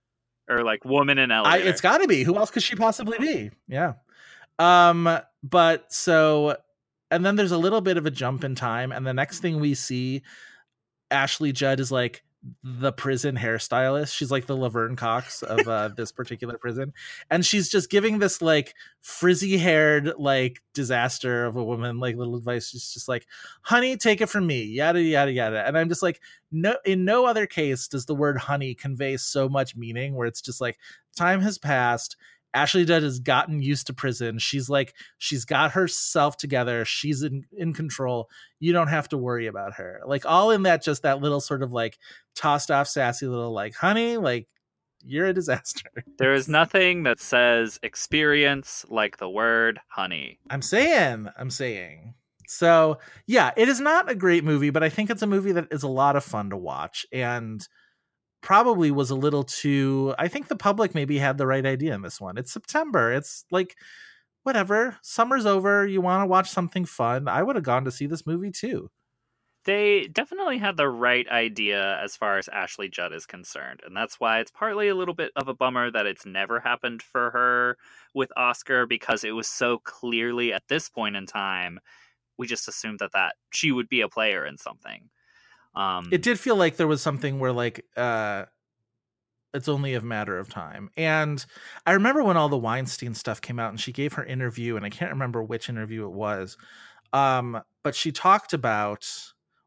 or 0.50 0.64
like 0.64 0.86
woman 0.86 1.18
in 1.18 1.32
I, 1.32 1.58
it's 1.58 1.82
got 1.82 2.00
to 2.00 2.08
be. 2.08 2.24
Who 2.24 2.38
else 2.38 2.52
could 2.52 2.64
she 2.64 2.76
possibly 2.76 3.18
be? 3.18 3.52
Yeah. 3.68 3.94
Um. 4.60 5.20
But 5.44 5.92
so, 5.94 6.58
and 7.12 7.26
then 7.26 7.36
there's 7.36 7.52
a 7.52 7.58
little 7.58 7.82
bit 7.82 7.98
of 7.98 8.06
a 8.06 8.12
jump 8.12 8.44
in 8.44 8.56
time, 8.56 8.92
and 8.92 9.06
the 9.06 9.14
next 9.14 9.40
thing 9.40 9.60
we 9.60 9.74
see, 9.74 10.24
Ashley 11.12 11.52
Judd 11.52 11.80
is 11.80 11.92
like 11.92 12.24
the 12.64 12.92
prison 12.92 13.36
hairstylist. 13.36 14.14
She's 14.14 14.32
like 14.32 14.46
the 14.46 14.56
Laverne 14.56 14.96
Cox 14.96 15.44
of 15.44 15.68
uh, 15.68 15.90
this 15.96 16.12
particular 16.12 16.58
prison, 16.58 16.94
and 17.30 17.46
she's 17.46 17.70
just 17.70 17.90
giving 17.90 18.20
this 18.20 18.42
like 18.42 18.76
frizzy 19.02 19.58
haired 19.58 20.14
like 20.18 20.62
disaster 20.74 21.46
of 21.46 21.56
a 21.56 21.64
woman 21.64 22.00
like 22.00 22.16
little 22.16 22.36
advice. 22.36 22.70
She's 22.70 22.94
just 22.94 23.08
like, 23.08 23.28
"Honey, 23.62 23.98
take 23.98 24.22
it 24.22 24.30
from 24.30 24.48
me," 24.48 24.64
yada 24.64 25.02
yada 25.02 25.32
yada, 25.32 25.68
and 25.68 25.78
I'm 25.78 25.90
just 25.90 26.04
like, 26.04 26.22
no, 26.52 26.76
in 26.86 27.06
no 27.06 27.26
other 27.26 27.46
case 27.46 27.88
does 27.88 28.06
the 28.06 28.16
word 28.16 28.38
"honey" 28.38 28.74
convey 28.74 29.18
so 29.18 29.50
much 29.50 29.76
meaning. 29.76 30.16
Where 30.16 30.28
it's 30.28 30.42
just 30.42 30.62
like 30.62 30.78
time 31.16 31.42
has 31.42 31.58
passed. 31.58 32.16
Ashley 32.58 32.86
Judd 32.86 33.04
has 33.04 33.20
gotten 33.20 33.62
used 33.62 33.86
to 33.86 33.94
prison. 33.94 34.40
She's 34.40 34.68
like, 34.68 34.96
she's 35.20 35.46
got 35.46 35.74
herself 35.74 36.38
together. 36.38 36.86
She's 36.86 37.22
in, 37.22 37.46
in 37.56 37.72
control. 37.72 38.32
You 38.60 38.74
don't 38.74 38.88
have 38.88 39.08
to 39.10 39.18
worry 39.18 39.46
about 39.46 39.76
her. 39.76 40.02
Like 40.08 40.26
all 40.26 40.50
in 40.50 40.64
that, 40.64 40.84
just 40.84 41.04
that 41.04 41.22
little 41.22 41.40
sort 41.40 41.62
of 41.62 41.72
like 41.72 42.00
tossed 42.36 42.72
off, 42.72 42.88
sassy 42.88 43.28
little 43.28 43.52
like, 43.52 43.76
honey, 43.76 44.18
like 44.18 44.48
you're 45.04 45.28
a 45.28 45.34
disaster. 45.34 45.92
There 46.18 46.34
is 46.34 46.50
nothing 46.50 47.04
that 47.04 47.20
says 47.20 47.80
experience 47.84 48.84
like 48.90 49.18
the 49.18 49.30
word 49.30 49.80
honey. 49.88 50.40
I'm 50.50 50.64
saying, 50.64 51.28
I'm 51.38 51.52
saying. 51.52 52.16
So 52.48 52.98
yeah, 53.28 53.52
it 53.56 53.70
is 53.70 53.80
not 53.80 54.10
a 54.10 54.16
great 54.16 54.44
movie, 54.44 54.72
but 54.72 54.82
I 54.82 54.90
think 54.90 55.12
it's 55.12 55.22
a 55.22 55.28
movie 55.28 55.52
that 55.52 55.68
is 55.70 55.84
a 55.84 55.88
lot 55.88 56.16
of 56.16 56.24
fun 56.24 56.50
to 56.50 56.58
watch 56.58 57.06
and 57.12 57.68
probably 58.42 58.92
was 58.92 59.10
a 59.10 59.16
little 59.16 59.44
too 59.44 60.14
I 60.20 60.28
think 60.28 60.48
the 60.48 60.56
public 60.56 60.96
maybe 60.96 61.18
had 61.20 61.38
the 61.38 61.48
right 61.48 61.66
idea 61.66 61.94
in 61.96 62.02
this 62.02 62.22
one. 62.22 62.38
It's 62.38 62.52
September. 62.54 63.12
It's 63.14 63.46
like 63.52 63.76
whatever. 64.44 64.98
Summer's 65.02 65.46
over. 65.46 65.86
You 65.86 66.02
want 66.02 66.24
to 66.24 66.28
watch 66.28 66.50
something 66.50 66.86
fun. 66.86 67.28
I 67.28 67.44
would 67.44 67.56
have 67.56 67.66
gone 67.66 67.86
to 67.86 67.92
see 67.92 68.08
this 68.08 68.26
movie 68.26 68.52
too. 68.52 68.90
they 69.66 70.08
definitely 70.08 70.58
had 70.58 70.78
the 70.78 70.88
right 70.88 71.28
idea 71.30 72.00
as 72.02 72.16
far 72.16 72.38
as 72.38 72.48
Ashley 72.48 72.88
Judd 72.88 73.12
is 73.14 73.26
concerned. 73.26 73.82
And 73.86 73.96
that's 73.96 74.20
why 74.20 74.40
it's 74.40 74.52
partly 74.52 74.88
a 74.88 74.96
little 74.96 75.14
bit 75.14 75.32
of 75.36 75.50
a 75.50 75.54
bummer 75.54 75.92
that 75.92 76.06
it's 76.06 76.26
never 76.26 76.60
happened 76.62 77.02
for 77.04 77.32
her 77.32 77.78
with 78.14 78.32
Oscar 78.38 78.86
because 78.88 79.24
it 79.26 79.32
was 79.32 79.48
so 79.48 79.80
clearly 79.80 80.54
at 80.54 80.64
this 80.70 80.88
point 80.90 81.18
in 81.18 81.26
time, 81.26 81.80
we 82.38 82.48
just 82.48 82.68
assumed 82.70 83.00
that, 83.00 83.12
that 83.14 83.36
she 83.52 83.72
would 83.72 83.90
be 83.90 84.02
a 84.02 84.08
player 84.10 84.46
in 84.46 84.58
something. 84.58 85.10
Um, 85.78 86.10
it 86.12 86.24
did 86.24 86.40
feel 86.40 86.56
like 86.56 86.78
there 86.78 86.88
was 86.88 87.04
something 87.04 87.40
where 87.40 87.52
like 87.54 87.86
uh 87.96 88.46
it's 89.54 89.68
only 89.68 89.94
a 89.94 90.02
matter 90.02 90.38
of 90.38 90.50
time. 90.50 90.90
And 90.98 91.44
I 91.86 91.94
remember 91.94 92.24
when 92.24 92.36
all 92.36 92.50
the 92.50 92.58
Weinstein 92.58 93.14
stuff 93.14 93.42
came 93.42 93.60
out 93.60 93.70
and 93.70 93.80
she 93.80 93.92
gave 93.92 94.14
her 94.14 94.24
interview 94.24 94.76
and 94.76 94.86
I 94.86 94.90
can't 94.90 95.12
remember 95.12 95.42
which 95.44 95.70
interview 95.70 96.06
it 96.06 96.14
was. 96.14 96.58
Um 97.14 97.62
but 97.84 97.94
she 97.96 98.12
talked 98.12 98.54
about 98.54 99.08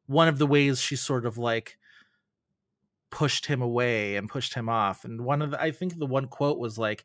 one 0.06 0.26
of 0.26 0.38
the 0.38 0.46
ways 0.46 0.80
she 0.80 0.96
sort 0.96 1.24
of 1.24 1.38
like 1.38 1.78
pushed 3.10 3.46
him 3.46 3.62
away 3.62 4.16
and 4.16 4.28
pushed 4.28 4.54
him 4.54 4.68
off. 4.68 5.04
And 5.04 5.20
one 5.24 5.42
of 5.42 5.52
the 5.52 5.62
I 5.62 5.70
think 5.70 5.96
the 5.96 6.06
one 6.06 6.26
quote 6.26 6.58
was 6.58 6.76
like 6.76 7.04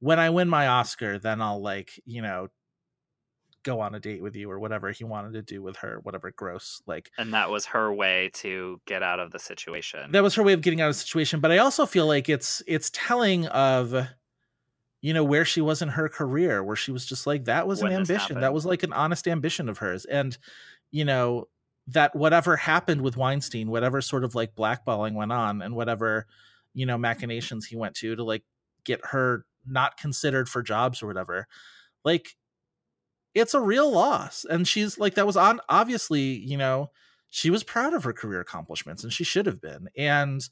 when 0.00 0.18
I 0.18 0.30
win 0.30 0.48
my 0.48 0.68
Oscar 0.68 1.18
then 1.18 1.42
I'll 1.42 1.60
like, 1.60 2.00
you 2.06 2.22
know, 2.22 2.48
go 3.68 3.80
on 3.80 3.94
a 3.94 4.00
date 4.00 4.22
with 4.22 4.34
you 4.34 4.50
or 4.50 4.58
whatever 4.58 4.90
he 4.90 5.04
wanted 5.04 5.34
to 5.34 5.42
do 5.42 5.62
with 5.62 5.76
her, 5.76 6.00
whatever 6.02 6.32
gross 6.34 6.82
like. 6.86 7.10
And 7.18 7.34
that 7.34 7.50
was 7.50 7.66
her 7.66 7.92
way 7.92 8.30
to 8.34 8.80
get 8.86 9.02
out 9.02 9.20
of 9.20 9.30
the 9.30 9.38
situation. 9.38 10.10
That 10.12 10.22
was 10.22 10.34
her 10.36 10.42
way 10.42 10.54
of 10.54 10.62
getting 10.62 10.80
out 10.80 10.88
of 10.88 10.94
the 10.94 11.00
situation. 11.00 11.40
But 11.40 11.52
I 11.52 11.58
also 11.58 11.84
feel 11.84 12.06
like 12.06 12.28
it's 12.28 12.62
it's 12.66 12.90
telling 12.92 13.46
of 13.48 13.94
you 15.00 15.12
know 15.12 15.22
where 15.22 15.44
she 15.44 15.60
was 15.60 15.82
in 15.82 15.90
her 15.90 16.08
career 16.08 16.64
where 16.64 16.76
she 16.76 16.90
was 16.90 17.04
just 17.04 17.26
like 17.26 17.44
that 17.44 17.66
was 17.66 17.82
When 17.82 17.92
an 17.92 17.98
ambition 17.98 18.40
that 18.40 18.52
was 18.52 18.66
like 18.66 18.82
an 18.82 18.92
honest 18.92 19.28
ambition 19.28 19.68
of 19.68 19.78
hers 19.78 20.04
and 20.04 20.36
you 20.90 21.04
know 21.04 21.46
that 21.86 22.16
whatever 22.16 22.56
happened 22.56 23.02
with 23.02 23.16
Weinstein 23.16 23.70
whatever 23.70 24.00
sort 24.00 24.24
of 24.24 24.34
like 24.34 24.56
blackballing 24.56 25.14
went 25.14 25.30
on 25.30 25.62
and 25.62 25.76
whatever 25.76 26.26
you 26.74 26.84
know 26.84 26.98
machinations 26.98 27.66
he 27.66 27.76
went 27.76 27.94
to 27.94 28.16
to 28.16 28.24
like 28.24 28.42
get 28.82 29.00
her 29.04 29.46
not 29.64 29.96
considered 29.98 30.48
for 30.48 30.62
jobs 30.62 31.00
or 31.00 31.06
whatever 31.06 31.46
like 32.04 32.34
it's 33.38 33.54
a 33.54 33.60
real 33.60 33.90
loss. 33.90 34.44
And 34.48 34.66
she's 34.66 34.98
like 34.98 35.14
that 35.14 35.26
was 35.26 35.36
on 35.36 35.60
obviously 35.68 36.22
you 36.22 36.56
know 36.56 36.90
she 37.30 37.50
was 37.50 37.62
proud 37.62 37.94
of 37.94 38.04
her 38.04 38.12
career 38.12 38.40
accomplishments 38.40 39.04
and 39.04 39.12
she 39.12 39.24
should 39.24 39.46
have 39.46 39.60
been. 39.60 39.88
And 39.96 40.48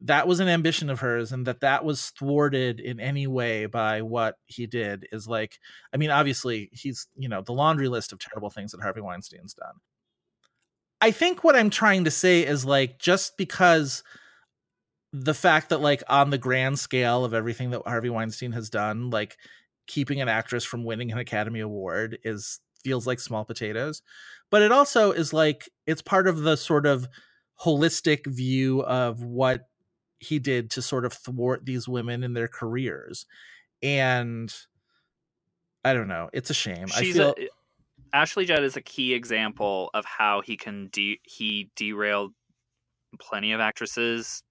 that 0.00 0.28
was 0.28 0.40
an 0.40 0.48
ambition 0.48 0.90
of 0.90 1.00
hers 1.00 1.32
and 1.32 1.46
that 1.46 1.60
that 1.60 1.84
was 1.84 2.10
thwarted 2.10 2.80
in 2.80 3.00
any 3.00 3.26
way 3.26 3.66
by 3.66 4.02
what 4.02 4.36
he 4.46 4.66
did 4.66 5.06
is 5.12 5.26
like 5.26 5.58
i 5.92 5.96
mean 5.96 6.10
obviously 6.10 6.68
he's 6.72 7.06
you 7.16 7.28
know 7.28 7.40
the 7.40 7.52
laundry 7.52 7.88
list 7.88 8.12
of 8.12 8.18
terrible 8.18 8.50
things 8.50 8.72
that 8.72 8.82
harvey 8.82 9.00
weinstein's 9.00 9.54
done. 9.54 9.74
I 11.00 11.10
think 11.10 11.44
what 11.44 11.56
i'm 11.56 11.70
trying 11.70 12.04
to 12.04 12.10
say 12.10 12.44
is 12.44 12.64
like 12.64 12.98
just 12.98 13.36
because 13.36 14.02
the 15.12 15.34
fact 15.34 15.68
that 15.68 15.80
like 15.80 16.02
on 16.08 16.30
the 16.30 16.38
grand 16.38 16.78
scale 16.78 17.24
of 17.24 17.32
everything 17.32 17.70
that 17.70 17.86
harvey 17.86 18.10
weinstein 18.10 18.52
has 18.52 18.68
done 18.68 19.10
like 19.10 19.36
keeping 19.86 20.20
an 20.20 20.28
actress 20.28 20.64
from 20.64 20.84
winning 20.84 21.12
an 21.12 21.18
academy 21.18 21.60
award 21.60 22.18
is 22.24 22.60
feels 22.82 23.06
like 23.06 23.18
small 23.18 23.44
potatoes 23.44 24.02
but 24.50 24.62
it 24.62 24.70
also 24.70 25.10
is 25.10 25.32
like 25.32 25.68
it's 25.86 26.02
part 26.02 26.28
of 26.28 26.42
the 26.42 26.56
sort 26.56 26.86
of 26.86 27.08
holistic 27.62 28.26
view 28.26 28.82
of 28.82 29.22
what 29.22 29.68
he 30.18 30.38
did 30.38 30.70
to 30.70 30.82
sort 30.82 31.04
of 31.04 31.12
thwart 31.12 31.64
these 31.64 31.88
women 31.88 32.22
in 32.22 32.34
their 32.34 32.48
careers 32.48 33.26
and 33.82 34.54
i 35.84 35.92
don't 35.94 36.08
know 36.08 36.28
it's 36.32 36.50
a 36.50 36.54
shame. 36.54 36.86
She's 36.88 37.18
i 37.18 37.32
feel 37.32 37.34
a, 37.38 37.48
Ashley 38.14 38.44
Judd 38.44 38.62
is 38.62 38.76
a 38.76 38.80
key 38.80 39.12
example 39.12 39.90
of 39.92 40.04
how 40.04 40.40
he 40.40 40.56
can 40.56 40.88
de- 40.92 41.20
he 41.24 41.70
derailed 41.74 42.32
plenty 43.18 43.50
of 43.52 43.60
actresses 43.60 44.44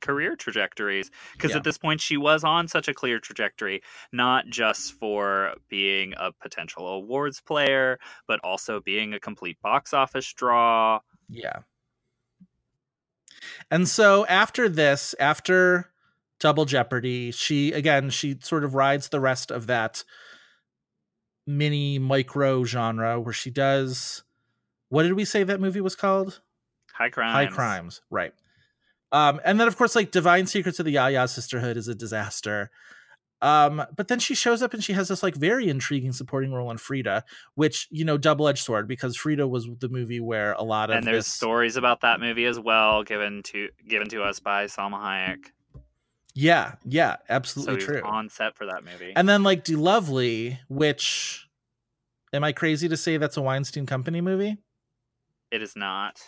career 0.00 0.36
trajectories 0.36 1.10
because 1.32 1.50
Yeah. 1.52 1.58
at 1.58 1.64
this 1.64 1.78
point 1.78 2.00
she 2.00 2.16
was 2.16 2.44
on 2.44 2.68
such 2.68 2.86
a 2.88 2.94
clear 2.94 3.18
trajectory 3.18 3.82
not 4.12 4.46
just 4.46 4.92
for 4.94 5.54
being 5.68 6.14
a 6.18 6.32
potential 6.32 6.86
awards 6.86 7.40
player 7.40 7.98
but 8.28 8.38
also 8.44 8.80
being 8.80 9.14
a 9.14 9.20
complete 9.20 9.60
box 9.62 9.92
office 9.94 10.32
draw 10.32 11.00
Yeah. 11.28 11.60
And 13.70 13.88
so 13.88 14.24
after 14.26 14.68
this, 14.68 15.14
after 15.20 15.90
Double 16.38 16.64
Jeopardy, 16.64 17.30
she 17.32 17.72
again 17.72 18.10
she 18.10 18.38
sort 18.42 18.64
of 18.64 18.74
rides 18.74 19.08
the 19.08 19.20
rest 19.20 19.50
of 19.50 19.66
that 19.66 20.04
mini 21.46 21.98
micro 21.98 22.64
genre 22.64 23.20
where 23.20 23.32
she 23.32 23.50
does 23.50 24.24
what 24.88 25.02
did 25.04 25.12
we 25.14 25.24
say 25.24 25.42
that 25.44 25.60
movie 25.60 25.80
was 25.80 25.96
called? 25.96 26.40
high 26.92 27.08
crimes 27.10 27.32
High 27.32 27.46
Crimes, 27.46 28.00
right. 28.10 28.32
Um 29.12 29.40
and 29.44 29.58
then 29.60 29.68
of 29.68 29.76
course 29.76 29.94
like 29.96 30.10
Divine 30.10 30.46
Secrets 30.46 30.78
of 30.78 30.84
the 30.84 30.92
Yaya 30.92 31.28
Sisterhood 31.28 31.76
is 31.76 31.88
a 31.88 31.94
disaster. 31.94 32.70
Um 33.42 33.84
but 33.94 34.08
then 34.08 34.18
she 34.18 34.34
shows 34.34 34.62
up 34.62 34.72
and 34.74 34.82
she 34.82 34.94
has 34.94 35.08
this 35.08 35.22
like 35.22 35.34
very 35.34 35.68
intriguing 35.68 36.12
supporting 36.12 36.52
role 36.52 36.70
in 36.70 36.78
Frida, 36.78 37.22
which, 37.54 37.86
you 37.90 38.04
know, 38.04 38.16
double-edged 38.16 38.64
sword 38.64 38.88
because 38.88 39.14
Frida 39.16 39.46
was 39.46 39.68
the 39.78 39.88
movie 39.90 40.20
where 40.20 40.52
a 40.54 40.62
lot 40.62 40.90
of 40.90 40.96
and 40.96 41.06
there's 41.06 41.26
this- 41.26 41.32
stories 41.32 41.76
about 41.76 42.00
that 42.00 42.18
movie 42.18 42.46
as 42.46 42.58
well 42.58 43.02
given 43.02 43.42
to 43.44 43.68
given 43.86 44.08
to 44.08 44.22
us 44.22 44.40
by 44.40 44.64
Salma 44.64 44.98
Hayek 45.00 45.44
Yeah, 46.34 46.76
yeah, 46.84 47.16
absolutely 47.28 47.74
was 47.76 47.84
true. 47.84 48.02
on 48.02 48.28
set 48.30 48.56
for 48.56 48.66
that 48.66 48.84
movie 48.84 49.12
And 49.14 49.28
then 49.28 49.42
like 49.42 49.64
DeLovely, 49.64 50.58
which 50.68 51.46
am 52.32 52.42
I 52.42 52.52
crazy 52.52 52.88
to 52.88 52.96
say 52.96 53.18
that's 53.18 53.36
a 53.36 53.42
Weinstein 53.42 53.86
Company 53.86 54.20
movie? 54.20 54.56
it 55.52 55.62
is 55.62 55.76
not 55.76 56.20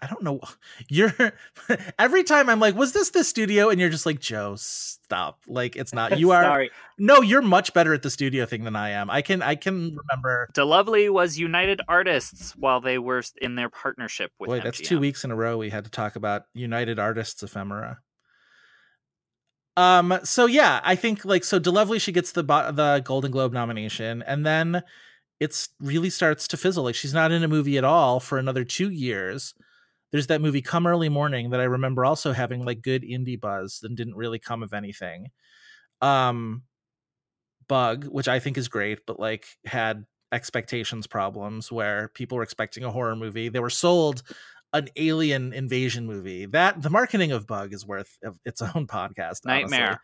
I 0.00 0.06
don't 0.06 0.22
know. 0.22 0.40
You're 0.88 1.14
every 1.98 2.22
time 2.22 2.48
I'm 2.50 2.60
like, 2.60 2.74
was 2.74 2.92
this 2.92 3.10
the 3.10 3.24
studio? 3.24 3.70
And 3.70 3.80
you're 3.80 3.90
just 3.90 4.04
like, 4.04 4.20
Joe, 4.20 4.54
stop. 4.56 5.40
Like 5.46 5.76
it's 5.76 5.94
not. 5.94 6.18
You 6.18 6.32
are 6.32 6.42
Sorry. 6.42 6.70
no, 6.98 7.22
you're 7.22 7.42
much 7.42 7.72
better 7.72 7.94
at 7.94 8.02
the 8.02 8.10
studio 8.10 8.44
thing 8.44 8.64
than 8.64 8.76
I 8.76 8.90
am. 8.90 9.08
I 9.08 9.22
can 9.22 9.40
I 9.40 9.54
can 9.54 9.96
remember. 9.96 10.50
DeLovely 10.54 11.10
was 11.10 11.38
United 11.38 11.80
Artists 11.88 12.54
while 12.56 12.80
they 12.80 12.98
were 12.98 13.22
in 13.40 13.54
their 13.54 13.70
partnership 13.70 14.32
with 14.38 14.48
Boy, 14.48 14.60
that's 14.60 14.80
two 14.80 14.98
weeks 14.98 15.24
in 15.24 15.30
a 15.30 15.36
row 15.36 15.56
we 15.56 15.70
had 15.70 15.84
to 15.84 15.90
talk 15.90 16.16
about 16.16 16.42
United 16.52 16.98
Artists 16.98 17.42
ephemera. 17.42 18.00
Um. 19.78 20.18
So 20.24 20.46
yeah, 20.46 20.80
I 20.84 20.94
think 20.94 21.24
like 21.24 21.44
so. 21.44 21.58
DeLovely 21.58 22.00
she 22.00 22.12
gets 22.12 22.32
the 22.32 22.42
the 22.42 23.02
Golden 23.04 23.30
Globe 23.30 23.52
nomination, 23.52 24.22
and 24.22 24.44
then 24.44 24.82
it's 25.40 25.70
really 25.80 26.10
starts 26.10 26.48
to 26.48 26.56
fizzle. 26.56 26.84
Like 26.84 26.94
she's 26.94 27.14
not 27.14 27.32
in 27.32 27.42
a 27.42 27.48
movie 27.48 27.78
at 27.78 27.84
all 27.84 28.20
for 28.20 28.38
another 28.38 28.64
two 28.64 28.90
years. 28.90 29.54
There's 30.12 30.28
that 30.28 30.40
movie 30.40 30.62
Come 30.62 30.86
Early 30.86 31.08
Morning 31.08 31.50
that 31.50 31.60
I 31.60 31.64
remember 31.64 32.04
also 32.04 32.32
having 32.32 32.64
like 32.64 32.82
good 32.82 33.02
indie 33.02 33.40
buzz 33.40 33.80
and 33.82 33.96
didn't 33.96 34.14
really 34.16 34.38
come 34.38 34.62
of 34.62 34.72
anything. 34.72 35.28
Um, 36.00 36.62
Bug, 37.68 38.04
which 38.04 38.28
I 38.28 38.38
think 38.38 38.56
is 38.56 38.68
great, 38.68 39.00
but 39.06 39.18
like 39.18 39.46
had 39.64 40.06
expectations 40.32 41.06
problems 41.06 41.72
where 41.72 42.10
people 42.14 42.36
were 42.36 42.44
expecting 42.44 42.84
a 42.84 42.90
horror 42.90 43.16
movie. 43.16 43.48
They 43.48 43.60
were 43.60 43.70
sold 43.70 44.22
an 44.72 44.88
alien 44.96 45.52
invasion 45.52 46.06
movie. 46.06 46.46
That 46.46 46.82
the 46.82 46.90
marketing 46.90 47.32
of 47.32 47.46
Bug 47.46 47.72
is 47.72 47.86
worth 47.86 48.18
its 48.44 48.62
own 48.74 48.86
podcast. 48.86 49.40
honestly. 49.44 49.62
Nightmare. 49.62 50.00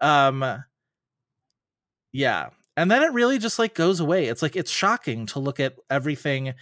Um 0.00 0.64
yeah. 2.12 2.50
And 2.76 2.90
then 2.90 3.02
it 3.02 3.12
really 3.12 3.38
just 3.38 3.58
like 3.58 3.74
goes 3.74 4.00
away. 4.00 4.26
It's 4.26 4.42
like 4.42 4.56
it's 4.56 4.70
shocking 4.70 5.26
to 5.26 5.38
look 5.38 5.60
at 5.60 5.76
everything 5.90 6.54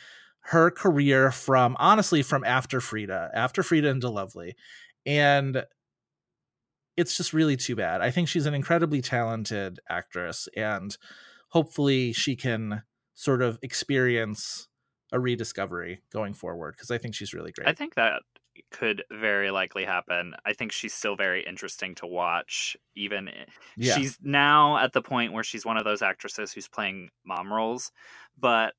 her 0.46 0.70
career 0.70 1.30
from 1.30 1.76
honestly 1.78 2.22
from 2.22 2.44
after 2.44 2.80
Frida, 2.80 3.30
after 3.34 3.62
Frida 3.62 3.88
and 3.88 4.02
DeLovely. 4.02 4.52
And 5.06 5.64
it's 6.96 7.16
just 7.16 7.32
really 7.32 7.56
too 7.56 7.76
bad. 7.76 8.00
I 8.00 8.10
think 8.10 8.28
she's 8.28 8.46
an 8.46 8.54
incredibly 8.54 9.00
talented 9.00 9.80
actress 9.88 10.48
and 10.56 10.96
hopefully 11.50 12.12
she 12.12 12.36
can 12.36 12.82
sort 13.14 13.42
of 13.42 13.58
experience 13.62 14.68
a 15.12 15.20
rediscovery 15.20 16.02
going 16.12 16.34
forward 16.34 16.74
because 16.76 16.90
I 16.90 16.98
think 16.98 17.14
she's 17.14 17.34
really 17.34 17.52
great. 17.52 17.68
I 17.68 17.74
think 17.74 17.94
that 17.94 18.22
could 18.70 19.04
very 19.10 19.50
likely 19.50 19.84
happen. 19.84 20.34
I 20.44 20.52
think 20.54 20.72
she's 20.72 20.94
still 20.94 21.16
very 21.16 21.44
interesting 21.44 21.94
to 21.96 22.06
watch. 22.06 22.76
Even 22.96 23.28
yeah. 23.76 23.94
she's 23.94 24.18
now 24.22 24.78
at 24.78 24.92
the 24.92 25.02
point 25.02 25.32
where 25.32 25.44
she's 25.44 25.64
one 25.64 25.76
of 25.76 25.84
those 25.84 26.02
actresses 26.02 26.52
who's 26.52 26.68
playing 26.68 27.10
mom 27.24 27.52
roles, 27.52 27.92
but 28.38 28.74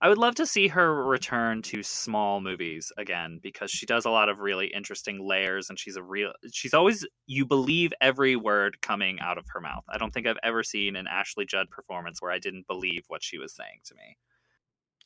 I 0.00 0.08
would 0.08 0.18
love 0.18 0.34
to 0.36 0.46
see 0.46 0.68
her 0.68 1.04
return 1.04 1.62
to 1.62 1.82
small 1.82 2.40
movies 2.40 2.92
again 2.98 3.40
because 3.42 3.70
she 3.70 3.86
does 3.86 4.04
a 4.04 4.10
lot 4.10 4.28
of 4.28 4.40
really 4.40 4.66
interesting 4.66 5.26
layers 5.26 5.70
and 5.70 5.78
she's 5.78 5.96
a 5.96 6.02
real 6.02 6.32
she's 6.52 6.74
always 6.74 7.06
you 7.26 7.46
believe 7.46 7.92
every 8.00 8.36
word 8.36 8.80
coming 8.82 9.18
out 9.20 9.38
of 9.38 9.46
her 9.48 9.60
mouth. 9.60 9.84
I 9.88 9.98
don't 9.98 10.12
think 10.12 10.26
I've 10.26 10.36
ever 10.42 10.62
seen 10.62 10.96
an 10.96 11.06
Ashley 11.06 11.46
Judd 11.46 11.70
performance 11.70 12.20
where 12.20 12.30
I 12.30 12.38
didn't 12.38 12.66
believe 12.66 13.04
what 13.08 13.22
she 13.22 13.38
was 13.38 13.54
saying 13.54 13.80
to 13.86 13.94
me. 13.94 14.16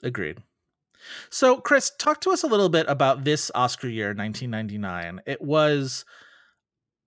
Agreed. 0.03 0.38
So, 1.30 1.59
Chris, 1.59 1.91
talk 1.99 2.20
to 2.22 2.30
us 2.30 2.43
a 2.43 2.47
little 2.47 2.68
bit 2.68 2.86
about 2.88 3.24
this 3.24 3.51
Oscar 3.55 3.88
year, 3.88 4.09
1999. 4.09 5.22
It 5.26 5.41
was 5.41 6.05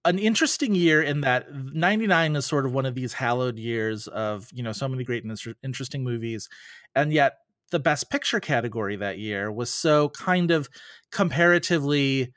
an 0.05 0.19
interesting 0.19 0.75
year 0.75 1.01
in 1.01 1.21
that 1.21 1.53
99 1.53 2.35
is 2.35 2.45
sort 2.45 2.65
of 2.65 2.73
one 2.73 2.85
of 2.85 2.95
these 2.95 3.13
hallowed 3.13 3.57
years 3.57 4.07
of, 4.07 4.49
you 4.51 4.63
know, 4.63 4.71
so 4.71 4.87
many 4.87 5.03
great 5.03 5.23
and 5.23 5.31
inter- 5.31 5.55
interesting 5.63 6.03
movies. 6.03 6.49
And 6.95 7.13
yet 7.13 7.35
the 7.73 7.79
best 7.79 8.11
picture 8.11 8.39
category 8.39 8.95
that 8.95 9.17
year 9.17 9.51
was 9.51 9.73
so 9.73 10.09
kind 10.09 10.51
of 10.51 10.69
comparatively 11.11 12.31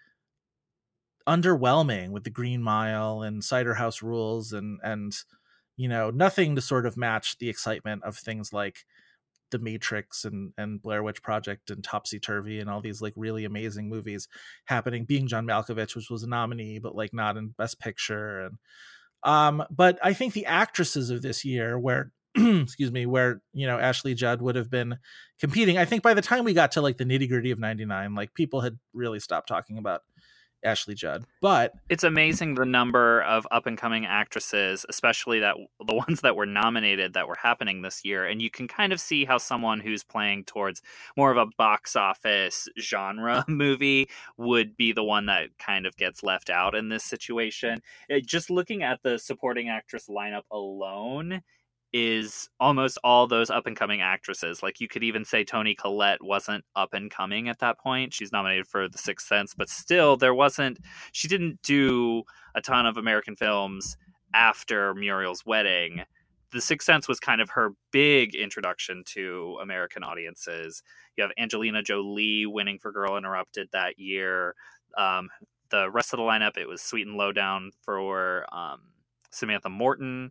underwhelming 1.29 2.09
with 2.09 2.25
the 2.25 2.31
Green 2.31 2.63
Mile 2.63 3.21
and 3.21 3.45
Cider 3.45 3.75
House 3.75 4.03
Rules 4.03 4.55
and 4.55 4.81
and 4.83 5.13
you 5.77 5.89
know 5.89 6.11
nothing 6.11 6.55
to 6.57 6.63
sort 6.63 6.87
of 6.87 6.97
match 6.97 7.37
the 7.37 7.51
excitement 7.51 8.03
of 8.03 8.17
things 8.17 8.51
like 8.55 8.87
The 9.51 9.59
Matrix 9.59 10.25
and 10.25 10.55
and 10.57 10.81
Blair 10.81 11.03
Witch 11.03 11.23
Project 11.23 11.69
and 11.69 11.85
Topsy 11.85 12.19
Turvy 12.19 12.59
and 12.59 12.71
all 12.71 12.81
these 12.81 13.03
like 13.03 13.13
really 13.15 13.45
amazing 13.45 13.91
movies 13.91 14.29
happening. 14.65 15.05
Being 15.05 15.27
John 15.29 15.47
Malkovich, 15.47 15.95
which 15.95 16.09
was 16.09 16.23
a 16.23 16.29
nominee 16.29 16.79
but 16.79 16.97
like 16.97 17.13
not 17.13 17.37
in 17.37 17.49
Best 17.59 17.79
Picture 17.79 18.41
and 18.41 18.57
um 19.23 19.63
but 19.71 19.99
I 20.03 20.15
think 20.15 20.33
the 20.33 20.47
actresses 20.47 21.11
of 21.11 21.21
this 21.21 21.45
year 21.45 21.79
where 21.79 22.11
excuse 22.63 22.93
me 22.93 23.07
where 23.07 23.41
you 23.53 23.67
know 23.67 23.79
Ashley 23.79 24.15
Judd 24.15 24.43
would 24.43 24.57
have 24.57 24.71
been 24.71 24.99
competing 25.41 25.79
I 25.79 25.85
think 25.85 26.03
by 26.03 26.15
the 26.15 26.23
time 26.23 26.45
we 26.45 26.53
got 26.53 26.73
to 26.73 26.81
like 26.81 26.99
the 26.99 27.05
nitty 27.05 27.29
gritty 27.29 27.51
of 27.51 27.59
99 27.59 28.15
like 28.15 28.35
people 28.35 28.61
had 28.61 28.79
really 28.93 29.21
stopped 29.21 29.49
talking 29.49 29.79
about 29.79 30.03
Ashley 30.67 30.95
Judd. 30.95 31.25
But 31.41 31.73
it's 31.89 32.05
amazing 32.05 32.55
the 32.55 32.65
number 32.65 33.23
of 33.23 33.47
up 33.51 33.67
and 33.67 33.79
coming 33.79 34.05
actresses, 34.05 34.85
especially 34.89 35.41
that 35.41 35.57
the 35.87 35.95
ones 35.95 36.21
that 36.23 36.37
were 36.37 36.47
nominated 36.47 37.15
that 37.15 37.29
were 37.29 37.37
happening 37.41 37.83
this 37.83 38.05
year. 38.05 38.27
And 38.27 38.43
you 38.43 38.51
can 38.51 38.69
kind 38.69 38.93
of 38.93 39.01
see 39.01 39.25
how 39.25 39.39
someone 39.39 39.81
who's 39.81 40.05
playing 40.05 40.45
towards 40.45 40.83
more 41.17 41.31
of 41.31 41.37
a 41.37 41.51
box 41.57 41.97
office 41.97 42.69
genre 42.79 43.45
movie 43.49 44.09
would 44.37 44.77
be 44.77 44.93
the 44.93 45.05
one 45.05 45.27
that 45.27 45.57
kind 45.59 45.87
of 45.87 45.97
gets 45.97 46.23
left 46.23 46.51
out 46.51 46.75
in 46.75 46.89
this 46.89 47.05
situation. 47.05 47.81
It, 48.09 48.27
just 48.27 48.51
looking 48.51 48.83
at 48.83 49.03
the 49.03 49.19
supporting 49.19 49.69
actress 49.69 50.09
lineup 50.09 50.45
alone, 50.51 51.43
is 51.93 52.49
almost 52.61 52.99
all 53.05 53.27
those 53.27 53.51
up 53.51 53.67
and 53.67 53.77
coming 53.77 54.01
actresses. 54.01 54.63
Like 54.63 54.81
you 54.81 54.89
could 54.89 55.03
even 55.03 55.25
say 55.25 55.45
Toni 55.45 55.75
Collette 55.75 56.23
wasn't 56.23 56.65
up 56.75 56.93
and 56.95 57.11
coming 57.11 57.49
at 57.49 57.59
that 57.61 57.79
point. 57.79 58.13
She's 58.13 58.33
nominated 58.33 58.67
for 58.67 58.89
The 58.89 58.99
Sixth 58.99 59.27
Sense, 59.27 59.55
but 59.55 59.69
still 59.69 60.17
there 60.17 60.35
wasn't 60.35 60.79
she 61.13 61.29
didn't 61.29 61.63
do 61.63 62.23
a 62.55 62.61
ton 62.61 62.87
of 62.87 62.97
American 62.97 63.37
films 63.37 63.97
after 64.35 64.95
Muriel's 64.95 65.47
wedding. 65.47 66.03
The 66.53 66.61
Sixth 66.61 66.87
Sense 66.87 67.09
was 67.09 67.21
kind 67.21 67.41
of 67.41 67.51
her 67.51 67.71
big 67.93 68.35
introduction 68.35 69.03
to 69.07 69.59
American 69.63 70.03
audiences. 70.03 70.83
You 71.17 71.23
have 71.23 71.33
Angelina 71.39 71.83
Jolie 71.83 72.47
winning 72.47 72.79
for 72.79 72.93
Girl 72.93 73.17
Interrupted 73.17 73.69
that 73.73 73.99
year. 73.99 74.55
Um, 74.97 75.29
the 75.71 75.91
rest 75.91 76.13
of 76.13 76.19
the 76.19 76.23
lineup, 76.23 76.57
it 76.57 76.69
was 76.69 76.83
Sweet 76.83 77.07
and 77.07 77.17
Lowdown 77.17 77.73
for 77.83 78.47
um, 78.55 78.81
Samantha 79.31 79.69
Morton 79.69 80.31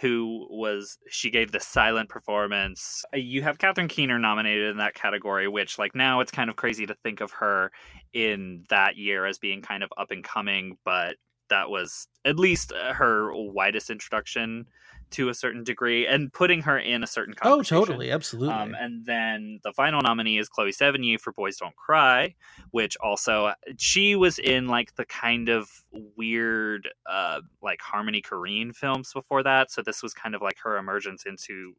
who 0.00 0.46
was 0.50 0.98
she 1.08 1.30
gave 1.30 1.52
the 1.52 1.60
silent 1.60 2.08
performance. 2.08 3.04
Uh, 3.14 3.18
you 3.18 3.42
have 3.42 3.58
Catherine 3.58 3.88
Keener 3.88 4.18
nominated 4.18 4.70
in 4.70 4.78
that 4.78 4.94
category, 4.94 5.48
which 5.48 5.78
like 5.78 5.94
now 5.94 6.20
it's 6.20 6.32
kind 6.32 6.50
of 6.50 6.56
crazy 6.56 6.86
to 6.86 6.94
think 7.02 7.20
of 7.20 7.30
her 7.32 7.70
in 8.12 8.64
that 8.68 8.96
year 8.96 9.26
as 9.26 9.38
being 9.38 9.62
kind 9.62 9.82
of 9.82 9.92
up 9.96 10.10
and 10.10 10.24
coming, 10.24 10.76
but 10.84 11.16
that 11.50 11.68
was 11.68 12.08
at 12.24 12.38
least 12.38 12.72
uh, 12.72 12.92
her 12.94 13.30
widest 13.34 13.90
introduction 13.90 14.66
to 15.12 15.28
a 15.28 15.34
certain 15.34 15.64
degree 15.64 16.06
and 16.06 16.32
putting 16.32 16.62
her 16.62 16.78
in 16.78 17.02
a 17.02 17.06
certain 17.06 17.34
oh 17.42 17.62
totally. 17.62 18.10
Absolutely. 18.10 18.54
Um, 18.54 18.74
and 18.78 19.04
then 19.04 19.60
the 19.62 19.72
final 19.72 20.00
nominee 20.02 20.38
is 20.38 20.48
chloe 20.48 20.70
sevigny 20.72 21.18
for 21.20 21.32
boys 21.32 21.56
don't 21.56 21.76
cry 21.76 22.34
which 22.70 22.96
also 22.98 23.52
she 23.78 24.16
was 24.16 24.38
in 24.38 24.66
like 24.66 24.94
the 24.96 25.04
kind 25.04 25.48
of 25.48 25.68
weird 26.16 26.88
uh 27.06 27.40
like 27.62 27.80
harmony 27.80 28.22
korine 28.22 28.74
films 28.74 29.12
before 29.12 29.42
that. 29.42 29.70
So 29.70 29.82
this 29.82 30.02
was 30.02 30.14
kind 30.14 30.34
of 30.34 30.42
like 30.42 30.56
her 30.62 30.76
emergence 30.76 31.24
into 31.24 31.74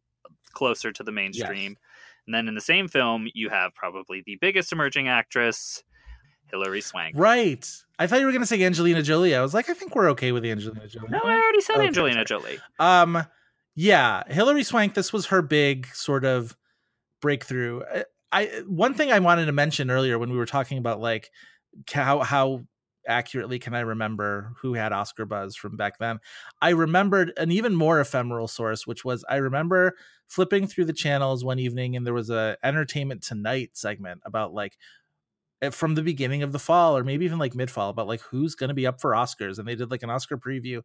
closer 0.54 0.92
to 0.92 1.04
the 1.04 1.12
mainstream. 1.12 1.72
Yes. 1.72 1.80
and 2.28 2.36
then 2.36 2.48
in 2.48 2.56
the 2.56 2.62
same 2.62 2.88
film 2.88 3.28
you 3.34 3.50
have 3.50 3.74
probably 3.76 4.24
the 4.26 4.38
biggest 4.40 4.72
emerging 4.72 5.08
actress 5.08 5.84
Hilary 6.54 6.82
Swank. 6.82 7.16
Right. 7.18 7.68
I 7.98 8.06
thought 8.06 8.20
you 8.20 8.28
were 8.28 8.32
going 8.32 8.44
to 8.44 8.48
say 8.48 8.64
Angelina 8.64 9.02
Jolie. 9.02 9.36
I 9.36 9.42
was 9.42 9.56
like, 9.56 9.70
I 9.70 9.74
think 9.74 9.96
we're 9.96 10.10
okay 10.12 10.32
with 10.32 10.46
Angelina 10.46 10.88
Jolie. 10.88 11.10
No, 11.10 11.20
I 11.20 11.34
already 11.34 11.62
said 11.62 11.78
okay, 11.78 11.88
Angelina 11.88 12.24
Jolie. 12.24 12.60
Um, 12.80 13.26
yeah, 13.76 14.22
Hilary 14.28 14.64
Swank. 14.64 14.94
This 14.94 15.12
was 15.12 15.26
her 15.28 15.42
big 15.42 15.88
sort 15.88 16.24
of 16.24 16.56
breakthrough. 17.22 17.82
I, 17.92 18.06
I 18.32 18.46
one 18.68 18.94
thing 18.94 19.12
I 19.12 19.18
wanted 19.20 19.48
to 19.48 19.52
mention 19.52 19.90
earlier 19.90 20.20
when 20.20 20.30
we 20.30 20.38
were 20.38 20.46
talking 20.46 20.78
about 20.78 21.00
like 21.00 21.32
how 21.92 22.20
how 22.20 22.66
accurately 23.08 23.60
can 23.60 23.74
I 23.74 23.82
remember 23.82 24.54
who 24.62 24.76
had 24.76 24.94
Oscar 24.94 25.26
buzz 25.26 25.56
from 25.56 25.76
back 25.76 25.98
then? 25.98 26.20
I 26.62 26.70
remembered 26.70 27.34
an 27.36 27.52
even 27.52 27.76
more 27.76 28.00
ephemeral 28.00 28.48
source, 28.48 28.86
which 28.86 29.04
was 29.04 29.26
I 29.28 29.38
remember 29.38 29.96
flipping 30.28 30.68
through 30.68 30.86
the 30.86 30.94
channels 30.94 31.44
one 31.44 31.60
evening 31.60 31.96
and 31.96 32.06
there 32.06 32.14
was 32.14 32.30
a 32.30 32.58
Entertainment 32.64 33.24
Tonight 33.24 33.72
segment 33.74 34.22
about 34.24 34.54
like 34.54 34.78
Eh, 35.64 35.70
from 35.70 35.96
the 35.96 36.02
beginning 36.02 36.44
of 36.44 36.52
the 36.52 36.60
fall 36.60 36.98
or 36.98 37.06
maybe 37.06 37.24
even 37.24 37.40
like 37.40 37.56
mid 37.56 37.72
fall 37.72 37.90
about 37.90 38.08
like 38.08 38.20
who's 38.22 38.54
going 38.54 38.68
to 38.68 38.74
be 38.74 38.86
up 38.86 39.00
for 39.00 39.12
Oscars 39.12 39.60
and 39.60 39.68
they 39.68 39.76
did 39.76 39.92
like 39.92 40.04
an 40.04 40.10
Oscar 40.10 40.38
preview 40.38 40.82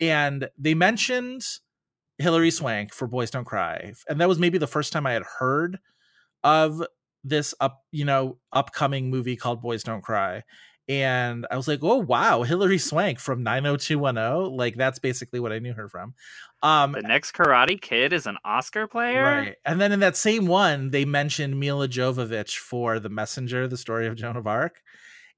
and 0.00 0.48
they 0.58 0.74
mentioned 0.74 1.42
Hilary 2.18 2.50
Swank 2.50 2.92
for 2.92 3.06
Boys 3.08 3.30
Don't 3.30 3.46
Cry 3.46 3.94
and 4.06 4.20
that 4.20 4.28
was 4.28 4.38
maybe 4.38 4.58
the 4.58 4.66
first 4.66 4.92
time 4.92 5.06
I 5.06 5.12
had 5.12 5.22
heard 5.38 5.78
of 6.44 6.82
this 7.24 7.54
up 7.58 7.84
you 7.90 8.04
know 8.04 8.36
upcoming 8.52 9.08
movie 9.08 9.36
called 9.36 9.62
Boys 9.62 9.82
Don't 9.82 10.02
Cry 10.02 10.42
and 10.88 11.46
I 11.50 11.56
was 11.56 11.68
like, 11.68 11.80
"Oh 11.82 11.98
wow, 11.98 12.42
Hilary 12.42 12.78
Swank 12.78 13.18
from 13.18 13.42
90210." 13.42 14.56
Like 14.56 14.76
that's 14.76 14.98
basically 14.98 15.40
what 15.40 15.52
I 15.52 15.58
knew 15.58 15.74
her 15.74 15.88
from. 15.88 16.14
Um 16.62 16.92
The 16.92 17.02
next 17.02 17.32
Karate 17.32 17.80
Kid 17.80 18.12
is 18.12 18.26
an 18.26 18.38
Oscar 18.44 18.86
player. 18.86 19.22
Right. 19.22 19.56
And 19.64 19.80
then 19.80 19.92
in 19.92 20.00
that 20.00 20.16
same 20.16 20.46
one, 20.46 20.90
they 20.90 21.04
mentioned 21.04 21.60
Milla 21.60 21.88
Jovovich 21.88 22.56
for 22.56 22.98
The 22.98 23.10
Messenger, 23.10 23.68
the 23.68 23.76
story 23.76 24.06
of 24.06 24.16
Joan 24.16 24.36
of 24.36 24.46
Arc. 24.46 24.80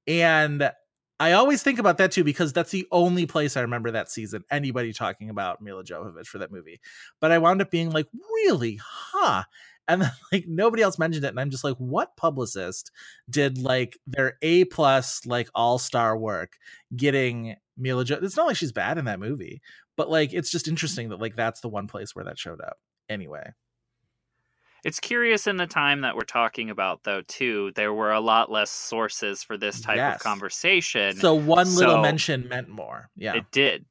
And 0.07 0.71
I 1.19 1.33
always 1.33 1.61
think 1.61 1.77
about 1.77 1.99
that 1.99 2.11
too 2.11 2.23
because 2.23 2.51
that's 2.51 2.71
the 2.71 2.87
only 2.91 3.27
place 3.27 3.55
I 3.55 3.61
remember 3.61 3.91
that 3.91 4.09
season 4.09 4.43
anybody 4.49 4.91
talking 4.91 5.29
about 5.29 5.61
Milla 5.61 5.83
Jovovich 5.83 6.25
for 6.27 6.39
that 6.39 6.51
movie. 6.51 6.81
But 7.19 7.31
I 7.31 7.37
wound 7.37 7.61
up 7.61 7.69
being 7.69 7.91
like, 7.91 8.07
"Really? 8.13 8.79
Huh?" 8.83 9.43
And 9.91 10.01
then 10.01 10.11
like 10.31 10.45
nobody 10.47 10.83
else 10.83 10.97
mentioned 10.97 11.25
it 11.25 11.29
and 11.29 11.39
i'm 11.39 11.49
just 11.49 11.63
like 11.63 11.77
what 11.77 12.15
publicist 12.17 12.91
did 13.29 13.57
like 13.57 13.97
their 14.07 14.37
a 14.41 14.65
plus 14.65 15.25
like 15.25 15.49
all-star 15.53 16.17
work 16.17 16.53
getting 16.95 17.55
mila 17.77 18.03
jo- 18.03 18.19
it's 18.21 18.37
not 18.37 18.47
like 18.47 18.57
she's 18.57 18.71
bad 18.71 18.97
in 18.97 19.05
that 19.05 19.19
movie 19.19 19.61
but 19.97 20.09
like 20.09 20.33
it's 20.33 20.49
just 20.49 20.67
interesting 20.67 21.09
that 21.09 21.21
like 21.21 21.35
that's 21.35 21.61
the 21.61 21.69
one 21.69 21.87
place 21.87 22.15
where 22.15 22.25
that 22.25 22.39
showed 22.39 22.61
up. 22.61 22.77
Anyway. 23.09 23.43
It's 24.83 24.99
curious 24.99 25.45
in 25.45 25.57
the 25.57 25.67
time 25.67 26.01
that 26.01 26.15
we're 26.15 26.21
talking 26.23 26.71
about 26.71 27.03
though 27.03 27.21
too 27.27 27.71
there 27.75 27.93
were 27.93 28.11
a 28.11 28.19
lot 28.19 28.51
less 28.51 28.71
sources 28.71 29.43
for 29.43 29.57
this 29.57 29.79
type 29.79 29.97
yes. 29.97 30.15
of 30.15 30.23
conversation. 30.23 31.17
So 31.17 31.35
one 31.35 31.67
so 31.67 31.79
little 31.79 32.01
mention 32.01 32.47
meant 32.49 32.67
more. 32.67 33.09
Yeah. 33.15 33.35
It 33.35 33.45
did 33.51 33.85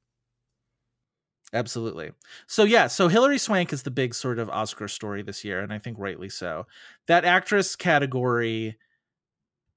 Absolutely. 1.53 2.13
So 2.47 2.65
yeah, 2.65 2.87
so 2.87 3.09
Hilary 3.09 3.39
Swank 3.39 3.73
is 3.73 3.83
the 3.83 3.91
big 3.91 4.15
sort 4.15 4.39
of 4.39 4.49
Oscar 4.49 4.87
story 4.87 5.23
this 5.23 5.45
year, 5.45 5.61
and 5.61 5.73
I 5.73 5.79
think 5.79 5.97
rightly 5.99 6.29
so. 6.29 6.67
That 7.09 7.25
actress 7.25 7.75
category 7.75 8.79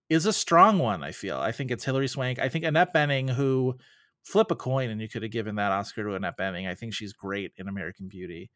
is 0.10 0.26
a 0.26 0.34
strong 0.34 0.78
one. 0.80 1.04
I 1.04 1.12
feel. 1.12 1.38
I 1.38 1.52
think 1.52 1.72
it's 1.72 1.84
Hilary 1.86 2.08
Swank. 2.08 2.38
I 2.40 2.50
think 2.50 2.64
Annette 2.64 2.94
Bening, 2.94 3.30
who 3.30 3.76
flip 4.24 4.52
a 4.52 4.56
coin 4.56 4.90
and 4.90 5.02
you 5.02 5.10
could 5.10 5.24
have 5.24 5.32
given 5.32 5.56
that 5.56 5.72
Oscar 5.72 6.04
to 6.04 6.14
Annette 6.16 6.38
Bening. 6.38 6.70
I 6.70 6.76
think 6.76 6.94
she's 6.94 7.14
great 7.14 7.52
in 7.58 7.68
American 7.68 8.08
Beauty. 8.08 8.52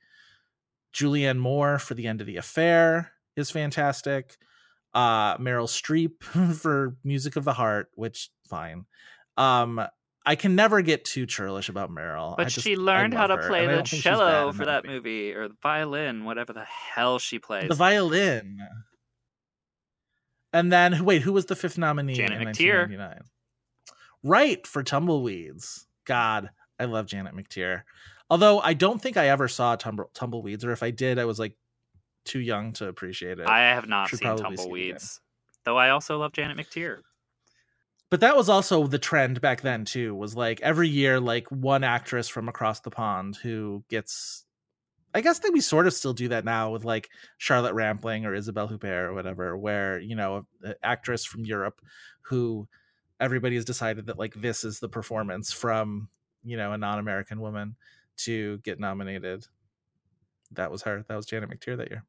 Julianne 0.94 1.38
Moore 1.38 1.80
for 1.80 1.94
The 1.94 2.08
End 2.08 2.22
of 2.22 2.28
the 2.28 2.38
Affair 2.38 3.12
is 3.36 3.52
fantastic. 3.52 4.38
Uh, 4.94 5.38
Meryl 5.38 5.68
Streep 5.68 6.24
for 6.56 6.96
Music 7.04 7.36
of 7.36 7.44
the 7.44 7.54
Heart, 7.54 7.90
which 7.96 8.30
fine. 8.48 8.86
Um, 9.36 9.82
I 10.28 10.36
can 10.36 10.56
never 10.56 10.82
get 10.82 11.06
too 11.06 11.26
churlish 11.26 11.70
about 11.70 11.90
Meryl. 11.90 12.36
But 12.36 12.50
just, 12.50 12.66
she 12.66 12.76
learned 12.76 13.14
how 13.14 13.28
to 13.28 13.38
play 13.38 13.66
the 13.66 13.82
cello 13.82 14.52
for 14.52 14.66
that 14.66 14.84
movie. 14.84 15.30
movie. 15.30 15.34
or 15.34 15.48
the 15.48 15.56
violin, 15.64 16.26
whatever 16.26 16.52
the 16.52 16.66
hell 16.66 17.18
she 17.18 17.40
plays. 17.40 17.70
The 17.70 17.76
violin. 17.76 18.60
And 20.52 20.70
then 20.70 21.06
wait, 21.06 21.22
who 21.22 21.32
was 21.32 21.46
the 21.46 21.56
fifth 21.56 21.78
nominee 21.78 22.14
Janet 22.14 22.42
in 22.42 22.48
McTeer. 22.50 22.90
1999? 22.90 23.22
Right 24.22 24.68
for 24.68 24.84
Tumbleweeds. 24.84 25.86
God, 26.06 26.50
I 26.78 26.86
love 26.86 27.06
Janet 27.06 27.34
McTeer. 27.34 27.84
Although 28.30 28.60
I 28.60 28.74
don't 28.74 29.02
think 29.02 29.16
I 29.16 29.30
ever 29.30 29.48
saw 29.48 29.78
Tumble- 29.78 30.12
Tumbleweeds, 30.14 30.66
or 30.66 30.74
if 30.74 30.84
I 30.84 30.92
did, 30.92 31.20
I 31.20 31.24
was 31.26 31.40
like 31.40 31.56
too 32.26 32.42
young 32.42 32.74
to 32.74 32.90
appreciate 32.90 33.40
it. 33.40 33.48
I 33.48 33.60
have 33.60 33.88
not 33.88 34.10
Should 34.10 34.20
seen 34.20 34.36
Tumbleweeds, 34.36 35.22
though. 35.64 35.78
I 35.78 35.92
also 35.92 36.18
love 36.18 36.34
Janet 36.34 36.58
McTeer 36.58 37.00
but 38.10 38.22
that 38.22 38.38
was 38.38 38.50
also 38.50 38.88
the 38.88 39.00
trend 39.00 39.42
back 39.42 39.62
then 39.62 39.86
too 39.86 40.16
was 40.16 40.36
like 40.36 40.62
every 40.62 40.90
year 40.90 41.20
like 41.20 41.48
one 41.50 41.84
actress 41.84 42.28
from 42.28 42.48
across 42.48 42.80
the 42.82 42.92
pond 42.92 43.36
who 43.38 43.84
gets 43.90 44.46
i 45.14 45.22
guess 45.22 45.40
that 45.40 45.52
we 45.54 45.60
sort 45.60 45.88
of 45.88 45.94
still 45.94 46.14
do 46.14 46.28
that 46.28 46.46
now 46.46 46.72
with 46.72 46.86
like 46.86 47.10
charlotte 47.38 47.74
rampling 47.74 48.26
or 48.26 48.34
isabelle 48.34 48.68
huppert 48.68 49.08
or 49.08 49.14
whatever 49.14 49.58
where 49.58 50.00
you 50.00 50.16
know 50.16 50.46
an 50.64 50.76
actress 50.84 51.26
from 51.26 51.46
europe 51.46 51.82
who 52.22 52.68
everybody 53.20 53.56
has 53.56 53.66
decided 53.66 54.06
that 54.06 54.20
like 54.20 54.34
this 54.36 54.64
is 54.64 54.80
the 54.80 54.90
performance 54.90 55.52
from 55.52 56.10
you 56.44 56.58
know 56.58 56.72
a 56.72 56.78
non-american 56.78 57.40
woman 57.40 57.76
to 58.18 58.58
get 58.60 58.80
nominated. 58.80 59.46
That 60.52 60.72
was 60.72 60.82
her. 60.84 61.06
That 61.08 61.16
was 61.16 61.26
janet 61.26 61.50
mcteer 61.50 61.78
that 61.78 61.90
year 61.90 62.04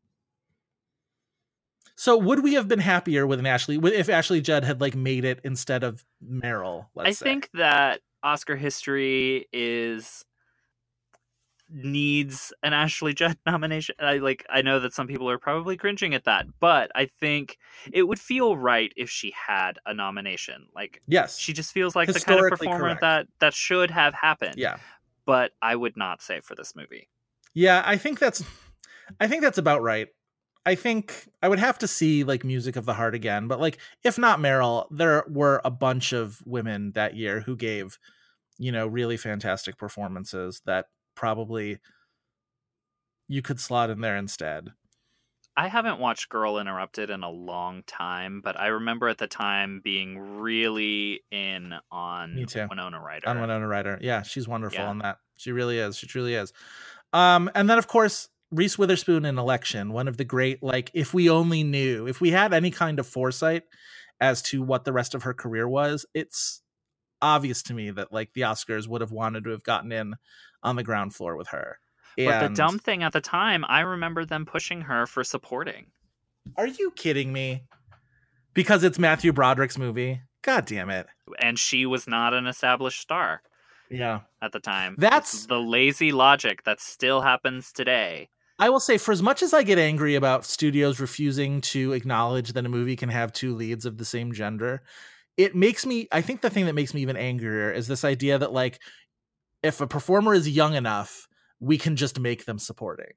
So 1.98 2.16
would 2.16 2.44
we 2.44 2.54
have 2.54 2.68
been 2.68 2.78
happier 2.78 3.26
with 3.26 3.40
an 3.40 3.46
Ashley 3.46 3.76
if 3.92 4.08
Ashley 4.08 4.40
Judd 4.40 4.62
had 4.62 4.80
like 4.80 4.94
made 4.94 5.24
it 5.24 5.40
instead 5.42 5.82
of 5.82 6.04
Meryl? 6.24 6.86
Let's 6.94 7.08
I 7.08 7.10
say? 7.10 7.24
think 7.24 7.50
that 7.54 8.02
Oscar 8.22 8.54
history 8.54 9.48
is 9.52 10.24
needs 11.68 12.52
an 12.62 12.72
Ashley 12.72 13.14
Judd 13.14 13.36
nomination. 13.46 13.96
I 13.98 14.18
like 14.18 14.46
I 14.48 14.62
know 14.62 14.78
that 14.78 14.92
some 14.92 15.08
people 15.08 15.28
are 15.28 15.38
probably 15.38 15.76
cringing 15.76 16.14
at 16.14 16.22
that, 16.22 16.46
but 16.60 16.92
I 16.94 17.06
think 17.18 17.58
it 17.92 18.04
would 18.04 18.20
feel 18.20 18.56
right 18.56 18.92
if 18.96 19.10
she 19.10 19.32
had 19.32 19.72
a 19.84 19.92
nomination. 19.92 20.68
Like 20.76 21.02
yes, 21.08 21.36
she 21.36 21.52
just 21.52 21.72
feels 21.72 21.96
like 21.96 22.06
the 22.06 22.20
kind 22.20 22.38
of 22.38 22.48
performer 22.50 22.78
correct. 22.78 23.00
that 23.00 23.26
that 23.40 23.54
should 23.54 23.90
have 23.90 24.14
happened. 24.14 24.54
yeah, 24.56 24.76
But 25.26 25.50
I 25.60 25.74
would 25.74 25.96
not 25.96 26.22
say 26.22 26.42
for 26.42 26.54
this 26.54 26.76
movie. 26.76 27.08
yeah. 27.54 27.82
I 27.84 27.96
think 27.96 28.20
that's 28.20 28.44
I 29.18 29.26
think 29.26 29.42
that's 29.42 29.58
about 29.58 29.82
right. 29.82 30.06
I 30.68 30.74
think 30.74 31.26
I 31.42 31.48
would 31.48 31.58
have 31.58 31.78
to 31.78 31.88
see 31.88 32.24
like 32.24 32.44
Music 32.44 32.76
of 32.76 32.84
the 32.84 32.92
Heart 32.92 33.14
again, 33.14 33.48
but 33.48 33.58
like 33.58 33.78
if 34.04 34.18
not 34.18 34.38
Meryl, 34.38 34.86
there 34.90 35.24
were 35.26 35.62
a 35.64 35.70
bunch 35.70 36.12
of 36.12 36.42
women 36.44 36.92
that 36.92 37.16
year 37.16 37.40
who 37.40 37.56
gave 37.56 37.98
you 38.58 38.70
know 38.70 38.86
really 38.86 39.16
fantastic 39.16 39.78
performances 39.78 40.60
that 40.66 40.86
probably 41.14 41.78
you 43.28 43.40
could 43.40 43.58
slot 43.60 43.88
in 43.88 44.02
there 44.02 44.18
instead. 44.18 44.72
I 45.56 45.68
haven't 45.68 46.00
watched 46.00 46.28
Girl 46.28 46.58
Interrupted 46.58 47.08
in 47.08 47.22
a 47.22 47.30
long 47.30 47.82
time, 47.86 48.42
but 48.44 48.60
I 48.60 48.66
remember 48.66 49.08
at 49.08 49.16
the 49.18 49.26
time 49.26 49.80
being 49.82 50.18
really 50.38 51.22
in 51.30 51.72
on 51.90 52.34
Me 52.34 52.44
too. 52.44 52.66
Winona 52.68 53.00
Ryder. 53.00 53.26
on 53.26 53.40
Winona 53.40 53.66
Ryder. 53.66 53.98
Yeah, 54.02 54.20
she's 54.20 54.46
wonderful 54.46 54.80
Yeah. 54.80 54.90
on 54.90 54.98
that. 54.98 55.16
She 55.38 55.50
really 55.50 55.78
is. 55.78 55.96
She 55.96 56.06
truly 56.06 56.34
is. 56.34 56.52
Um, 57.14 57.50
and 57.54 57.70
then 57.70 57.78
of 57.78 57.86
course 57.86 58.28
Reese 58.50 58.78
Witherspoon 58.78 59.24
in 59.24 59.38
Election, 59.38 59.92
one 59.92 60.08
of 60.08 60.16
the 60.16 60.24
great 60.24 60.62
like 60.62 60.90
if 60.94 61.12
we 61.12 61.28
only 61.28 61.62
knew, 61.64 62.06
if 62.06 62.20
we 62.20 62.30
had 62.30 62.54
any 62.54 62.70
kind 62.70 62.98
of 62.98 63.06
foresight 63.06 63.64
as 64.20 64.40
to 64.42 64.62
what 64.62 64.84
the 64.84 64.92
rest 64.92 65.14
of 65.14 65.22
her 65.24 65.34
career 65.34 65.68
was, 65.68 66.06
it's 66.14 66.62
obvious 67.20 67.62
to 67.64 67.74
me 67.74 67.90
that 67.90 68.12
like 68.12 68.32
the 68.32 68.42
Oscars 68.42 68.88
would 68.88 69.00
have 69.00 69.12
wanted 69.12 69.44
to 69.44 69.50
have 69.50 69.62
gotten 69.64 69.92
in 69.92 70.14
on 70.62 70.76
the 70.76 70.82
ground 70.82 71.14
floor 71.14 71.36
with 71.36 71.48
her. 71.48 71.78
But 72.16 72.48
the 72.48 72.54
dumb 72.54 72.78
thing 72.80 73.04
at 73.04 73.12
the 73.12 73.20
time, 73.20 73.64
I 73.68 73.80
remember 73.80 74.24
them 74.24 74.44
pushing 74.44 74.80
her 74.82 75.06
for 75.06 75.22
supporting. 75.22 75.86
Are 76.56 76.66
you 76.66 76.90
kidding 76.92 77.32
me? 77.32 77.62
Because 78.54 78.82
it's 78.82 78.98
Matthew 78.98 79.32
Broderick's 79.32 79.78
movie. 79.78 80.22
God 80.42 80.64
damn 80.66 80.90
it. 80.90 81.06
And 81.38 81.58
she 81.58 81.86
was 81.86 82.08
not 82.08 82.34
an 82.34 82.46
established 82.48 83.00
star 83.00 83.42
Yeah. 83.88 84.20
at 84.42 84.50
the 84.50 84.58
time. 84.58 84.96
That's- 84.98 85.32
It's 85.34 85.46
the 85.46 85.60
lazy 85.60 86.10
logic 86.10 86.64
that 86.64 86.80
still 86.80 87.20
happens 87.20 87.70
today. 87.72 88.30
I 88.58 88.70
will 88.70 88.80
say, 88.80 88.98
for 88.98 89.12
as 89.12 89.22
much 89.22 89.42
as 89.42 89.54
I 89.54 89.62
get 89.62 89.78
angry 89.78 90.16
about 90.16 90.44
studios 90.44 90.98
refusing 90.98 91.60
to 91.62 91.92
acknowledge 91.92 92.52
that 92.52 92.66
a 92.66 92.68
movie 92.68 92.96
can 92.96 93.08
have 93.08 93.32
two 93.32 93.54
leads 93.54 93.86
of 93.86 93.98
the 93.98 94.04
same 94.04 94.32
gender, 94.32 94.82
it 95.36 95.54
makes 95.54 95.86
me. 95.86 96.08
I 96.10 96.22
think 96.22 96.40
the 96.40 96.50
thing 96.50 96.66
that 96.66 96.74
makes 96.74 96.92
me 96.92 97.02
even 97.02 97.16
angrier 97.16 97.70
is 97.72 97.86
this 97.86 98.04
idea 98.04 98.38
that, 98.38 98.52
like, 98.52 98.80
if 99.62 99.80
a 99.80 99.86
performer 99.86 100.34
is 100.34 100.48
young 100.48 100.74
enough, 100.74 101.28
we 101.60 101.78
can 101.78 101.94
just 101.94 102.18
make 102.18 102.44
them 102.46 102.58
supporting. 102.58 103.12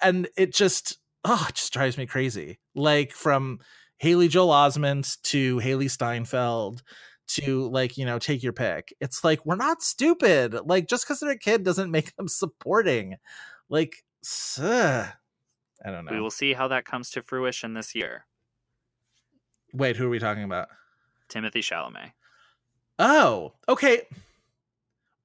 And 0.00 0.28
it 0.36 0.52
just, 0.52 0.98
oh, 1.24 1.46
it 1.48 1.54
just 1.54 1.72
drives 1.72 1.96
me 1.96 2.06
crazy. 2.06 2.58
Like, 2.74 3.12
from 3.12 3.60
Haley 3.98 4.26
Joel 4.26 4.52
Osment 4.52 5.20
to 5.22 5.58
Hailee 5.58 5.90
Steinfeld 5.90 6.82
to 7.28 7.68
like 7.70 7.96
you 7.96 8.04
know 8.04 8.18
take 8.18 8.42
your 8.42 8.52
pick 8.52 8.92
it's 9.00 9.22
like 9.24 9.46
we're 9.46 9.54
not 9.54 9.80
stupid 9.80 10.54
like 10.66 10.88
just 10.88 11.06
because 11.06 11.20
they're 11.20 11.30
a 11.30 11.38
kid 11.38 11.62
doesn't 11.62 11.90
make 11.90 12.14
them 12.16 12.28
supporting 12.28 13.14
like 13.70 14.02
s- 14.22 14.58
uh, 14.60 15.08
i 15.84 15.90
don't 15.90 16.04
know 16.04 16.12
We 16.12 16.20
will 16.20 16.30
see 16.30 16.52
how 16.52 16.68
that 16.68 16.84
comes 16.84 17.10
to 17.10 17.22
fruition 17.22 17.74
this 17.74 17.94
year. 17.94 18.26
wait 19.72 19.96
who 19.96 20.06
are 20.06 20.10
we 20.10 20.18
talking 20.18 20.44
about 20.44 20.68
Timothy 21.28 21.60
Chalamet. 21.60 22.12
oh 22.98 23.52
okay 23.68 24.06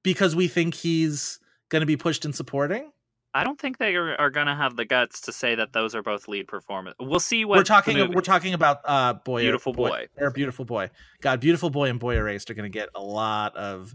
because 0.02 0.34
we 0.34 0.48
think 0.48 0.74
he's 0.74 1.38
gonna 1.68 1.86
be 1.86 1.96
pushed 1.96 2.24
in 2.24 2.32
supporting 2.32 2.90
I 3.34 3.44
don't 3.44 3.60
think 3.60 3.76
they 3.76 3.94
are, 3.94 4.16
are 4.16 4.30
going 4.30 4.46
to 4.46 4.54
have 4.54 4.74
the 4.74 4.86
guts 4.86 5.20
to 5.20 5.32
say 5.32 5.54
that 5.54 5.74
those 5.74 5.94
are 5.94 6.02
both 6.02 6.28
lead 6.28 6.48
performance. 6.48 6.96
We'll 6.98 7.20
see 7.20 7.44
what 7.44 7.58
we're 7.58 7.62
talking 7.62 8.12
we're 8.12 8.22
talking 8.22 8.54
about 8.54 8.78
uh 8.86 9.12
boy 9.12 9.42
Beautiful 9.42 9.74
Boy. 9.74 10.06
or 10.16 10.30
beautiful 10.30 10.64
boy 10.64 10.90
god 11.20 11.38
beautiful 11.38 11.68
boy 11.68 11.90
and 11.90 12.00
boy 12.00 12.16
erased 12.16 12.50
are 12.50 12.54
gonna 12.54 12.70
get 12.70 12.88
a 12.94 13.02
lot 13.02 13.54
of 13.54 13.94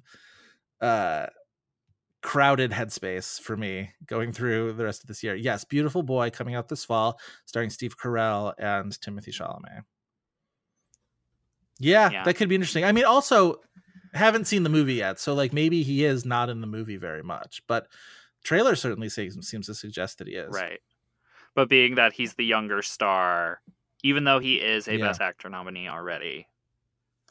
uh 0.81 1.25
crowded 2.23 2.71
headspace 2.71 3.39
for 3.39 3.55
me 3.57 3.91
going 4.07 4.31
through 4.31 4.71
the 4.73 4.83
rest 4.85 5.03
of 5.03 5.07
this 5.07 5.21
year 5.21 5.35
yes 5.35 5.63
beautiful 5.65 6.01
boy 6.01 6.29
coming 6.29 6.55
out 6.55 6.69
this 6.69 6.85
fall 6.85 7.19
starring 7.45 7.69
steve 7.69 7.97
carell 7.97 8.53
and 8.57 8.99
timothy 9.01 9.29
chalamet 9.31 9.81
yeah, 11.79 12.09
Yeah. 12.11 12.23
that 12.23 12.35
could 12.35 12.49
be 12.49 12.55
interesting 12.55 12.85
i 12.85 12.91
mean 12.91 13.03
also 13.05 13.59
haven't 14.13 14.45
seen 14.45 14.63
the 14.63 14.69
movie 14.69 14.93
yet 14.95 15.19
so 15.19 15.33
like 15.33 15.53
maybe 15.53 15.83
he 15.83 16.05
is 16.05 16.23
not 16.25 16.49
in 16.49 16.61
the 16.61 16.67
movie 16.67 16.97
very 16.97 17.23
much 17.23 17.61
but 17.67 17.87
trailer 18.43 18.75
certainly 18.75 19.09
seems, 19.09 19.47
seems 19.47 19.65
to 19.67 19.73
suggest 19.73 20.17
that 20.19 20.27
he 20.27 20.35
is 20.35 20.53
Right. 20.53 20.79
But 21.55 21.69
being 21.69 21.95
that 21.95 22.13
he's 22.13 22.33
the 22.33 22.43
younger 22.45 22.81
star, 22.81 23.61
even 24.01 24.23
though 24.23 24.39
he 24.39 24.55
is 24.55 24.87
a 24.87 24.97
Yeah. 24.97 25.05
Best 25.07 25.21
Actor 25.21 25.49
nominee 25.49 25.87
already, 25.87 26.47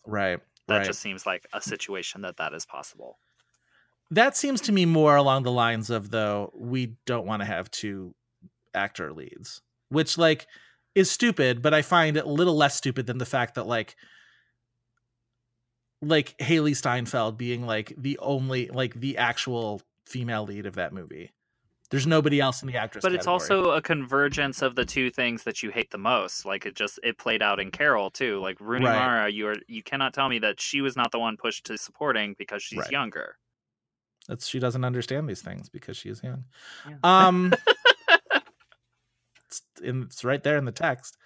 right 0.07 0.39
that 0.69 0.77
right 0.79 0.87
just 0.87 1.01
seems 1.01 1.27
like 1.27 1.45
a 1.53 1.61
situation 1.61 2.21
that 2.23 2.37
that 2.37 2.55
is 2.55 2.65
possible. 2.65 3.19
That 4.13 4.37
seems 4.37 4.61
to 4.63 4.73
me 4.73 4.85
more 4.85 5.17
along 5.17 5.45
the 5.45 5.51
lines 5.51 5.89
of 5.89 6.11
though 6.11 6.53
we 6.55 6.97
don't 7.07 7.27
want 7.27 7.41
to 7.41 7.47
have 7.47 7.71
two 7.71 8.15
actor 8.75 9.13
leads 9.13 9.61
which 9.91 10.17
like 10.17 10.47
is 10.95 11.11
stupid 11.11 11.61
but 11.61 11.75
i 11.75 11.83
find 11.83 12.17
it 12.17 12.25
a 12.25 12.29
little 12.29 12.57
less 12.57 12.75
stupid 12.75 13.07
than 13.07 13.19
the 13.19 13.27
fact 13.27 13.55
that 13.55 13.67
like 13.67 13.97
like 16.01 16.37
hailee 16.39 16.75
steinfeld 16.75 17.37
being 17.37 17.67
like 17.67 17.93
the 17.99 18.19
only 18.19 18.69
like 18.69 18.95
the 18.95 19.19
actual 19.19 19.83
female 20.07 20.45
lead 20.45 20.65
of 20.65 20.75
that 20.77 20.93
movie 20.93 21.31
there's 21.91 22.07
nobody 22.07 22.41
else 22.41 22.63
in 22.63 22.69
the 22.69 22.77
actress 22.77 23.03
But 23.03 23.13
it's 23.13 23.27
category. 23.27 23.59
also 23.59 23.71
a 23.73 23.83
convergence 23.83 24.63
of 24.63 24.75
the 24.75 24.87
two 24.87 25.11
things 25.11 25.43
that 25.43 25.63
you 25.63 25.71
hate 25.71 25.91
the 25.91 25.99
most. 25.99 26.47
Like 26.47 26.65
it 26.65 26.75
just 26.75 26.99
it 27.03 27.19
played 27.19 27.43
out 27.43 27.61
in 27.61 27.71
Carol 27.71 28.11
too. 28.11 28.41
Like 28.41 28.59
Rooney 28.63 28.87
Right. 28.87 28.95
Mara, 28.95 29.31
you 29.31 29.47
are 29.49 29.57
you 29.69 29.83
cannot 29.83 30.15
tell 30.15 30.31
me 30.31 30.39
that 30.39 30.59
she 30.59 30.81
was 30.81 30.97
not 30.97 31.13
the 31.13 31.19
one 31.19 31.37
pushed 31.37 31.67
to 31.67 31.77
supporting 31.77 32.35
because 32.39 32.63
she's 32.63 32.79
Right. 32.79 32.91
younger. 32.91 33.37
That's 34.29 34.47
she 34.47 34.59
doesn't 34.59 34.85
understand 34.85 35.29
these 35.29 35.43
things 35.43 35.69
because 35.69 35.97
she 35.97 36.09
is 36.09 36.23
young. 36.23 36.45
Yeah. 36.89 36.97
Um, 37.03 37.53
it's, 39.47 39.63
in, 39.83 40.03
it's 40.03 40.25
right 40.25 40.43
there 40.43 40.57
in 40.57 40.65
the 40.65 40.73
text. 40.73 41.17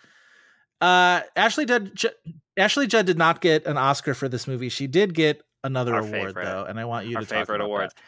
Uh, 0.81 1.21
Ashley 1.35 1.65
Judd, 1.67 1.95
Ju- 1.95 2.09
Ashley 2.57 2.87
Judd 2.87 3.07
did 3.07 3.19
not 3.19 3.41
get 3.41 3.67
an 3.67 3.77
Oscar 3.79 4.15
for 4.15 4.29
this 4.29 4.47
movie. 4.47 4.69
She 4.69 4.87
did 4.87 5.15
get 5.15 5.43
another 5.65 5.95
Our 5.95 6.01
award 6.01 6.13
favorite. 6.29 6.45
though, 6.45 6.65
and 6.65 6.79
I 6.79 6.85
want 6.85 7.07
you 7.07 7.17
Our 7.17 7.23
to 7.23 7.27
talk 7.29 7.39
favorite 7.39 7.57
about 7.57 7.65
awards. 7.67 7.95
that. 7.95 8.03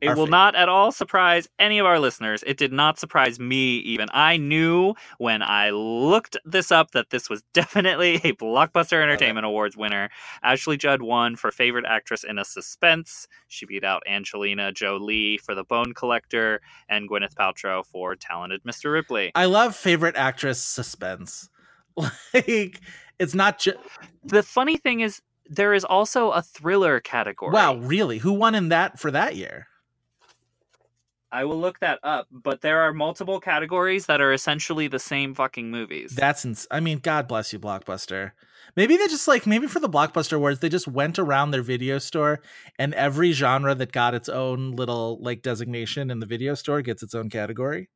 It 0.00 0.14
will 0.14 0.26
not 0.26 0.54
at 0.54 0.68
all 0.68 0.92
surprise 0.92 1.48
any 1.58 1.78
of 1.78 1.86
our 1.86 1.98
listeners. 1.98 2.44
It 2.46 2.58
did 2.58 2.72
not 2.72 2.98
surprise 2.98 3.40
me 3.40 3.76
even. 3.78 4.08
I 4.12 4.36
knew 4.36 4.94
when 5.18 5.42
I 5.42 5.70
looked 5.70 6.36
this 6.44 6.70
up 6.70 6.90
that 6.90 7.10
this 7.10 7.30
was 7.30 7.42
definitely 7.54 8.16
a 8.16 8.32
Blockbuster 8.32 9.02
Entertainment 9.02 9.46
Awards 9.46 9.76
winner. 9.76 10.10
Ashley 10.42 10.76
Judd 10.76 11.00
won 11.02 11.36
for 11.36 11.50
favorite 11.50 11.86
actress 11.86 12.24
in 12.24 12.38
a 12.38 12.44
suspense. 12.44 13.26
She 13.48 13.64
beat 13.64 13.84
out 13.84 14.02
Angelina 14.06 14.70
Jolie 14.72 15.38
for 15.38 15.54
The 15.54 15.64
Bone 15.64 15.94
Collector 15.94 16.60
and 16.88 17.08
Gwyneth 17.08 17.34
Paltrow 17.34 17.84
for 17.86 18.14
Talented 18.16 18.62
Mr. 18.64 18.92
Ripley. 18.92 19.32
I 19.34 19.46
love 19.46 19.74
favorite 19.74 20.16
actress 20.16 20.60
suspense. 20.62 21.48
Like 22.34 22.80
it's 23.18 23.34
not 23.34 23.58
just 23.58 23.78
The 24.22 24.42
funny 24.42 24.76
thing 24.76 25.00
is 25.00 25.22
there 25.48 25.72
is 25.72 25.82
also 25.84 26.30
a 26.30 26.42
thriller 26.42 27.00
category. 27.00 27.52
wow, 27.52 27.76
really? 27.76 28.18
Who 28.18 28.34
won 28.34 28.54
in 28.54 28.68
that 28.68 28.98
for 28.98 29.10
that 29.10 29.36
year? 29.36 29.68
I 31.32 31.44
will 31.44 31.60
look 31.60 31.80
that 31.80 31.98
up, 32.02 32.28
but 32.30 32.60
there 32.60 32.80
are 32.80 32.92
multiple 32.92 33.40
categories 33.40 34.06
that 34.06 34.20
are 34.20 34.32
essentially 34.32 34.88
the 34.88 34.98
same 34.98 35.34
fucking 35.34 35.70
movies. 35.70 36.12
That's 36.14 36.44
ins- 36.44 36.66
I 36.70 36.80
mean, 36.80 36.98
God 36.98 37.26
bless 37.26 37.52
you, 37.52 37.58
Blockbuster. 37.58 38.32
Maybe 38.76 38.96
they 38.96 39.08
just 39.08 39.26
like 39.26 39.46
maybe 39.46 39.66
for 39.66 39.80
the 39.80 39.88
Blockbuster 39.88 40.34
Awards, 40.34 40.60
they 40.60 40.68
just 40.68 40.86
went 40.88 41.18
around 41.18 41.50
their 41.50 41.62
video 41.62 41.98
store 41.98 42.40
and 42.78 42.94
every 42.94 43.32
genre 43.32 43.74
that 43.74 43.92
got 43.92 44.14
its 44.14 44.28
own 44.28 44.72
little 44.72 45.18
like 45.20 45.42
designation 45.42 46.10
in 46.10 46.20
the 46.20 46.26
video 46.26 46.54
store 46.54 46.82
gets 46.82 47.02
its 47.02 47.14
own 47.14 47.28
category. 47.28 47.88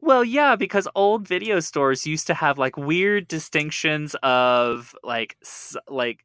Well, 0.00 0.24
yeah, 0.24 0.56
because 0.56 0.88
old 0.94 1.28
video 1.28 1.60
stores 1.60 2.06
used 2.06 2.26
to 2.28 2.34
have 2.34 2.58
like 2.58 2.76
weird 2.76 3.28
distinctions 3.28 4.16
of 4.22 4.94
like 5.02 5.36
s- 5.42 5.76
like 5.88 6.24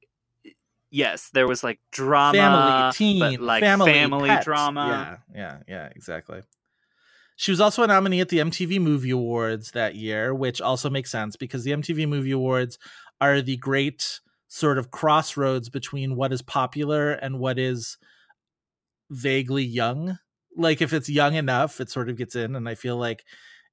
yes, 0.92 1.30
there 1.34 1.48
was 1.48 1.64
like 1.64 1.80
drama, 1.92 2.38
family, 2.38 2.94
teen, 2.94 3.20
but 3.20 3.40
like 3.40 3.64
family, 3.64 3.92
family 3.92 4.30
pet. 4.30 4.44
drama. 4.44 5.20
Yeah, 5.34 5.40
yeah, 5.42 5.58
yeah, 5.68 5.90
exactly. 5.96 6.42
She 7.36 7.52
was 7.52 7.62
also 7.62 7.82
a 7.82 7.88
nominee 7.88 8.22
at 8.22 8.30
the 8.30 8.38
MTV 8.38 8.80
Movie 8.80 9.10
Awards 9.10 9.72
that 9.72 9.96
year, 9.96 10.36
which 10.36 10.62
also 10.62 10.90
makes 10.90 11.10
sense 11.10 11.36
because 11.36 11.64
the 11.64 11.72
MTV 11.72 12.08
Movie 12.08 12.32
Awards 12.32 12.78
are 13.20 13.42
the 13.42 13.58
great 13.58 14.20
sort 14.48 14.78
of 14.78 14.92
crossroads 14.92 15.70
between 15.70 16.16
what 16.16 16.32
is 16.32 16.42
popular 16.42 17.14
and 17.14 17.40
what 17.40 17.58
is 17.58 17.98
vaguely 19.10 19.64
young. 19.64 20.20
Like 20.56 20.82
if 20.82 20.94
it's 20.94 21.10
young 21.10 21.34
enough, 21.36 21.80
it 21.82 21.90
sort 21.90 22.10
of 22.10 22.18
gets 22.18 22.36
in, 22.36 22.56
and 22.56 22.68
I 22.68 22.76
feel 22.76 22.98
like 22.98 23.24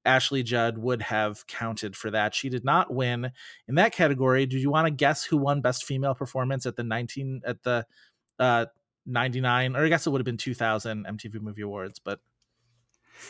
Ashley 0.08 0.42
Judd 0.42 0.78
would 0.78 1.02
have 1.02 1.46
counted 1.46 1.94
for 1.94 2.10
that. 2.10 2.34
She 2.34 2.48
did 2.48 2.64
not 2.64 2.92
win 2.92 3.30
in 3.68 3.74
that 3.74 3.92
category. 3.92 4.46
Do 4.46 4.56
you 4.56 4.70
want 4.70 4.86
to 4.86 4.90
guess 4.90 5.22
who 5.22 5.36
won 5.36 5.60
Best 5.60 5.84
Female 5.84 6.14
Performance 6.14 6.64
at 6.64 6.76
the 6.76 6.82
19 6.82 7.42
at 7.44 7.62
the 7.62 7.86
uh 8.38 8.66
99 9.04 9.76
or 9.76 9.84
I 9.84 9.88
guess 9.88 10.06
it 10.06 10.10
would 10.10 10.20
have 10.20 10.24
been 10.24 10.38
2000 10.38 11.04
MTV 11.04 11.40
Movie 11.42 11.62
Awards, 11.62 11.98
but 11.98 12.20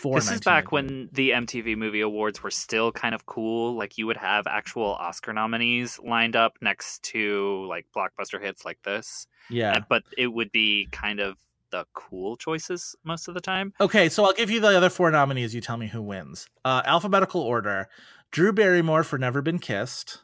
this 0.05 0.31
is 0.31 0.41
back 0.41 0.71
when 0.71 1.09
the 1.13 1.31
MTV 1.31 1.77
Movie 1.77 2.03
Awards 2.03 2.43
were 2.43 2.51
still 2.51 2.93
kind 2.93 3.15
of 3.15 3.27
cool. 3.27 3.75
Like 3.75 3.99
you 3.99 4.07
would 4.07 4.19
have 4.19 4.47
actual 4.47 4.95
Oscar 4.95 5.33
nominees 5.33 5.99
lined 5.99 6.37
up 6.37 6.59
next 6.61 7.03
to 7.05 7.67
like 7.69 7.87
blockbuster 7.97 8.41
hits 8.41 8.65
like 8.65 8.79
this, 8.85 9.27
yeah. 9.51 9.81
But 9.89 10.05
it 10.17 10.29
would 10.29 10.53
be 10.53 10.89
kind 10.93 11.21
of 11.21 11.39
the 11.71 11.87
cool 11.95 12.37
choices 12.37 12.97
most 13.05 13.29
of 13.29 13.35
the 13.35 13.41
time. 13.41 13.73
Okay, 13.81 14.09
so 14.09 14.25
I'll 14.25 14.33
give 14.33 14.51
you 14.51 14.61
the 14.61 14.77
other 14.77 14.91
four 14.91 15.11
nominees. 15.11 15.55
You 15.55 15.61
tell 15.61 15.77
me 15.77 15.89
who 15.89 16.03
wins. 16.03 16.49
Uh, 16.65 16.83
alphabetical 16.85 17.41
order: 17.41 17.89
Drew 18.31 18.53
Barrymore 18.53 19.05
for 19.05 19.19
"Never 19.19 19.43
Been 19.43 19.59
Kissed," 19.59 20.21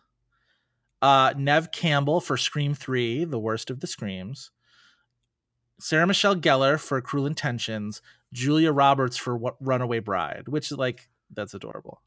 uh, 1.03 1.35
Neve 1.37 1.71
Campbell 1.73 2.21
for 2.21 2.37
"Scream 2.37 2.75
Three, 2.75 3.25
the 3.25 3.39
worst 3.39 3.71
of 3.71 3.81
the 3.81 3.87
screams. 3.87 4.51
Sarah 5.81 6.07
Michelle 6.07 6.37
Gellar 6.37 6.81
for 6.81 7.01
"Cruel 7.01 7.27
Intentions," 7.27 8.01
Julia 8.33 8.73
Roberts 8.73 9.17
for 9.17 9.37
What 9.37 9.57
"Runaway 9.61 10.01
Bride," 10.01 10.49
which 10.49 10.71
is 10.71 10.79
like 10.79 11.09
that's 11.33 11.55
adorable. 11.55 12.01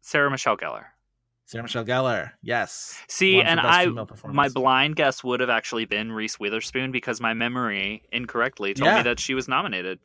Sarah 0.00 0.30
Michelle 0.30 0.56
Gellar. 0.56 0.86
Sarah 1.44 1.64
Michelle 1.64 1.84
Gellar, 1.84 2.30
yes. 2.42 2.98
See, 3.08 3.40
and 3.42 3.60
I 3.60 3.86
my 4.26 4.48
blind 4.48 4.96
guess 4.96 5.22
would 5.22 5.40
have 5.40 5.50
actually 5.50 5.84
been 5.84 6.10
Reese 6.12 6.38
Witherspoon 6.40 6.92
because 6.92 7.20
my 7.20 7.34
memory 7.34 8.02
incorrectly 8.12 8.72
told 8.74 8.86
Yeah. 8.86 8.96
me 8.98 9.02
that 9.02 9.20
she 9.20 9.34
was 9.34 9.48
nominated. 9.48 9.98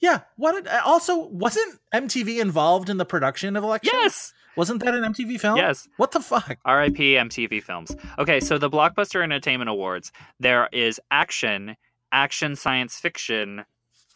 yeah. 0.00 0.20
What? 0.36 0.64
Did, 0.64 0.66
also, 0.84 1.26
wasn't 1.28 1.78
MTV 1.94 2.40
involved 2.40 2.88
in 2.90 2.96
the 2.96 3.04
production 3.04 3.54
of 3.56 3.62
Election? 3.62 3.92
Yes. 3.94 4.32
Wasn't 4.56 4.82
that 4.82 4.94
an 4.94 5.04
MTV 5.04 5.38
film? 5.38 5.56
Yes. 5.56 5.88
What 5.98 6.10
the 6.10 6.20
fuck? 6.20 6.48
RIP 6.66 6.96
MTV 6.96 7.62
Films. 7.62 7.94
Okay, 8.18 8.40
so 8.40 8.58
the 8.58 8.68
Blockbuster 8.68 9.22
Entertainment 9.22 9.70
Awards, 9.70 10.10
there 10.40 10.68
is 10.72 11.00
action, 11.12 11.76
action 12.10 12.56
science 12.56 12.96
fiction, 12.98 13.64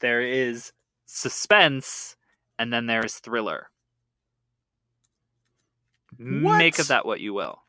there 0.00 0.20
is 0.20 0.72
suspense, 1.06 2.16
and 2.58 2.72
then 2.72 2.86
there 2.86 3.04
is 3.04 3.14
thriller. 3.20 3.68
What? 6.18 6.58
Make 6.58 6.78
of 6.78 6.88
that 6.88 7.06
what 7.06 7.20
you 7.20 7.34
will. 7.34 7.60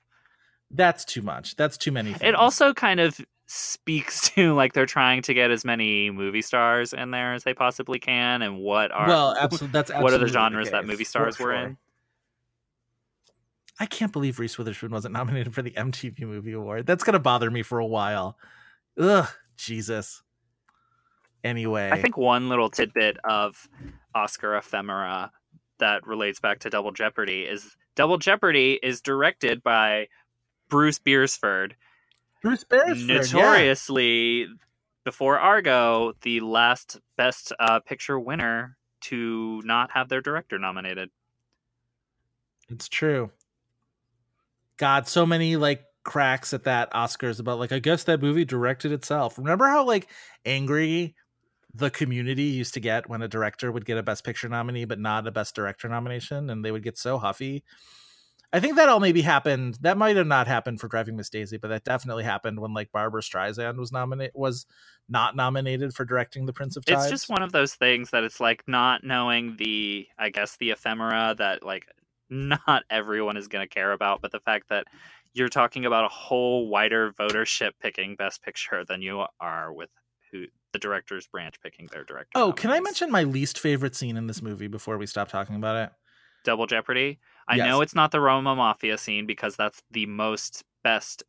That's 0.71 1.05
too 1.05 1.21
much. 1.21 1.55
That's 1.55 1.77
too 1.77 1.91
many. 1.91 2.11
Things. 2.11 2.21
It 2.23 2.35
also 2.35 2.73
kind 2.73 2.99
of 2.99 3.19
speaks 3.47 4.29
to 4.35 4.53
like 4.53 4.73
they're 4.73 4.85
trying 4.85 5.21
to 5.23 5.33
get 5.33 5.51
as 5.51 5.63
many 5.63 6.09
movie 6.11 6.41
stars 6.41 6.93
in 6.93 7.11
there 7.11 7.33
as 7.33 7.43
they 7.43 7.53
possibly 7.53 7.99
can 7.99 8.41
and 8.41 8.59
what 8.59 8.91
are 8.91 9.07
well, 9.07 9.35
absolutely. 9.39 9.71
That's 9.73 9.91
what 9.91 9.97
are 9.97 10.17
the 10.17 10.25
absolutely 10.25 10.33
genres 10.33 10.71
that 10.71 10.85
movie 10.85 11.03
stars 11.03 11.39
were 11.39 11.53
in. 11.53 11.77
I 13.79 13.85
can't 13.85 14.13
believe 14.13 14.39
Reese 14.39 14.57
Witherspoon 14.57 14.91
wasn't 14.91 15.13
nominated 15.13 15.53
for 15.53 15.61
the 15.61 15.71
MTV 15.71 16.21
Movie 16.21 16.53
Award. 16.53 16.85
That's 16.85 17.03
gonna 17.03 17.19
bother 17.19 17.51
me 17.51 17.61
for 17.61 17.79
a 17.79 17.85
while. 17.85 18.37
Ugh, 18.99 19.27
Jesus. 19.57 20.23
Anyway, 21.43 21.91
I 21.91 22.01
think 22.01 22.17
one 22.17 22.49
little 22.49 22.69
tidbit 22.69 23.17
of 23.23 23.69
Oscar 24.15 24.55
ephemera 24.55 25.31
that 25.79 26.07
relates 26.07 26.39
back 26.39 26.59
to 26.59 26.69
Double 26.69 26.91
Jeopardy 26.91 27.41
is 27.41 27.75
Double 27.95 28.17
Jeopardy 28.17 28.79
is 28.81 29.01
directed 29.01 29.63
by 29.63 30.07
Bruce 30.69 30.99
Beersford, 30.99 31.75
Bruce 32.41 32.63
Beresford, 32.63 32.97
yeah. 33.09 33.17
notoriously 33.17 34.47
before 35.03 35.39
Argo, 35.39 36.13
the 36.21 36.41
last 36.41 36.99
Best 37.17 37.53
uh, 37.59 37.79
Picture 37.79 38.19
winner 38.19 38.77
to 39.01 39.61
not 39.63 39.91
have 39.91 40.09
their 40.09 40.21
director 40.21 40.59
nominated. 40.59 41.09
It's 42.69 42.89
true. 42.89 43.31
God, 44.77 45.07
so 45.07 45.25
many 45.25 45.55
like 45.55 45.83
cracks 46.03 46.53
at 46.53 46.63
that 46.65 46.91
Oscars 46.93 47.39
about 47.39 47.59
like 47.59 47.71
I 47.71 47.79
guess 47.79 48.03
that 48.03 48.21
movie 48.21 48.45
directed 48.45 48.91
itself. 48.91 49.37
Remember 49.37 49.67
how 49.67 49.85
like 49.85 50.07
angry 50.45 51.15
the 51.75 51.89
community 51.89 52.43
used 52.43 52.73
to 52.73 52.79
get 52.79 53.09
when 53.09 53.21
a 53.21 53.27
director 53.27 53.71
would 53.71 53.85
get 53.85 53.97
a 53.97 54.03
best 54.03 54.23
picture 54.23 54.47
nominee 54.47 54.85
but 54.85 54.99
not 54.99 55.27
a 55.27 55.31
best 55.31 55.55
director 55.55 55.89
nomination 55.89 56.49
and 56.49 56.63
they 56.63 56.71
would 56.71 56.83
get 56.83 56.97
so 56.97 57.17
huffy. 57.17 57.63
I 58.53 58.61
think 58.61 58.77
that 58.77 58.87
all 58.87 59.01
maybe 59.01 59.21
happened. 59.21 59.77
That 59.81 59.97
might 59.97 60.15
have 60.15 60.27
not 60.27 60.47
happened 60.47 60.79
for 60.79 60.87
Driving 60.87 61.17
Miss 61.17 61.29
Daisy, 61.29 61.57
but 61.57 61.67
that 61.67 61.83
definitely 61.83 62.23
happened 62.23 62.59
when 62.59 62.73
like 62.73 62.89
Barbra 62.91 63.21
Streisand 63.21 63.75
was 63.75 63.91
nominated 63.91 64.31
was 64.33 64.65
not 65.09 65.35
nominated 65.35 65.93
for 65.93 66.05
directing 66.05 66.45
The 66.45 66.53
Prince 66.53 66.77
of 66.77 66.85
Tides. 66.85 67.03
It's 67.03 67.11
just 67.11 67.29
one 67.29 67.41
of 67.41 67.51
those 67.51 67.75
things 67.75 68.11
that 68.11 68.23
it's 68.23 68.39
like 68.39 68.63
not 68.65 69.03
knowing 69.03 69.57
the, 69.57 70.07
I 70.17 70.29
guess, 70.29 70.55
the 70.57 70.69
ephemera 70.71 71.35
that 71.37 71.63
like 71.65 71.85
not 72.29 72.83
everyone 72.89 73.35
is 73.35 73.49
going 73.49 73.67
to 73.67 73.73
care 73.73 73.91
about, 73.91 74.21
but 74.21 74.31
the 74.31 74.39
fact 74.39 74.69
that 74.69 74.85
you're 75.33 75.49
talking 75.49 75.85
about 75.85 76.05
a 76.05 76.09
whole 76.09 76.69
wider 76.69 77.11
votership 77.11 77.71
picking 77.81 78.15
Best 78.15 78.41
Picture 78.41 78.85
than 78.85 79.01
you 79.01 79.25
are 79.41 79.73
with 79.73 79.89
who 80.31 80.45
the 80.75 80.79
director's 80.79 81.25
branch 81.27 81.55
picking 81.61 81.87
their 81.91 82.03
director. 82.03 82.31
Oh, 82.35 82.51
can 82.51 82.69
I 82.69 82.81
mention 82.81 83.09
my 83.09 83.23
least 83.23 83.57
favorite 83.59 83.95
scene 83.95 84.17
in 84.17 84.27
this 84.27 84.41
movie 84.41 84.67
before 84.67 84.97
we 84.97 85.05
stop 85.05 85.29
talking 85.29 85.55
about 85.55 85.77
it? 85.77 85.89
Double 86.43 86.67
Jeopardy? 86.67 87.17
I 87.47 87.55
Yes. 87.55 87.65
know 87.65 87.81
it's 87.81 87.95
not 87.95 88.11
the 88.11 88.19
Roma 88.19 88.55
Maffia 88.55 88.99
scene 88.99 89.25
because 89.25 89.55
that's 89.55 89.81
the 89.91 90.05
most 90.05 90.63
best 90.83 91.23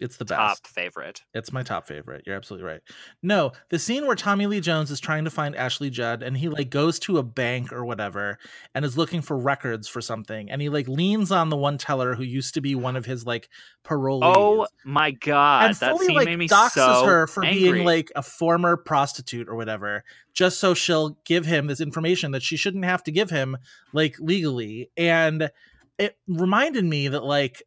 It's 0.00 0.16
the 0.16 0.24
best. 0.24 0.64
top 0.64 0.66
favorite. 0.66 1.22
It's 1.34 1.52
my 1.52 1.62
top 1.62 1.86
favorite. 1.86 2.22
You're 2.26 2.36
absolutely 2.36 2.68
right. 2.68 2.80
No, 3.22 3.52
the 3.70 3.78
scene 3.78 4.06
where 4.06 4.16
Tommy 4.16 4.46
Lee 4.46 4.60
Jones 4.60 4.90
is 4.90 5.00
trying 5.00 5.24
to 5.24 5.30
find 5.30 5.56
Ashley 5.56 5.90
Judd 5.90 6.22
and 6.22 6.36
he 6.36 6.48
like 6.48 6.70
goes 6.70 6.98
to 7.00 7.18
a 7.18 7.22
bank 7.22 7.72
or 7.72 7.84
whatever 7.84 8.38
and 8.74 8.84
is 8.84 8.96
looking 8.96 9.22
for 9.22 9.36
records 9.36 9.88
for 9.88 10.00
something 10.00 10.50
and 10.50 10.62
he 10.62 10.68
like 10.68 10.88
leans 10.88 11.32
on 11.32 11.48
the 11.48 11.56
one 11.56 11.78
teller 11.78 12.14
who 12.14 12.22
used 12.22 12.54
to 12.54 12.60
be 12.60 12.74
one 12.74 12.96
of 12.96 13.06
his 13.06 13.26
like 13.26 13.48
parolees. 13.84 14.34
Oh 14.36 14.66
my 14.84 15.10
god, 15.10 15.66
and 15.66 15.74
that 15.76 15.92
fully 15.92 16.06
scene 16.06 16.16
like 16.16 16.26
made 16.26 16.38
me 16.38 16.48
doxes 16.48 16.70
so 16.70 17.04
her 17.04 17.26
for 17.26 17.44
angry. 17.44 17.72
being 17.72 17.84
like 17.84 18.12
a 18.14 18.22
former 18.22 18.76
prostitute 18.76 19.48
or 19.48 19.56
whatever, 19.56 20.04
just 20.32 20.60
so 20.60 20.74
she'll 20.74 21.18
give 21.24 21.46
him 21.46 21.66
this 21.66 21.80
information 21.80 22.32
that 22.32 22.42
she 22.42 22.56
shouldn't 22.56 22.84
have 22.84 23.02
to 23.04 23.12
give 23.12 23.30
him 23.30 23.56
like 23.92 24.16
legally. 24.20 24.90
And 24.96 25.50
it 25.98 26.16
reminded 26.28 26.84
me 26.84 27.08
that 27.08 27.24
like 27.24 27.62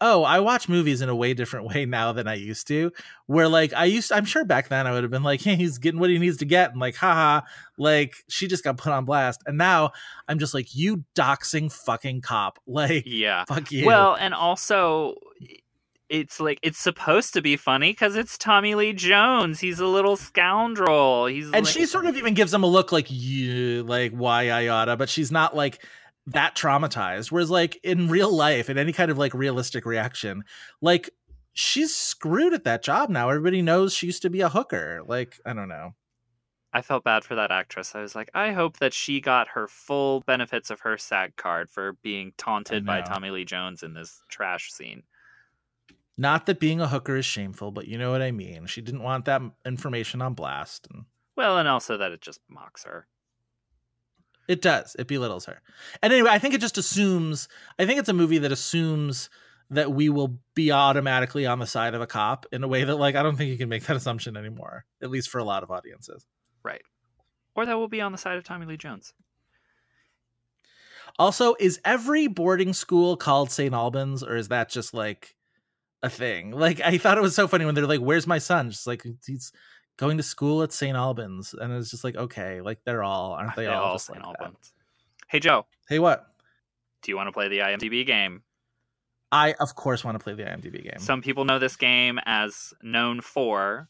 oh, 0.00 0.22
I 0.22 0.40
watch 0.40 0.68
movies 0.68 1.00
in 1.00 1.08
a 1.08 1.14
way 1.14 1.34
different 1.34 1.66
way 1.66 1.84
now 1.84 2.12
than 2.12 2.28
I 2.28 2.34
used 2.34 2.66
to. 2.68 2.92
Where 3.26 3.48
like 3.48 3.72
I 3.72 3.84
used, 3.86 4.12
I'm 4.12 4.24
sure 4.24 4.44
back 4.44 4.68
then 4.68 4.86
I 4.86 4.92
would 4.92 5.02
have 5.02 5.10
been 5.10 5.22
like, 5.22 5.42
hey, 5.42 5.56
he's 5.56 5.78
getting 5.78 6.00
what 6.00 6.10
he 6.10 6.18
needs 6.18 6.38
to 6.38 6.44
get, 6.44 6.70
and 6.70 6.80
like, 6.80 6.96
haha, 6.96 7.46
like 7.76 8.14
she 8.28 8.46
just 8.46 8.64
got 8.64 8.76
put 8.76 8.92
on 8.92 9.04
blast. 9.04 9.42
And 9.46 9.58
now 9.58 9.92
I'm 10.28 10.38
just 10.38 10.54
like, 10.54 10.74
you 10.74 11.04
doxing 11.14 11.72
fucking 11.72 12.20
cop, 12.22 12.58
like, 12.66 13.04
yeah. 13.06 13.44
fuck 13.44 13.70
you. 13.70 13.86
Well, 13.86 14.14
and 14.14 14.34
also 14.34 15.14
it's 16.08 16.40
like 16.40 16.58
it's 16.62 16.78
supposed 16.78 17.34
to 17.34 17.42
be 17.42 17.56
funny 17.56 17.92
because 17.92 18.16
it's 18.16 18.38
Tommy 18.38 18.74
Lee 18.74 18.92
Jones. 18.92 19.60
He's 19.60 19.78
a 19.78 19.86
little 19.86 20.16
scoundrel. 20.16 21.26
He's 21.26 21.46
and 21.46 21.66
like, 21.66 21.66
she 21.66 21.86
sort 21.86 22.06
of 22.06 22.16
even 22.16 22.34
gives 22.34 22.52
him 22.52 22.62
a 22.62 22.66
look 22.66 22.92
like 22.92 23.10
you 23.10 23.82
like 23.82 24.12
why 24.12 24.48
I 24.48 24.68
oughta, 24.68 24.96
but 24.96 25.08
she's 25.08 25.30
not 25.30 25.54
like 25.54 25.84
that 26.32 26.54
traumatized. 26.54 27.30
Whereas 27.30 27.50
like 27.50 27.78
in 27.82 28.08
real 28.08 28.34
life, 28.34 28.68
in 28.70 28.78
any 28.78 28.92
kind 28.92 29.10
of 29.10 29.18
like 29.18 29.34
realistic 29.34 29.84
reaction, 29.86 30.44
like 30.80 31.10
she's 31.54 31.94
screwed 31.94 32.54
at 32.54 32.64
that 32.64 32.82
job 32.82 33.10
now. 33.10 33.28
Everybody 33.28 33.62
knows 33.62 33.94
she 33.94 34.06
used 34.06 34.22
to 34.22 34.30
be 34.30 34.40
a 34.40 34.48
hooker. 34.48 35.02
Like, 35.06 35.38
I 35.44 35.52
don't 35.52 35.68
know. 35.68 35.94
I 36.72 36.82
felt 36.82 37.02
bad 37.02 37.24
for 37.24 37.34
that 37.34 37.50
actress. 37.50 37.94
I 37.94 38.02
was 38.02 38.14
like, 38.14 38.30
I 38.34 38.52
hope 38.52 38.78
that 38.78 38.92
she 38.92 39.20
got 39.20 39.48
her 39.48 39.66
full 39.66 40.20
benefits 40.20 40.70
of 40.70 40.80
her 40.80 40.98
SAG 40.98 41.34
card 41.36 41.70
for 41.70 41.94
being 42.02 42.32
taunted 42.36 42.84
by. 42.84 43.00
Tommy 43.00 43.30
Lee 43.30 43.46
Jones 43.46 43.82
in 43.82 43.94
this 43.94 44.22
trash 44.28 44.70
scene. 44.70 45.02
Not 46.18 46.46
that 46.46 46.60
being 46.60 46.80
a 46.80 46.88
hooker 46.88 47.16
is 47.16 47.24
shameful, 47.24 47.70
but 47.70 47.88
you 47.88 47.96
know 47.96 48.10
what 48.10 48.20
I 48.20 48.32
mean. 48.32 48.66
She 48.66 48.82
didn't 48.82 49.02
want 49.02 49.24
that 49.24 49.40
information 49.64 50.20
on 50.20 50.34
blast. 50.34 50.86
And 50.92 51.06
Well, 51.36 51.58
and 51.58 51.68
also 51.68 51.96
that 51.96 52.12
it 52.12 52.20
just 52.20 52.40
mocks 52.48 52.84
her. 52.84 53.06
It 54.48 54.62
does. 54.62 54.96
It 54.98 55.06
belittles 55.06 55.44
her. 55.44 55.60
And 56.02 56.12
anyway, 56.12 56.30
I 56.30 56.38
think 56.38 56.54
it 56.54 56.60
just 56.62 56.78
assumes, 56.78 57.48
I 57.78 57.84
think 57.84 58.00
it's 58.00 58.08
a 58.08 58.14
movie 58.14 58.38
that 58.38 58.50
assumes 58.50 59.28
that 59.70 59.92
we 59.92 60.08
will 60.08 60.38
be 60.54 60.72
automatically 60.72 61.44
on 61.44 61.58
the 61.58 61.66
side 61.66 61.94
of 61.94 62.00
a 62.00 62.06
cop 62.06 62.46
in 62.50 62.64
a 62.64 62.68
way 62.68 62.84
that, 62.84 62.96
like, 62.96 63.14
I 63.14 63.22
don't 63.22 63.36
think 63.36 63.50
you 63.50 63.58
can 63.58 63.68
make 63.68 63.84
that 63.84 63.96
assumption 63.96 64.36
anymore, 64.38 64.86
at 65.02 65.10
least 65.10 65.28
for 65.28 65.38
a 65.38 65.44
lot 65.44 65.62
of 65.62 65.70
audiences. 65.70 66.26
Right. 66.64 66.80
Or 67.54 67.66
that 67.66 67.76
we'll 67.76 67.88
be 67.88 68.00
on 68.00 68.12
the 68.12 68.18
side 68.18 68.38
of 68.38 68.44
Tommy 68.44 68.64
Lee 68.64 68.78
Jones. 68.78 69.12
Also, 71.18 71.54
is 71.60 71.80
every 71.84 72.26
boarding 72.26 72.72
school 72.72 73.16
called 73.16 73.50
St. 73.50 73.74
Albans, 73.74 74.22
or 74.22 74.36
is 74.36 74.48
that 74.48 74.70
just 74.70 74.94
like 74.94 75.36
a 76.02 76.08
thing? 76.08 76.52
Like, 76.52 76.80
I 76.80 76.96
thought 76.96 77.18
it 77.18 77.22
was 77.22 77.34
so 77.34 77.48
funny 77.48 77.66
when 77.66 77.74
they're 77.74 77.86
like, 77.86 78.00
Where's 78.00 78.26
my 78.26 78.38
son? 78.38 78.70
Just 78.70 78.86
like, 78.86 79.04
he's 79.26 79.52
going 79.98 80.16
to 80.16 80.22
school 80.22 80.62
at 80.62 80.72
St. 80.72 80.96
Albans. 80.96 81.54
And 81.60 81.72
it's 81.74 81.90
just 81.90 82.04
like, 82.04 82.16
okay, 82.16 82.62
like, 82.62 82.78
they're 82.84 83.02
all, 83.02 83.32
aren't 83.32 83.54
they, 83.54 83.66
all, 83.66 83.94
just 83.96 84.06
St. 84.06 84.18
like 84.18 84.36
that? 84.38 84.44
Albans. 84.44 84.72
Hey 85.28 85.40
Joe, 85.40 85.66
Hey, 85.90 85.98
what? 85.98 86.24
do 87.02 87.12
you 87.12 87.16
want 87.16 87.28
to 87.28 87.32
play 87.32 87.48
the 87.48 87.58
IMDb 87.58 88.06
game? 88.06 88.42
I, 89.30 89.54
of 89.60 89.74
course, 89.74 90.02
want 90.04 90.18
to 90.18 90.24
play 90.24 90.32
the 90.32 90.44
IMDb 90.44 90.82
game. 90.82 90.98
Some 90.98 91.20
people 91.20 91.44
know 91.44 91.58
this 91.58 91.76
game 91.76 92.18
as 92.24 92.72
known 92.82 93.20
for 93.20 93.88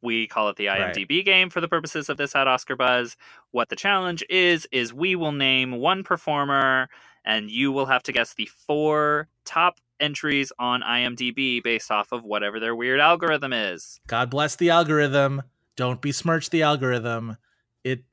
We 0.00 0.28
call 0.28 0.48
it 0.48 0.56
the 0.56 0.68
Right. 0.68 0.94
IMDb 0.94 1.24
game 1.24 1.50
for 1.50 1.60
the 1.60 1.66
purposes 1.66 2.08
of 2.08 2.16
this 2.16 2.36
at 2.36 2.46
Oscar 2.46 2.76
Buzz. 2.76 3.16
What 3.50 3.68
the 3.68 3.74
challenge 3.76 4.22
is 4.30 4.68
is 4.70 4.94
we 4.94 5.16
will 5.16 5.32
name 5.32 5.72
one 5.72 6.04
performer 6.04 6.88
and 7.24 7.50
you 7.50 7.72
will 7.72 7.86
have 7.86 8.04
to 8.04 8.12
guess 8.12 8.34
the 8.34 8.46
four 8.46 9.28
top 9.44 9.80
entries 10.00 10.52
on 10.58 10.82
IMDb 10.82 11.62
based 11.62 11.90
off 11.90 12.12
of 12.12 12.24
whatever 12.24 12.60
their 12.60 12.74
weird 12.74 13.00
algorithm 13.00 13.52
is. 13.52 14.00
God 14.06 14.30
bless 14.30 14.56
the 14.56 14.70
algorithm. 14.70 15.42
Don't 15.76 16.00
besmirch 16.00 16.50
the 16.50 16.62
algorithm. 16.62 17.36
It 17.84 18.04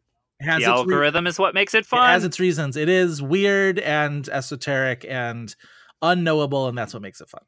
has 0.42 0.64
the 0.64 0.64
its 0.64 0.68
re- 0.68 0.74
algorithm 0.74 1.28
is 1.28 1.40
what 1.40 1.54
makes 1.54 1.74
it 1.74 1.86
fun. 1.86 2.10
it 2.10 2.14
has 2.14 2.24
its 2.24 2.40
reasons. 2.40 2.78
It 2.78 2.90
is 2.90 3.22
weird 3.22 3.80
and 3.80 4.28
esoteric 4.30 5.06
and 5.08 5.56
unknowable, 6.02 6.68
and 6.68 6.78
that's 6.78 6.94
what 6.94 7.02
makes 7.02 7.22
it 7.22 7.30
fun. 7.30 7.44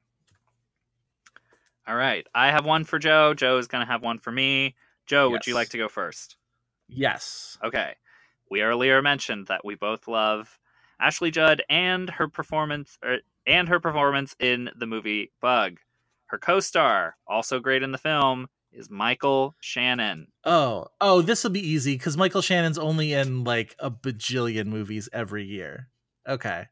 All 1.88 1.96
right. 1.96 2.28
I 2.36 2.52
have 2.52 2.66
one 2.66 2.84
for 2.84 3.00
Joe. 3.00 3.34
Joe 3.34 3.58
is 3.58 3.68
going 3.68 3.86
to 3.86 3.92
have 3.92 4.02
one 4.02 4.20
for 4.20 4.32
me. 4.32 4.76
Joe, 5.06 5.30
would 5.30 5.48
you 5.48 5.54
like 5.56 5.70
to 5.70 5.78
go 5.78 5.88
first? 5.88 6.36
Yes. 6.90 7.58
Okay. 7.64 7.96
We 8.52 8.62
earlier 8.62 9.02
mentioned 9.02 9.48
that 9.48 9.64
we 9.64 9.76
both 9.76 10.08
love 10.08 10.60
Ashley 11.00 11.32
Judd 11.32 11.64
and 11.70 12.10
her 12.10 12.28
performance 12.28 12.98
er, 13.04 13.20
and 13.48 13.68
her 13.70 13.80
performance 13.80 14.36
in 14.40 14.70
the 14.78 14.86
movie 14.86 15.32
Bug. 15.42 15.78
Her 16.28 16.38
co-star, 16.38 17.16
also 17.26 17.60
great 17.60 17.82
in 17.82 17.94
the 17.94 17.98
film, 17.98 18.48
is 18.72 18.90
Michael 18.90 19.56
Shannon. 19.62 20.28
Oh, 20.44 20.88
oh, 21.00 21.22
this 21.22 21.44
will 21.44 21.52
be 21.52 21.68
easy 21.68 21.96
because 21.96 22.18
Michael 22.18 22.42
Shannon's 22.42 22.78
only 22.78 23.14
in 23.14 23.46
like 23.46 23.76
a 23.80 23.90
bajillion 23.90 24.66
movies 24.66 25.08
every 25.14 25.46
year. 25.46 25.88
Okay. 26.28 26.66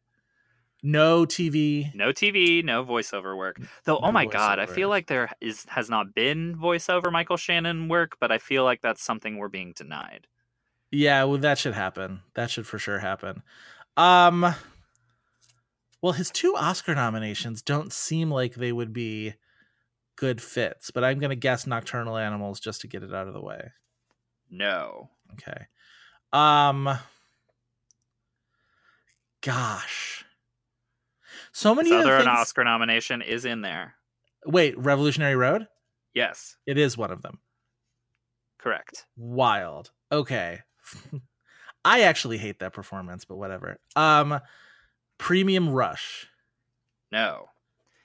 No 0.84 1.26
TV. 1.26 1.94
No 1.96 2.10
TV, 2.10 2.64
no 2.64 2.86
voiceover 2.86 3.36
work. 3.36 3.60
Though, 3.86 3.98
oh 3.98 4.12
my 4.12 4.26
god, 4.26 4.60
I 4.60 4.68
feel 4.68 4.88
like 4.88 5.08
there 5.08 5.32
is 5.42 5.66
has 5.70 5.90
not 5.90 6.14
been 6.14 6.56
voiceover 6.56 7.12
Michael 7.12 7.38
Shannon 7.38 7.88
work, 7.88 8.18
but 8.20 8.32
I 8.32 8.38
feel 8.38 8.64
like 8.64 8.82
that's 8.82 9.02
something 9.02 9.38
we're 9.38 9.48
being 9.48 9.74
denied. 9.76 10.28
Yeah, 10.92 11.24
well, 11.24 11.40
that 11.40 11.58
should 11.58 11.74
happen. 11.74 12.22
That 12.36 12.52
should 12.52 12.68
for 12.68 12.78
sure 12.78 13.00
happen. 13.00 13.42
Um, 13.98 14.54
well, 16.06 16.14
his 16.14 16.30
two 16.30 16.56
Oscar 16.56 16.94
nominations 16.94 17.64
don't 17.64 17.92
seem 17.92 18.30
like 18.30 18.54
they 18.54 18.72
would 18.72 18.94
be 18.94 19.34
good 20.16 20.40
fits, 20.40 20.92
but 20.92 21.04
I'm 21.04 21.18
gonna 21.18 21.34
guess 21.34 21.66
Nocturnal 21.66 22.16
Animals 22.16 22.60
just 22.60 22.82
to 22.82 22.88
get 22.88 23.02
it 23.02 23.12
out 23.12 23.28
of 23.28 23.34
the 23.34 23.42
way. 23.42 23.72
No. 24.52 25.10
Okay. 25.34 25.66
Um. 26.32 27.00
Gosh. 29.42 30.26
So 31.52 31.74
many 31.74 31.92
other 31.92 32.18
things- 32.18 32.28
Oscar 32.28 32.64
nomination 32.64 33.24
is 33.24 33.44
in 33.46 33.62
there. 33.62 33.96
Wait, 34.46 34.78
Revolutionary 34.78 35.36
Road? 35.36 35.68
Yes, 36.14 36.56
It 36.68 36.78
is 36.78 36.96
one 36.96 37.10
of 37.10 37.24
them. 37.24 37.40
correct. 38.60 39.08
Wild. 39.18 39.90
Okay. 40.12 40.62
I 41.84 42.02
actually 42.02 42.38
hate 42.38 42.60
that 42.60 42.74
performance, 42.74 43.26
but 43.26 43.38
whatever. 43.38 43.80
Um 43.96 44.40
Premium 45.18 45.70
Rush. 45.70 46.28
No. 47.12 47.48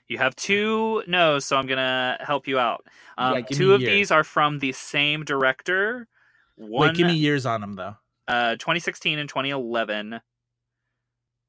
You 0.07 0.17
have 0.17 0.35
two 0.35 1.03
no's, 1.07 1.45
so 1.45 1.55
I'm 1.57 1.67
gonna 1.67 2.17
help 2.19 2.47
you 2.47 2.59
out. 2.59 2.85
Um, 3.17 3.35
Yeah, 3.35 3.41
two 3.41 3.73
of 3.73 3.81
year. 3.81 3.91
these 3.91 4.11
are 4.11 4.23
from 4.23 4.59
the 4.59 4.71
same 4.73 5.23
director. 5.23 6.07
One, 6.55 6.89
Wait, 6.89 6.97
give 6.97 7.07
me 7.07 7.13
years 7.15 7.45
on 7.45 7.61
them 7.61 7.75
though. 7.75 7.95
uh, 8.27 8.55
2016 8.57 9.19
and 9.19 9.29
2011. 9.29 10.21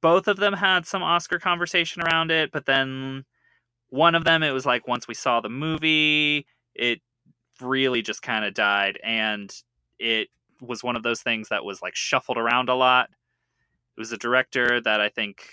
Both 0.00 0.26
of 0.28 0.36
them 0.36 0.52
had 0.52 0.86
some 0.86 1.02
Oscar 1.02 1.38
conversation 1.38 2.02
around 2.02 2.30
it, 2.30 2.50
but 2.52 2.66
then 2.66 3.24
one 3.90 4.14
of 4.14 4.24
them, 4.24 4.42
it 4.42 4.50
was 4.50 4.66
like 4.66 4.88
once 4.88 5.06
we 5.06 5.14
saw 5.14 5.40
the 5.40 5.48
movie, 5.48 6.46
it 6.74 7.00
really 7.60 8.02
just 8.02 8.22
kind 8.22 8.44
of 8.44 8.54
died, 8.54 8.98
and 9.04 9.52
it 9.98 10.28
was 10.60 10.82
one 10.82 10.96
of 10.96 11.02
those 11.02 11.20
things 11.22 11.48
that 11.50 11.64
was 11.64 11.82
like 11.82 11.94
shuffled 11.94 12.38
around 12.38 12.68
a 12.68 12.74
lot. 12.74 13.10
It 13.96 14.00
was 14.00 14.12
a 14.12 14.16
director 14.16 14.80
that 14.80 15.00
I 15.00 15.08
think 15.08 15.44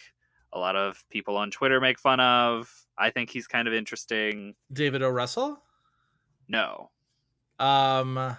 a 0.53 0.59
lot 0.59 0.75
of 0.75 1.03
people 1.09 1.37
on 1.37 1.51
Twitter 1.51 1.79
make 1.79 1.99
fun 1.99 2.19
of. 2.19 2.73
I 2.97 3.09
think 3.11 3.29
he's 3.29 3.47
kind 3.47 3.67
of 3.67 3.73
interesting. 3.73 4.55
David 4.71 5.01
O. 5.03 5.09
Russell? 5.09 5.61
No, 6.47 6.89
Um 7.59 8.37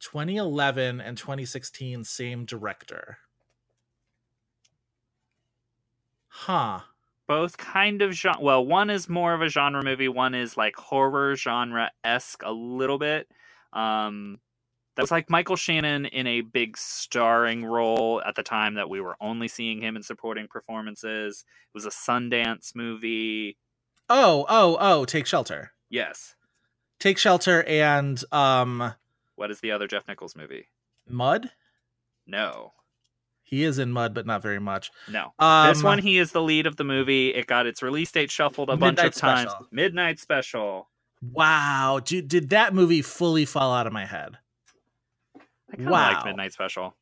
2011 0.00 1.00
and 1.00 1.18
2016 1.18 2.04
same 2.04 2.44
director. 2.44 3.18
Huh. 6.28 6.80
both 7.26 7.56
kind 7.58 8.00
of 8.00 8.12
genre. 8.12 8.40
Well, 8.40 8.64
one 8.64 8.90
is 8.90 9.08
more 9.08 9.34
of 9.34 9.42
a 9.42 9.48
genre 9.48 9.82
movie. 9.82 10.08
One 10.08 10.34
is 10.34 10.56
like 10.56 10.76
horror 10.76 11.34
genre 11.36 11.90
esque 12.04 12.42
a 12.44 12.52
little 12.52 12.98
bit. 12.98 13.28
Um, 13.72 14.38
that 14.98 15.02
was 15.04 15.12
like 15.12 15.30
Michael 15.30 15.54
Shannon 15.54 16.06
in 16.06 16.26
a 16.26 16.40
big 16.40 16.76
starring 16.76 17.64
role 17.64 18.20
at 18.26 18.34
the 18.34 18.42
time 18.42 18.74
that 18.74 18.90
we 18.90 19.00
were 19.00 19.14
only 19.20 19.46
seeing 19.46 19.80
him 19.80 19.94
in 19.94 20.02
supporting 20.02 20.48
performances. 20.48 21.44
It 21.72 21.72
was 21.72 21.86
a 21.86 21.90
Sundance 21.90 22.74
movie. 22.74 23.56
Oh, 24.10 24.44
oh, 24.48 24.76
oh, 24.80 25.04
Take 25.04 25.26
Shelter. 25.26 25.70
Yes. 25.88 26.34
Take 26.98 27.16
Shelter 27.16 27.62
and 27.62 28.20
um 28.32 28.92
What 29.36 29.52
is 29.52 29.60
the 29.60 29.70
other 29.70 29.86
Jeff 29.86 30.08
Nichols 30.08 30.34
movie? 30.34 30.66
Mud? 31.08 31.52
No, 32.26 32.72
He 33.44 33.62
is 33.62 33.78
in 33.78 33.92
Mud 33.92 34.14
but 34.14 34.26
not 34.26 34.42
very 34.42 34.58
much. 34.58 34.90
no. 35.08 35.32
Um 35.38 35.68
this 35.68 35.80
one, 35.84 36.00
he 36.00 36.18
is 36.18 36.32
the 36.32 36.42
lead 36.42 36.66
of 36.66 36.74
the 36.74 36.82
movie. 36.82 37.28
It 37.32 37.46
got 37.46 37.66
its 37.66 37.84
release 37.84 38.10
date 38.10 38.32
shuffled 38.32 38.68
a 38.68 38.76
bunch 38.76 38.98
of 38.98 39.14
times. 39.14 39.48
Special. 39.52 39.66
Midnight 39.70 40.18
Special. 40.18 40.88
Wow, 41.22 42.00
dude, 42.04 42.26
did 42.26 42.50
that 42.50 42.74
movie 42.74 43.02
fully 43.02 43.44
fall 43.44 43.72
out 43.72 43.86
of 43.86 43.92
my 43.92 44.04
head? 44.04 44.38
I 45.72 45.76
kind 45.76 45.86
of 45.88 45.92
Wow. 45.92 46.12
like 46.14 46.24
Midnight 46.24 46.52
Special. 46.52 46.96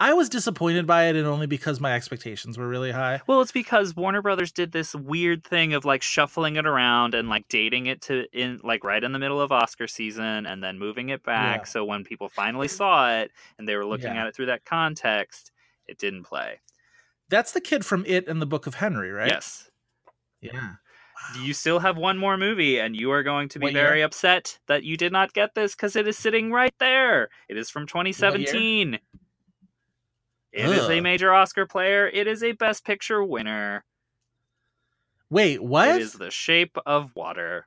I 0.00 0.12
was 0.12 0.28
disappointed 0.28 0.88
by 0.88 1.04
it 1.04 1.14
and 1.16 1.26
only 1.26 1.46
because 1.46 1.80
my 1.80 1.94
expectations 1.94 2.58
were 2.58 2.66
really 2.68 2.90
high. 2.90 3.20
Well, 3.28 3.40
it's 3.40 3.52
because 3.52 3.94
Warner 3.94 4.22
Brothers 4.22 4.50
did 4.50 4.72
this 4.72 4.92
weird 4.94 5.44
thing 5.44 5.72
of 5.72 5.84
like 5.84 6.02
shuffling 6.02 6.56
it 6.56 6.66
around 6.66 7.14
and 7.14 7.28
like 7.28 7.46
dating 7.48 7.86
it 7.86 8.02
to 8.02 8.24
in 8.32 8.60
like 8.64 8.82
right 8.82 9.02
in 9.02 9.12
the 9.12 9.20
middle 9.20 9.40
of 9.40 9.52
Oscar 9.52 9.86
season 9.86 10.46
and 10.46 10.62
then 10.64 10.80
moving 10.80 11.10
it 11.10 11.22
back. 11.22 11.60
Yeah. 11.60 11.64
So 11.66 11.84
when 11.84 12.02
people 12.02 12.28
finally 12.28 12.66
saw 12.68 13.08
it 13.20 13.30
and 13.56 13.68
they 13.68 13.76
were 13.76 13.86
looking 13.86 14.14
Yeah. 14.14 14.22
at 14.22 14.26
it 14.26 14.34
through 14.36 14.46
that 14.46 14.64
context, 14.64 15.52
it 15.86 15.96
didn't 15.98 16.24
play. 16.24 16.60
That's 17.28 17.52
the 17.52 17.60
kid 17.60 17.86
from 17.86 18.04
It 18.04 18.26
and 18.26 18.42
the 18.42 18.46
Book 18.46 18.66
of 18.66 18.74
Henry, 18.74 19.12
right? 19.12 19.28
Yes. 19.28 19.70
Yeah. 20.40 20.72
You 21.42 21.54
still 21.54 21.78
have 21.78 21.96
one 21.96 22.18
more 22.18 22.36
movie, 22.36 22.78
and 22.78 22.94
you 22.94 23.10
are 23.10 23.22
going 23.22 23.48
to 23.50 23.58
be 23.58 23.64
What 23.64 23.72
year? 23.72 23.82
very 23.82 24.02
upset 24.02 24.58
that 24.66 24.84
you 24.84 24.96
did 24.96 25.12
not 25.12 25.32
get 25.32 25.54
this 25.54 25.74
because 25.74 25.96
it 25.96 26.06
is 26.06 26.16
sitting 26.18 26.52
right 26.52 26.74
there. 26.78 27.30
It 27.48 27.56
is 27.56 27.70
from 27.70 27.86
2017. 27.86 28.98
It 30.52 30.66
is 30.66 30.88
a 30.88 31.00
major 31.00 31.32
Oscar 31.32 31.66
player. 31.66 32.06
It 32.06 32.26
is 32.26 32.42
a 32.44 32.52
Best 32.52 32.84
Picture 32.84 33.24
winner. 33.24 33.84
Wait, 35.30 35.60
what? 35.62 35.88
It 35.96 36.02
is 36.02 36.12
The 36.12 36.30
Shape 36.30 36.78
of 36.86 37.16
Water. 37.16 37.66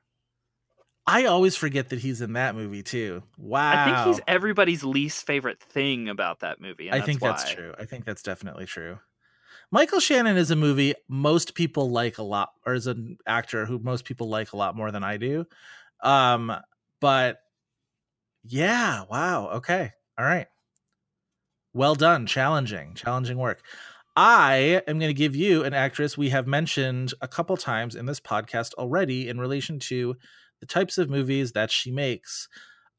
I 1.06 1.24
always 1.24 1.56
forget 1.56 1.88
that 1.88 1.98
he's 2.00 2.20
in 2.20 2.34
that 2.34 2.54
movie 2.54 2.82
too. 2.82 3.22
Wow. 3.38 3.72
I 3.72 3.84
think 3.84 4.06
he's 4.06 4.24
everybody's 4.28 4.84
least 4.84 5.26
favorite 5.26 5.58
thing 5.58 6.08
about 6.08 6.40
that 6.40 6.60
movie. 6.60 6.88
And 6.88 6.94
I 6.94 6.98
that's 6.98 7.06
think 7.06 7.20
that's 7.20 7.50
true. 7.50 7.74
I 7.78 7.86
think 7.86 8.04
that's 8.04 8.22
definitely 8.22 8.66
true. 8.66 8.98
Michael 9.70 10.00
Shannon 10.00 10.36
is 10.36 10.50
a 10.50 10.56
movie 10.56 10.94
most 11.08 11.54
people 11.54 11.90
like 11.90 12.18
a 12.18 12.22
lot, 12.22 12.50
or 12.64 12.74
is 12.74 12.86
an 12.86 13.18
actor 13.26 13.66
who 13.66 13.78
most 13.78 14.04
people 14.04 14.28
like 14.28 14.52
a 14.52 14.56
lot 14.56 14.76
more 14.76 14.90
than 14.90 15.04
I 15.04 15.18
do. 15.18 15.46
Um, 16.02 16.52
but 17.00 17.40
yeah, 18.44 19.04
wow. 19.10 19.48
Okay. 19.56 19.92
All 20.18 20.24
right. 20.24 20.46
Well 21.74 21.94
done. 21.94 22.26
Challenging, 22.26 22.94
challenging 22.94 23.38
work. 23.38 23.62
I 24.16 24.82
am 24.88 24.98
going 24.98 25.10
to 25.10 25.14
give 25.14 25.36
you 25.36 25.62
an 25.62 25.74
actress 25.74 26.18
we 26.18 26.30
have 26.30 26.46
mentioned 26.46 27.14
a 27.20 27.28
couple 27.28 27.56
times 27.56 27.94
in 27.94 28.06
this 28.06 28.18
podcast 28.18 28.74
already 28.74 29.28
in 29.28 29.38
relation 29.38 29.78
to 29.80 30.16
the 30.58 30.66
types 30.66 30.98
of 30.98 31.08
movies 31.08 31.52
that 31.52 31.70
she 31.70 31.92
makes. 31.92 32.48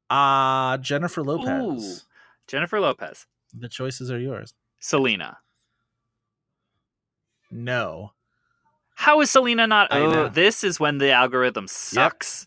Ah, 0.10 0.78
Jennifer 0.80 1.22
Lopez. 1.22 2.06
Jennifer 2.48 2.80
Lopez. 2.80 3.26
The 3.54 3.68
choices 3.68 4.10
are 4.12 4.20
yours. 4.20 4.54
Selena. 4.80 5.38
No. 7.52 8.12
How 8.96 9.22
is 9.22 9.32
Selena 9.32 9.66
not? 9.66 9.88
Oh, 9.92 10.28
this 10.30 10.64
is 10.64 10.80
when 10.80 10.98
the 10.98 11.12
algorithm 11.12 11.68
sucks. 11.68 12.46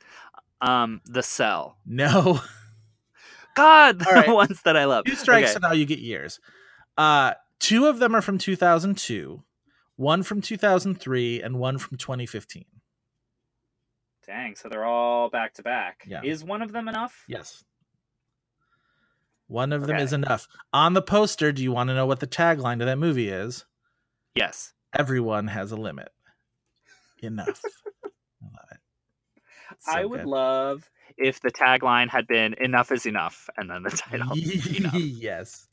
Um, 0.60 1.00
The 1.06 1.22
Cell. 1.22 1.76
No. 1.86 2.40
God, 3.54 3.98
the 3.98 4.04
right. 4.04 4.28
ones 4.32 4.62
that 4.62 4.76
I 4.76 4.84
love. 4.84 5.04
Two 5.04 5.14
strikes 5.14 5.50
Okay. 5.50 5.54
and 5.56 5.62
now 5.62 5.72
you 5.72 5.84
get 5.86 5.98
years. 5.98 6.40
Uh 6.96 7.32
two 7.58 7.86
of 7.86 7.98
them 7.98 8.14
are 8.14 8.20
from 8.22 8.38
2002, 8.38 9.42
one 9.96 10.22
from 10.22 10.40
2003 10.40 11.42
and 11.42 11.58
one 11.58 11.78
from 11.78 11.96
2015. 11.96 12.64
Dang, 14.26 14.54
so 14.56 14.68
they're 14.68 14.84
all 14.84 15.28
back 15.30 15.54
to 15.54 15.62
back. 15.62 16.04
Yeah. 16.06 16.20
Is 16.22 16.44
one 16.44 16.62
of 16.62 16.72
them 16.72 16.86
enough? 16.88 17.24
Yes. 17.28 17.64
One 19.48 19.72
of 19.72 19.86
them 19.86 19.96
is 19.96 20.12
enough. 20.12 20.48
On 20.72 20.94
the 20.94 21.02
poster, 21.02 21.52
do 21.52 21.62
you 21.62 21.72
want 21.72 21.88
to 21.88 21.94
know 21.94 22.06
what 22.06 22.20
the 22.20 22.26
tagline 22.26 22.78
to 22.78 22.84
that 22.86 22.98
movie 22.98 23.28
is? 23.28 23.66
Yes. 24.34 24.72
Everyone 24.92 25.46
has 25.48 25.72
a 25.72 25.76
limit. 25.76 26.10
Enough. 27.22 27.60
I 28.04 28.44
love 28.44 28.68
it. 28.72 28.78
So 29.80 29.92
I 29.92 30.04
would 30.04 30.20
good. 30.22 30.28
love 30.28 30.90
if 31.16 31.40
the 31.40 31.50
tagline 31.50 32.08
had 32.08 32.26
been 32.26 32.54
"Enough 32.54 32.92
is 32.92 33.06
enough" 33.06 33.48
and 33.56 33.70
then 33.70 33.82
the 33.82 33.90
title. 33.96 34.36
yes. 34.36 35.66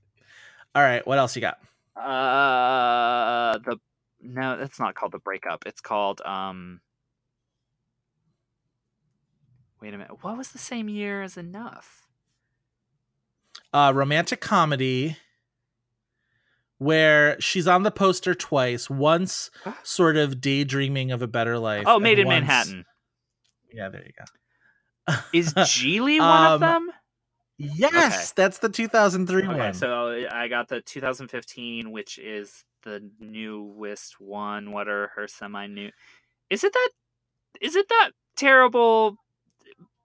All 0.75 0.83
right. 0.83 1.05
What 1.05 1.17
else 1.17 1.35
you 1.35 1.41
got? 1.41 1.59
Uh, 1.95 3.57
the 3.59 3.77
no, 4.21 4.57
that's 4.57 4.79
not 4.79 4.95
called 4.95 5.11
the 5.11 5.19
breakup. 5.19 5.65
It's 5.65 5.81
called 5.81 6.21
um. 6.21 6.81
Wait 9.81 9.93
a 9.93 9.97
minute. 9.97 10.23
What 10.23 10.37
was 10.37 10.49
the 10.49 10.57
same 10.57 10.89
year 10.89 11.21
as 11.23 11.37
Enough? 11.37 12.05
Uh, 13.71 13.91
romantic 13.95 14.41
comedy 14.41 15.17
where 16.79 17.39
she's 17.39 17.67
on 17.67 17.83
the 17.83 17.91
poster 17.91 18.33
twice. 18.33 18.89
Once, 18.89 19.51
sort 19.83 20.17
of 20.17 20.41
daydreaming 20.41 21.11
of 21.11 21.21
a 21.21 21.27
better 21.27 21.59
life. 21.59 21.83
Oh, 21.87 21.99
Made 21.99 22.17
in 22.19 22.27
once- 22.27 22.41
Manhattan. 22.41 22.85
Yeah, 23.71 23.89
there 23.89 24.03
you 24.03 24.11
go. 24.17 25.15
Is 25.33 25.53
Gigli 25.53 26.19
one 26.19 26.45
of 26.53 26.63
Um, 26.63 26.87
them? 26.87 26.91
Yes, 27.57 28.31
that's 28.31 28.59
the 28.59 28.69
2003 28.69 29.43
Okay, 29.43 29.57
one. 29.57 29.73
so 29.73 30.25
I 30.31 30.47
got 30.47 30.69
the 30.69 30.81
2015, 30.81 31.91
which 31.91 32.17
is 32.17 32.63
the 32.83 33.09
newest 33.19 34.21
one. 34.21 34.71
What 34.71 34.87
are 34.87 35.11
her 35.15 35.27
semi 35.27 35.67
new? 35.67 35.91
Is 36.49 36.63
it 36.63 36.71
that? 36.73 36.89
Is 37.61 37.75
it 37.75 37.89
that 37.89 38.11
terrible 38.37 39.17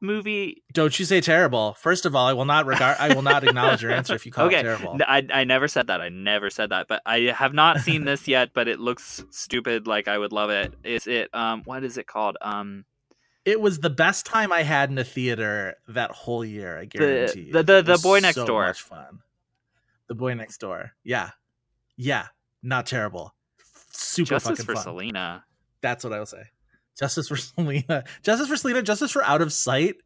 movie? 0.05 0.63
Don't 0.73 0.97
you 0.99 1.05
say 1.05 1.21
terrible. 1.21 1.75
First 1.75 2.07
of 2.07 2.15
all, 2.15 2.27
I 2.27 2.33
will 2.33 2.45
not 2.45 2.67
regard. 2.67 2.97
I 3.01 3.15
will 3.15 3.23
not 3.23 3.43
acknowledge 3.49 3.83
your 3.83 3.91
answer 3.93 4.15
if 4.15 4.25
you 4.27 4.33
call 4.33 4.47
okay, 4.47 4.61
it 4.61 4.63
terrible. 4.63 4.99
I 5.07 5.27
I 5.33 5.45
never 5.45 5.67
said 5.69 5.89
that. 5.89 6.01
I 6.01 6.09
never 6.11 6.51
said 6.51 6.71
that. 6.71 6.87
But 6.89 7.03
I 7.07 7.33
have 7.37 7.53
not 7.55 7.81
seen 7.81 8.05
this 8.05 8.29
yet. 8.37 8.51
But 8.55 8.69
it 8.69 8.79
looks 8.81 9.25
stupid. 9.31 9.87
Like 9.87 10.07
I 10.09 10.17
would 10.19 10.33
love 10.33 10.51
it. 10.51 10.75
Is 10.85 11.07
it? 11.07 11.29
Um, 11.35 11.63
what 11.65 11.83
is 11.85 11.99
it 11.99 12.07
called? 12.07 12.37
Um, 12.41 12.85
It 13.45 13.61
was 13.61 13.81
the 13.81 13.91
best 13.91 14.25
time 14.27 14.53
I 14.53 14.63
had 14.63 14.91
in 14.91 14.99
a 14.99 15.05
theater 15.05 15.77
that 15.89 16.11
whole 16.13 16.45
year. 16.45 16.79
I 16.79 16.85
guarantee. 16.87 17.41
you. 17.49 17.53
the- 17.53 17.63
the- 17.63 17.83
the 17.83 17.99
Boy 17.99 18.21
Next 18.21 18.37
so 18.37 18.47
Door. 18.47 18.67
Much 18.69 18.83
fun. 18.83 19.21
The 20.07 20.15
boy 20.15 20.35
next 20.35 20.59
door. 20.59 20.93
Yeah, 21.03 21.31
yeah. 21.97 22.27
Not 22.63 22.85
terrible. 22.87 23.35
Super 23.91 24.29
Justice 24.31 24.51
fucking 24.59 24.65
for 24.67 24.75
fun. 24.75 24.83
Selena. 24.83 25.45
That's 25.81 26.05
what 26.05 26.13
I 26.13 26.19
will 26.19 26.27
say. 26.27 26.43
Justice 26.99 27.29
for 27.29 27.37
Selena. 27.37 28.05
Justice 28.23 28.49
for 28.49 28.57
Selena. 28.57 28.83
Justice 28.83 29.11
for 29.13 29.23
Out 29.25 29.43
of 29.43 29.53
Sight. 29.53 29.97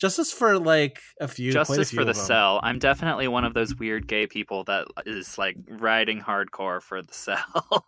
Justice 0.00 0.32
for 0.32 0.58
like 0.58 1.00
a 1.20 1.28
few. 1.28 1.52
quite 1.52 1.60
a 1.60 1.64
Justice 1.64 1.90
few 1.90 1.98
for 1.98 2.04
the. 2.04 2.14
Cell. 2.14 2.60
I'm 2.62 2.78
definitely 2.78 3.28
one 3.28 3.44
of 3.44 3.54
those 3.54 3.74
weird 3.76 4.06
gay 4.06 4.26
people 4.26 4.64
that 4.64 4.86
is 5.06 5.36
like 5.36 5.56
riding 5.68 6.20
hardcore 6.20 6.80
for 6.82 7.02
the 7.02 7.12
Cell. 7.12 7.86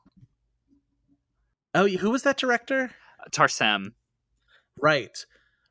Oh, 1.74 1.88
who 1.88 2.10
was 2.10 2.22
that 2.24 2.36
director? 2.36 2.90
Tarsem. 3.30 3.92
Right. 4.80 5.16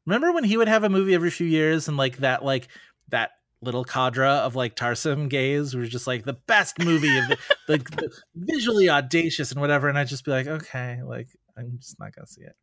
Remember 0.06 0.32
when 0.32 0.44
he 0.44 0.58
would 0.58 0.68
have 0.68 0.84
a 0.84 0.90
movie 0.90 1.14
every 1.14 1.30
few 1.30 1.46
years 1.46 1.88
and 1.88 1.96
like 1.96 2.18
that 2.18 2.44
like 2.44 2.70
that 3.10 3.32
little 3.62 3.84
cadre 3.84 4.28
of 4.28 4.56
like 4.56 4.76
Tarsem 4.76 5.30
gays 5.30 5.76
were 5.76 5.86
just 5.86 6.08
like 6.08 6.26
the 6.26 6.34
best 6.34 6.80
movie 6.80 7.16
of 7.18 7.28
the, 7.28 7.38
like 7.68 7.90
the 7.92 8.12
visually 8.34 8.90
audacious 8.90 9.52
and 9.52 9.62
whatever 9.62 9.88
and 9.88 9.98
I'd 10.00 10.08
just 10.08 10.26
be 10.26 10.32
like 10.32 10.48
okay 10.48 11.02
like 11.06 11.28
I'm 11.56 11.78
just 11.80 12.00
not 12.00 12.14
to 12.18 12.26
see 12.26 12.42
it. 12.42 12.56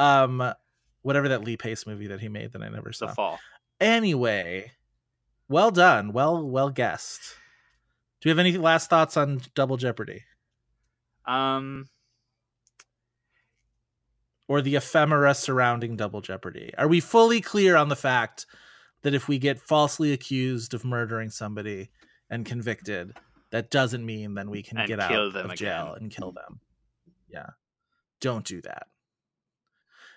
Um 0.00 0.52
whatever 1.02 1.28
that 1.28 1.44
Lee 1.44 1.56
Pace 1.56 1.86
movie 1.86 2.08
that 2.08 2.20
he 2.20 2.28
made 2.28 2.52
that 2.52 2.62
I 2.62 2.68
never 2.68 2.88
The 2.90 2.94
saw. 2.94 3.14
Fall. 3.14 3.38
Anyway, 3.80 4.72
well 5.48 5.70
done. 5.70 6.12
Well 6.12 6.42
well 6.48 6.70
guessed. 6.70 7.20
Do 8.20 8.28
you 8.28 8.30
have 8.30 8.38
any 8.38 8.56
last 8.58 8.90
thoughts 8.90 9.16
on 9.16 9.40
Double 9.54 9.76
Jeopardy 9.78 10.24
Um, 11.26 11.88
or 14.48 14.60
the 14.60 14.76
ephemera 14.76 15.34
surrounding 15.34 15.96
Double 15.96 16.20
Jeopardy? 16.20 16.72
Are 16.76 16.88
we 16.88 17.00
fully 17.00 17.40
clear 17.40 17.76
on 17.76 17.88
the 17.88 17.96
fact 17.96 18.46
that 19.02 19.14
if 19.14 19.28
we 19.28 19.38
get 19.38 19.58
falsely 19.60 20.12
accused 20.12 20.74
of 20.74 20.84
murdering 20.84 21.30
somebody 21.30 21.88
and 22.28 22.44
convicted, 22.44 23.16
that 23.50 23.70
doesn't 23.70 24.04
mean 24.04 24.34
then 24.34 24.50
we 24.50 24.62
can 24.62 24.76
And 24.78 24.86
get 24.88 25.00
out 25.00 25.10
of 25.12 25.54
jail 25.54 25.92
again. 25.92 26.02
and 26.02 26.10
kill 26.10 26.32
them? 26.32 26.60
Yeah. 27.28 27.50
Don't 28.20 28.44
do 28.44 28.60
that. 28.62 28.88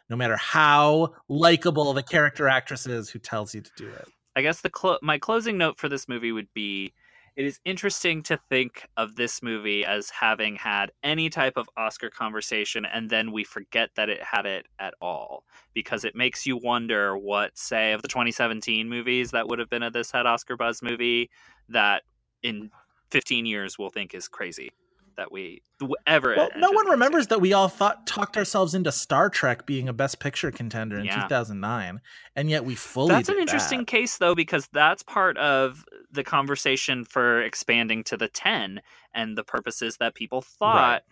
No 0.09 0.15
matter 0.15 0.37
how 0.37 1.13
likable 1.29 1.93
the 1.93 2.03
character 2.03 2.47
actress 2.47 2.85
is 2.85 3.09
who 3.09 3.19
tells 3.19 3.55
you 3.55 3.61
to 3.61 3.71
do 3.75 3.87
it. 3.87 4.07
I 4.35 4.41
guess 4.41 4.61
the 4.61 4.99
my 5.01 5.17
closing 5.17 5.57
note 5.57 5.77
for 5.77 5.89
this 5.89 6.07
movie 6.07 6.31
would 6.31 6.51
be 6.53 6.93
it 7.35 7.45
is 7.45 7.59
interesting 7.65 8.21
to 8.23 8.37
think 8.49 8.87
of 8.95 9.15
this 9.15 9.41
movie 9.41 9.83
as 9.85 10.09
having 10.11 10.55
had 10.55 10.91
any 11.03 11.29
type 11.29 11.57
of 11.57 11.67
Oscar 11.77 12.09
conversation 12.09 12.85
and 12.85 13.09
then 13.09 13.31
we 13.31 13.43
forget 13.43 13.89
that 13.95 14.09
it 14.09 14.21
had 14.21 14.45
it 14.45 14.67
at 14.79 14.93
all 15.01 15.43
because 15.73 16.05
it 16.05 16.15
makes 16.15 16.45
you 16.45 16.57
wonder 16.57 17.17
what 17.17 17.57
say 17.57 17.93
of 17.93 18.01
the 18.01 18.07
2017 18.07 18.87
movies 18.87 19.31
that 19.31 19.47
would 19.47 19.59
have 19.59 19.69
been 19.69 19.83
a 19.83 19.89
this 19.89 20.11
had 20.11 20.25
Oscar 20.25 20.55
buzz 20.55 20.81
movie 20.83 21.29
that 21.69 22.03
in 22.43 22.69
15 23.11 23.45
years 23.45 23.79
we'll 23.79 23.89
think 23.89 24.13
is 24.13 24.27
crazy 24.27 24.71
that 25.17 25.31
we 25.31 25.61
ever 26.07 26.33
Well, 26.37 26.49
no 26.55 26.71
one 26.71 26.87
remembers 26.87 27.27
that 27.27 27.41
we 27.41 27.53
all 27.53 27.67
thought 27.67 28.07
talked 28.07 28.37
ourselves 28.37 28.73
into 28.73 28.91
Star 28.91 29.29
Trek 29.29 29.65
being 29.65 29.89
a 29.89 29.93
Best 29.93 30.19
Picture 30.19 30.51
contender 30.51 30.97
in 30.97 31.05
Yeah. 31.05 31.21
2009, 31.23 32.01
and 32.35 32.49
yet 32.49 32.65
we 32.65 32.75
fully. 32.75 33.09
That's 33.09 33.29
an 33.29 33.37
interesting 33.37 33.79
that. 33.79 33.87
case 33.87 34.17
though 34.17 34.35
because 34.35 34.67
that's 34.71 35.03
part 35.03 35.37
of 35.37 35.85
the 36.11 36.23
conversation 36.23 37.05
for 37.05 37.41
expanding 37.41 38.03
to 38.05 38.17
the 38.17 38.27
10 38.27 38.81
and 39.13 39.37
the 39.37 39.43
purposes 39.43 39.97
that 39.97 40.15
people 40.15 40.41
thought 40.41 41.03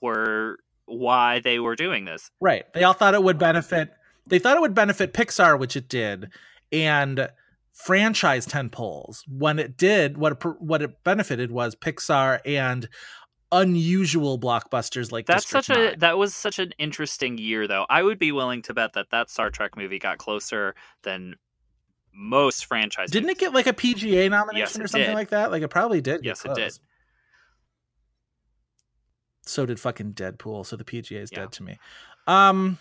were 0.00 0.58
why 0.86 1.40
they 1.40 1.58
were 1.58 1.76
doing 1.76 2.04
this. 2.04 2.30
Right. 2.40 2.70
They 2.72 2.84
all 2.84 2.92
thought 2.92 3.14
it 3.14 3.22
would 3.22 3.38
benefit. 3.38 3.92
They 4.26 4.38
thought 4.38 4.56
it 4.56 4.60
would 4.60 4.74
benefit 4.74 5.12
Pixar, 5.12 5.58
which 5.58 5.76
it 5.76 5.88
did, 5.88 6.30
and 6.72 7.28
franchise 7.74 8.46
ten 8.46 8.70
poles. 8.70 9.24
When 9.28 9.58
it 9.58 9.76
did, 9.76 10.16
what 10.16 10.32
it, 10.32 10.44
what 10.60 10.80
it 10.80 11.04
benefited 11.04 11.50
was 11.50 11.74
Pixar 11.74 12.40
and 12.46 12.88
unusual 13.52 14.38
blockbusters 14.38 15.12
like 15.12 15.26
That's 15.26 15.44
District 15.44 15.66
such 15.66 15.76
a 15.76 15.96
that 15.98 16.16
was 16.16 16.34
such 16.34 16.58
an 16.58 16.72
interesting 16.78 17.36
year 17.38 17.68
though. 17.68 17.86
I 17.90 18.02
would 18.02 18.18
be 18.18 18.32
willing 18.32 18.62
to 18.62 18.74
bet 18.74 18.94
that 18.94 19.10
that 19.10 19.30
Star 19.30 19.50
Trek 19.50 19.76
movie 19.76 19.98
got 19.98 20.18
closer 20.18 20.74
than 21.02 21.36
most 22.12 22.66
franchises. 22.66 23.10
Didn't 23.10 23.30
it 23.30 23.38
get 23.38 23.52
like 23.52 23.66
a 23.66 23.72
PGA 23.72 24.30
nomination 24.30 24.80
it 24.80 24.84
or 24.84 24.88
something 24.88 25.08
did. 25.08 25.14
like 25.14 25.30
that? 25.30 25.50
Like 25.50 25.62
it 25.62 25.68
probably 25.68 26.00
did. 26.00 26.24
Yes, 26.24 26.44
it 26.44 26.54
did. 26.54 26.78
So 29.46 29.66
did 29.66 29.78
fucking 29.78 30.14
Deadpool. 30.14 30.64
So 30.64 30.76
the 30.76 30.84
PGA 30.84 31.20
is 31.20 31.30
Yeah. 31.30 31.40
dead 31.40 31.52
to 31.52 31.62
me. 31.62 31.78
Um, 32.26 32.78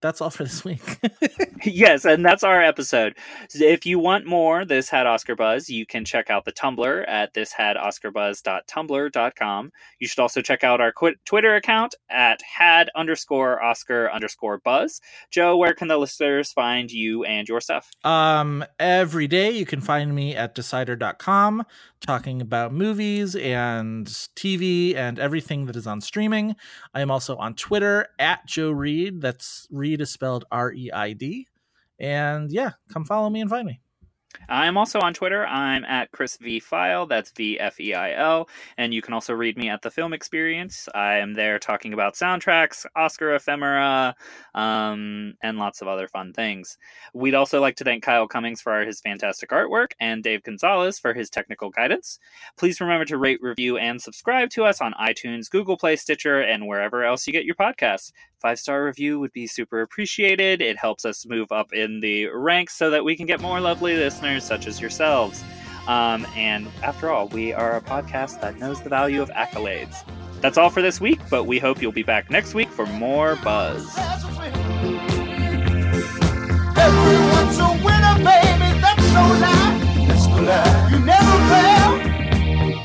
that's 0.00 0.20
all 0.20 0.30
for 0.30 0.44
this 0.44 0.64
week. 0.64 0.80
yes, 1.64 2.04
and 2.04 2.24
that's 2.24 2.44
our 2.44 2.62
episode. 2.62 3.16
If 3.54 3.84
you 3.86 3.98
want 3.98 4.26
more 4.26 4.64
This 4.64 4.88
Had 4.88 5.06
Oscar 5.06 5.34
Buzz, 5.34 5.68
you 5.70 5.84
can 5.86 6.04
check 6.04 6.30
out 6.30 6.44
the 6.44 6.52
Tumblr 6.52 7.04
at 7.08 7.34
thishadoscarbuzz.tumblr.com. 7.34 9.72
You 9.98 10.06
should 10.06 10.20
also 10.20 10.42
check 10.42 10.62
out 10.64 10.80
our 10.80 10.92
qu- 10.92 11.16
Twitter 11.24 11.56
account 11.56 11.94
at 12.10 12.40
had 12.42 12.90
underscore 12.94 13.62
Oscar 13.62 14.12
underscore 14.12 14.58
Buzz. 14.58 15.00
Joe, 15.30 15.56
where 15.56 15.72
can 15.74 15.88
the 15.88 15.96
listeners 15.96 16.52
find 16.52 16.92
you 16.92 17.24
and 17.24 17.48
your 17.48 17.60
stuff? 17.60 17.90
Um, 18.04 18.64
every 18.78 19.26
day 19.26 19.50
you 19.50 19.66
can 19.66 19.80
find 19.80 20.14
me 20.14 20.36
at 20.36 20.54
decider.com 20.54 21.64
talking 22.06 22.40
about 22.40 22.72
movies 22.72 23.34
and 23.34 24.06
TV 24.06 24.94
and 24.94 25.18
everything 25.18 25.66
that 25.66 25.74
is 25.74 25.88
on 25.88 26.00
streaming. 26.00 26.54
I 26.94 27.00
am 27.00 27.10
also 27.10 27.36
on 27.36 27.54
Twitter 27.54 28.06
at 28.20 28.46
Joe 28.46 28.70
Reid. 28.70 29.20
That's 29.20 29.66
Reed 29.72 30.00
is 30.00 30.12
spelled 30.12 30.44
R 30.52 30.72
E 30.72 30.90
I 30.92 31.14
D. 31.14 31.48
And 31.98 32.52
yeah, 32.52 32.72
come 32.92 33.04
follow 33.04 33.28
me 33.28 33.40
and 33.40 33.50
find 33.50 33.66
me. 33.66 33.80
I'm 34.48 34.76
also 34.76 35.00
on 35.00 35.14
Twitter. 35.14 35.46
I'm 35.46 35.84
at 35.84 36.12
Chris 36.12 36.36
V 36.36 36.60
Feil. 36.60 37.08
That's 37.08 37.30
V 37.30 37.58
F 37.58 37.80
E 37.80 37.94
I 37.94 38.12
L. 38.12 38.48
And 38.76 38.92
you 38.92 39.00
can 39.00 39.14
also 39.14 39.32
read 39.32 39.56
me 39.56 39.68
at 39.68 39.82
the 39.82 39.90
Film 39.90 40.12
Experience. 40.12 40.88
I 40.94 41.14
am 41.14 41.32
there 41.32 41.58
talking 41.58 41.92
about 41.92 42.14
soundtracks, 42.14 42.84
Oscar 42.94 43.34
ephemera, 43.34 44.14
um, 44.54 45.34
and 45.42 45.58
lots 45.58 45.80
of 45.80 45.88
other 45.88 46.08
fun 46.08 46.32
things. 46.32 46.76
We'd 47.14 47.34
also 47.34 47.60
like 47.60 47.76
to 47.76 47.84
thank 47.84 48.02
Kyle 48.02 48.28
Cummings 48.28 48.60
for 48.60 48.84
his 48.84 49.00
fantastic 49.00 49.50
artwork 49.50 49.92
and 50.00 50.22
Dave 50.22 50.42
Gonzalez 50.42 50.98
for 50.98 51.14
his 51.14 51.30
technical 51.30 51.70
guidance. 51.70 52.18
Please 52.58 52.80
remember 52.80 53.06
to 53.06 53.16
rate, 53.16 53.40
review, 53.40 53.78
and 53.78 54.00
subscribe 54.02 54.50
to 54.50 54.64
us 54.64 54.80
on 54.80 54.92
iTunes, 55.00 55.48
Google 55.48 55.76
Play, 55.76 55.96
Stitcher, 55.96 56.42
and 56.42 56.66
wherever 56.66 57.04
else 57.04 57.26
you 57.26 57.32
get 57.32 57.44
your 57.44 57.54
podcasts. 57.54 58.12
Five 58.38 58.58
star 58.58 58.84
review 58.84 59.18
would 59.18 59.32
be 59.32 59.46
super 59.46 59.80
appreciated. 59.80 60.60
It 60.60 60.76
helps 60.76 61.06
us 61.06 61.24
move 61.26 61.50
up 61.50 61.72
in 61.72 62.00
the 62.00 62.26
ranks 62.26 62.74
so 62.74 62.90
that 62.90 63.02
we 63.02 63.16
can 63.16 63.24
get 63.24 63.40
more 63.40 63.60
lovely 63.60 63.96
listeners 63.96 64.25
listeners 64.26 64.44
such 64.44 64.66
as 64.66 64.80
yourselves. 64.80 65.44
Um, 65.86 66.26
and 66.36 66.66
after 66.82 67.10
all, 67.10 67.28
we 67.28 67.52
are 67.52 67.76
a 67.76 67.80
podcast 67.80 68.40
that 68.40 68.58
knows 68.58 68.82
the 68.82 68.88
value 68.88 69.22
of 69.22 69.30
accolades. 69.30 70.04
That's 70.40 70.58
all 70.58 70.70
for 70.70 70.82
this 70.82 71.00
week, 71.00 71.20
but 71.30 71.44
we 71.44 71.58
hope 71.58 71.80
you'll 71.80 71.92
be 71.92 72.02
back 72.02 72.28
next 72.30 72.54
week 72.54 72.68
for 72.68 72.86
more 72.86 73.36
buzz. 73.36 73.86
Everyone's 76.76 77.58
a 77.58 77.70
winner, 77.84 78.16
baby. 78.18 78.80
That's 78.80 79.06
You 80.90 80.98
never 81.00 81.36
fail 81.48 81.90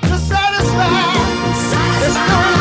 to 0.02 0.18
satisfy. 0.18 0.89
satisfy. 1.70 2.61